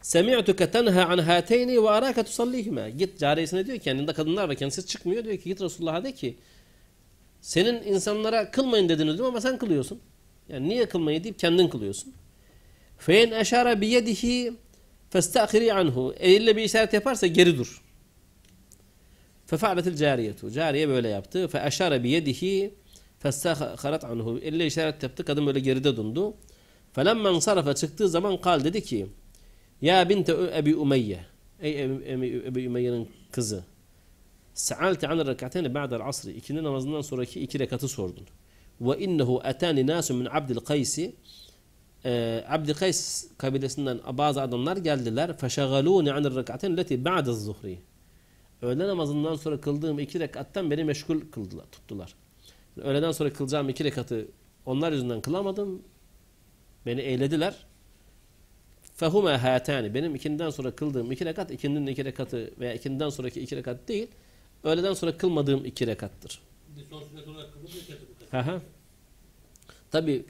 [0.02, 2.92] Semi'tuke tenha an hateyni ve araka tusallihime.
[2.92, 6.38] Git cariyesine diyor ki yanında kadınlar var kendisi çıkmıyor diyor ki git Resulullah'a de ki
[7.45, 10.01] senin insanlara kılmayın diyor ama sen kılıyorsun.
[10.49, 12.13] Yani niye kılmayı deyip kendin kılıyorsun.
[12.99, 14.53] Fein eşara bi yedihi
[15.11, 16.15] festahiri anhu.
[16.19, 17.83] Eliyle bir işaret yaparsa geri dur.
[19.47, 20.51] Fefa'letil cariyetu.
[20.51, 21.49] Cariye böyle yaptı.
[21.49, 22.75] Fe eşare bi yedihi
[23.19, 24.39] festahharat anhu.
[24.39, 25.25] Elle işaret yaptı.
[25.25, 26.35] Kadın böyle geride dundu.
[26.93, 29.07] Felemmen sarafa çıktığı zaman kal dedi ki
[29.83, 31.21] Ya binte Ebi Umeyye.
[31.61, 33.65] Ey Ebi Umeyye'nin kızı.
[34.55, 36.33] Sa'alti an rekateni ba'del asri.
[36.33, 38.27] İkindi namazından sonraki iki rekatı sordun.
[38.81, 41.15] Ve innehu etani nasu min Abdil Kaysi.
[42.05, 45.39] Ee, Abdil Kays kabilesinden bazı adamlar geldiler.
[45.39, 47.79] Feşagaluni an rekateni leti ba'del zuhri.
[48.63, 52.15] Öğle namazından sonra kıldığım iki rekattan beni meşgul kıldılar, tuttular.
[52.77, 54.29] Öğleden sonra kılacağım iki rekatı
[54.67, 55.83] onlar yüzünden kılamadım.
[56.87, 57.55] Beni eylediler.
[58.97, 59.95] Fehuma hatani.
[59.95, 64.09] Benim ikinden sonra kıldığım iki rekat, ikindinin iki rekatı veya ikinden sonraki iki rekat değil,
[64.65, 66.41] öğleden sonra kılmadığım iki rekattır.
[66.91, 67.55] Son sünnet olarak
[68.33, 68.61] hı.
[69.91, 70.25] Tabi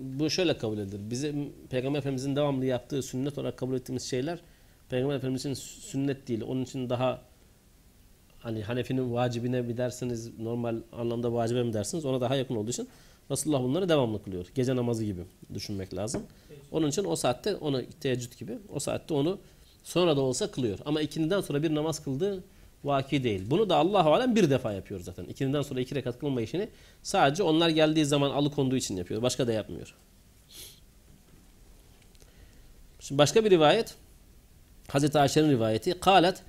[0.00, 1.10] bu şöyle kabul edilir.
[1.10, 4.38] Bizim Peygamber Efendimizin devamlı yaptığı sünnet olarak kabul ettiğimiz şeyler
[4.88, 6.42] Peygamber Efendimizin sünnet değil.
[6.42, 7.22] Onun için daha
[8.38, 12.88] hani Hanefi'nin vacibine mi dersiniz, normal anlamda vacibe mi dersiniz ona daha yakın olduğu için
[13.30, 14.46] Resulullah bunları devamlı kılıyor.
[14.54, 15.22] Gece namazı gibi
[15.54, 16.22] düşünmek lazım.
[16.72, 19.38] Onun için o saatte onu teheccüd gibi o saatte onu
[19.84, 20.78] sonra da olsa kılıyor.
[20.84, 22.44] Ama ikindiden sonra bir namaz kıldığı
[22.84, 23.42] vaki değil.
[23.50, 25.24] Bunu da Allah alem bir defa yapıyor zaten.
[25.24, 26.68] İkindiden sonra iki rekat kılma işini
[27.02, 29.22] sadece onlar geldiği zaman alıkonduğu için yapıyor.
[29.22, 29.94] Başka da yapmıyor.
[33.00, 33.94] Şimdi başka bir rivayet
[34.88, 36.00] Hazreti Ayşe'nin rivayeti.
[36.00, 36.42] Kalet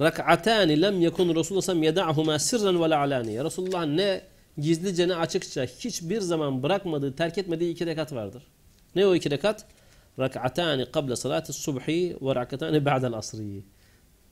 [0.00, 3.44] rak'atani lem yekun Resulullah sallallahu yeda'huma sirran ve alaniye.
[3.44, 4.22] Resulullah ne
[4.58, 8.42] gizlicene açıkça hiçbir zaman bırakmadığı, terk etmediği iki rekat vardır.
[8.94, 9.64] Ne o iki rekat?
[10.18, 13.64] Rak'atani qabla salati subhi ve rak'atani ba'del asri.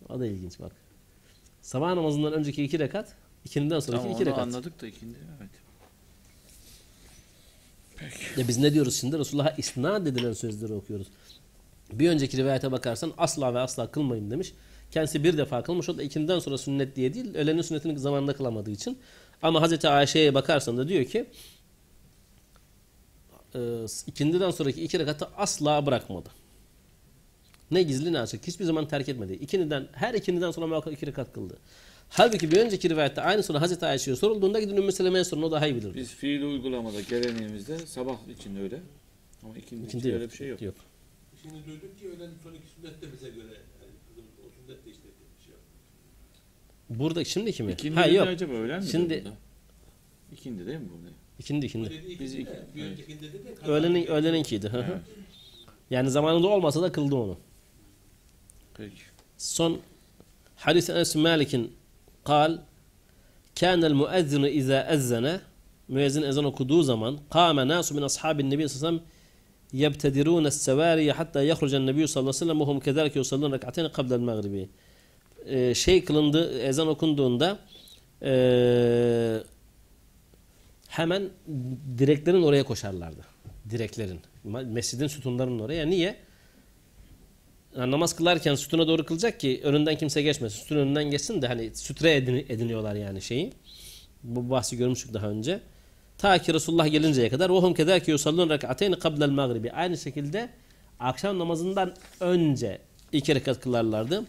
[0.08, 0.72] O da ilginç bak.
[1.62, 3.14] Sabah namazından önceki iki rekat,
[3.44, 4.42] ikinden sonraki Tamam, iki onu rekat.
[4.42, 5.18] anladık da ikindi.
[5.38, 5.50] Evet.
[8.36, 9.18] Ya biz ne diyoruz şimdi?
[9.18, 11.06] Resulullah'a isnat edilen sözleri okuyoruz.
[11.92, 14.52] Bir önceki rivayete bakarsan asla ve asla kılmayın demiş.
[14.90, 15.88] Kendisi bir defa kılmış.
[15.88, 17.34] O da ikinden sonra sünnet diye değil.
[17.34, 18.98] Ölenin sünnetini zamanında kılamadığı için.
[19.42, 21.26] Ama Hazreti Ayşe'ye bakarsan da diyor ki
[23.54, 23.58] e,
[24.06, 26.28] ikindiden sonraki iki rekatı asla bırakmadı.
[27.70, 28.46] Ne gizli ne açık.
[28.46, 29.32] Hiçbir zaman terk etmedi.
[29.32, 31.58] İkindiden, her ikindiden sonra muhakkak iki rekat kıldı.
[32.08, 35.66] Halbuki bir önceki rivayette aynı soru Hazreti Ayşe'ye sorulduğunda gidin Ümmü Seleme'ye sorun o daha
[35.66, 35.94] iyi bilir.
[35.94, 38.80] Biz fiil uygulamada geleneğimizde sabah için öyle.
[39.42, 40.32] Ama ikindi için İkindi öyle yok.
[40.32, 40.62] bir şey yok.
[40.62, 40.74] yok.
[41.42, 43.46] Şimdi duyduk ki öğlen son iki sünnet de bize göre.
[43.80, 45.02] Yani kızım o sünnet de işte
[45.38, 45.60] bir şey yok.
[46.90, 47.72] Burada şimdiki mi?
[47.72, 48.26] İkindi ha yok.
[48.28, 48.88] acaba öğlen mi?
[48.88, 49.36] Şimdi- burada?
[50.32, 51.14] İkindi değil mi burada?
[51.38, 51.90] İkindi ikindi.
[52.20, 52.50] Biz ikindi
[53.66, 54.70] Öğlenin, öğleninkiydi.
[54.74, 54.86] Evet.
[55.90, 57.38] Yani zamanında olmasa da kıldı onu.
[58.80, 59.02] Peki.
[59.38, 59.80] Son
[60.56, 61.72] hadis Enes Malik'in
[62.24, 62.58] kal
[63.60, 65.40] kânel müezzinu izâ ezzene
[65.88, 69.08] müezzin ezan okuduğu zaman kâme nâsu min ashabin nebi sallallahu aleyhi ve
[69.72, 74.18] sellem yebtedirûne sevâriye hatta yehrucen nebiyyü sallallahu aleyhi ve sellem uhum kederke yusallın rekateyni kablel
[74.18, 74.68] mağribi
[75.46, 77.58] ee, şey kılındı ezan okunduğunda
[78.22, 78.32] e,
[80.88, 81.30] hemen
[81.98, 83.20] direklerin oraya koşarlardı.
[83.70, 84.20] Direklerin.
[84.44, 85.86] Mescidin sütunlarının oraya.
[85.86, 86.16] Niye?
[87.77, 90.57] Yani namaz kılarken sütuna doğru kılacak ki önünden kimse geçmesin.
[90.59, 93.53] Sütun önünden geçsin de hani sütre edini- ediniyorlar yani şeyi.
[94.23, 95.59] Bu bahsi görmüştük daha önce.
[96.17, 100.49] Ta ki Resulullah gelinceye kadar وَهُمْ كَذَاكِ يُصَلُّونَ رَكْعَتَيْنِ قَبْلَ الْمَغْرِبِ Aynı şekilde
[100.99, 102.81] akşam namazından önce
[103.11, 104.23] iki rekat kılarlardı.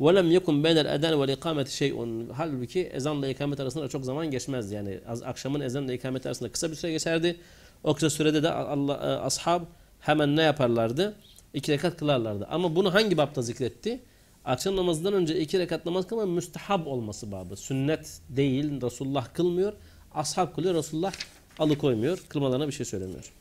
[0.00, 4.74] وَلَمْ يَكُنْ بَيْنَ الْاَذَانِ وَالْاِقَامَةِ شَيْءٌ Halbuki ezanla ikamet arasında çok zaman geçmezdi.
[4.74, 7.36] Yani az, akşamın ezanla ikamet arasında kısa bir süre geçerdi.
[7.84, 9.62] O kısa sürede de Allah, e, ashab
[10.00, 11.14] hemen ne yaparlardı?
[11.57, 12.47] İki rekat kılarlardı.
[12.51, 13.99] Ama bunu hangi bapta zikretti?
[14.45, 17.55] Akşam namazından önce iki rekat namaz kılma müstehab olması babı.
[17.57, 18.81] Sünnet değil.
[18.81, 19.73] Resulullah kılmıyor.
[20.13, 20.75] Ashab kılıyor.
[20.75, 21.13] Resulullah
[21.59, 22.17] alıkoymuyor.
[22.29, 23.31] Kılmalarına bir şey söylemiyor.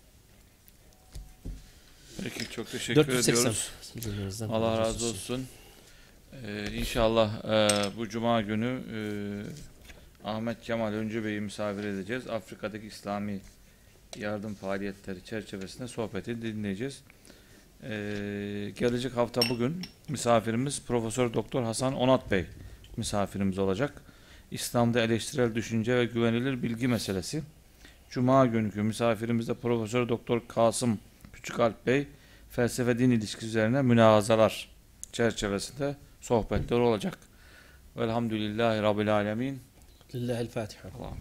[2.22, 3.52] Peki çok teşekkür 480.
[3.97, 4.43] ediyoruz.
[4.43, 5.47] Allah razı olsun.
[6.47, 8.98] Ee, inşallah e, bu cuma günü e,
[10.28, 12.26] Ahmet Kemal Öncü Bey'i misafir edeceğiz.
[12.26, 13.40] Afrika'daki İslami
[14.18, 17.02] yardım faaliyetleri çerçevesinde sohbeti dinleyeceğiz.
[17.90, 22.46] Ee, gelecek hafta bugün misafirimiz Profesör Doktor Hasan Onat Bey
[22.96, 24.02] misafirimiz olacak.
[24.50, 27.42] İslam'da eleştirel düşünce ve güvenilir bilgi meselesi.
[28.10, 30.98] Cuma günkü misafirimizde Profesör Doktor Kasım
[31.32, 32.08] Küçükalp Bey
[32.50, 34.68] felsefe din ilişkisi üzerine münazalar
[35.12, 37.18] çerçevesinde sohbetler olacak.
[37.96, 39.60] Velhamdülillahi Rabbil Alemin.
[40.14, 40.88] Lillahi'l Fatiha.
[40.98, 41.18] Allah'ım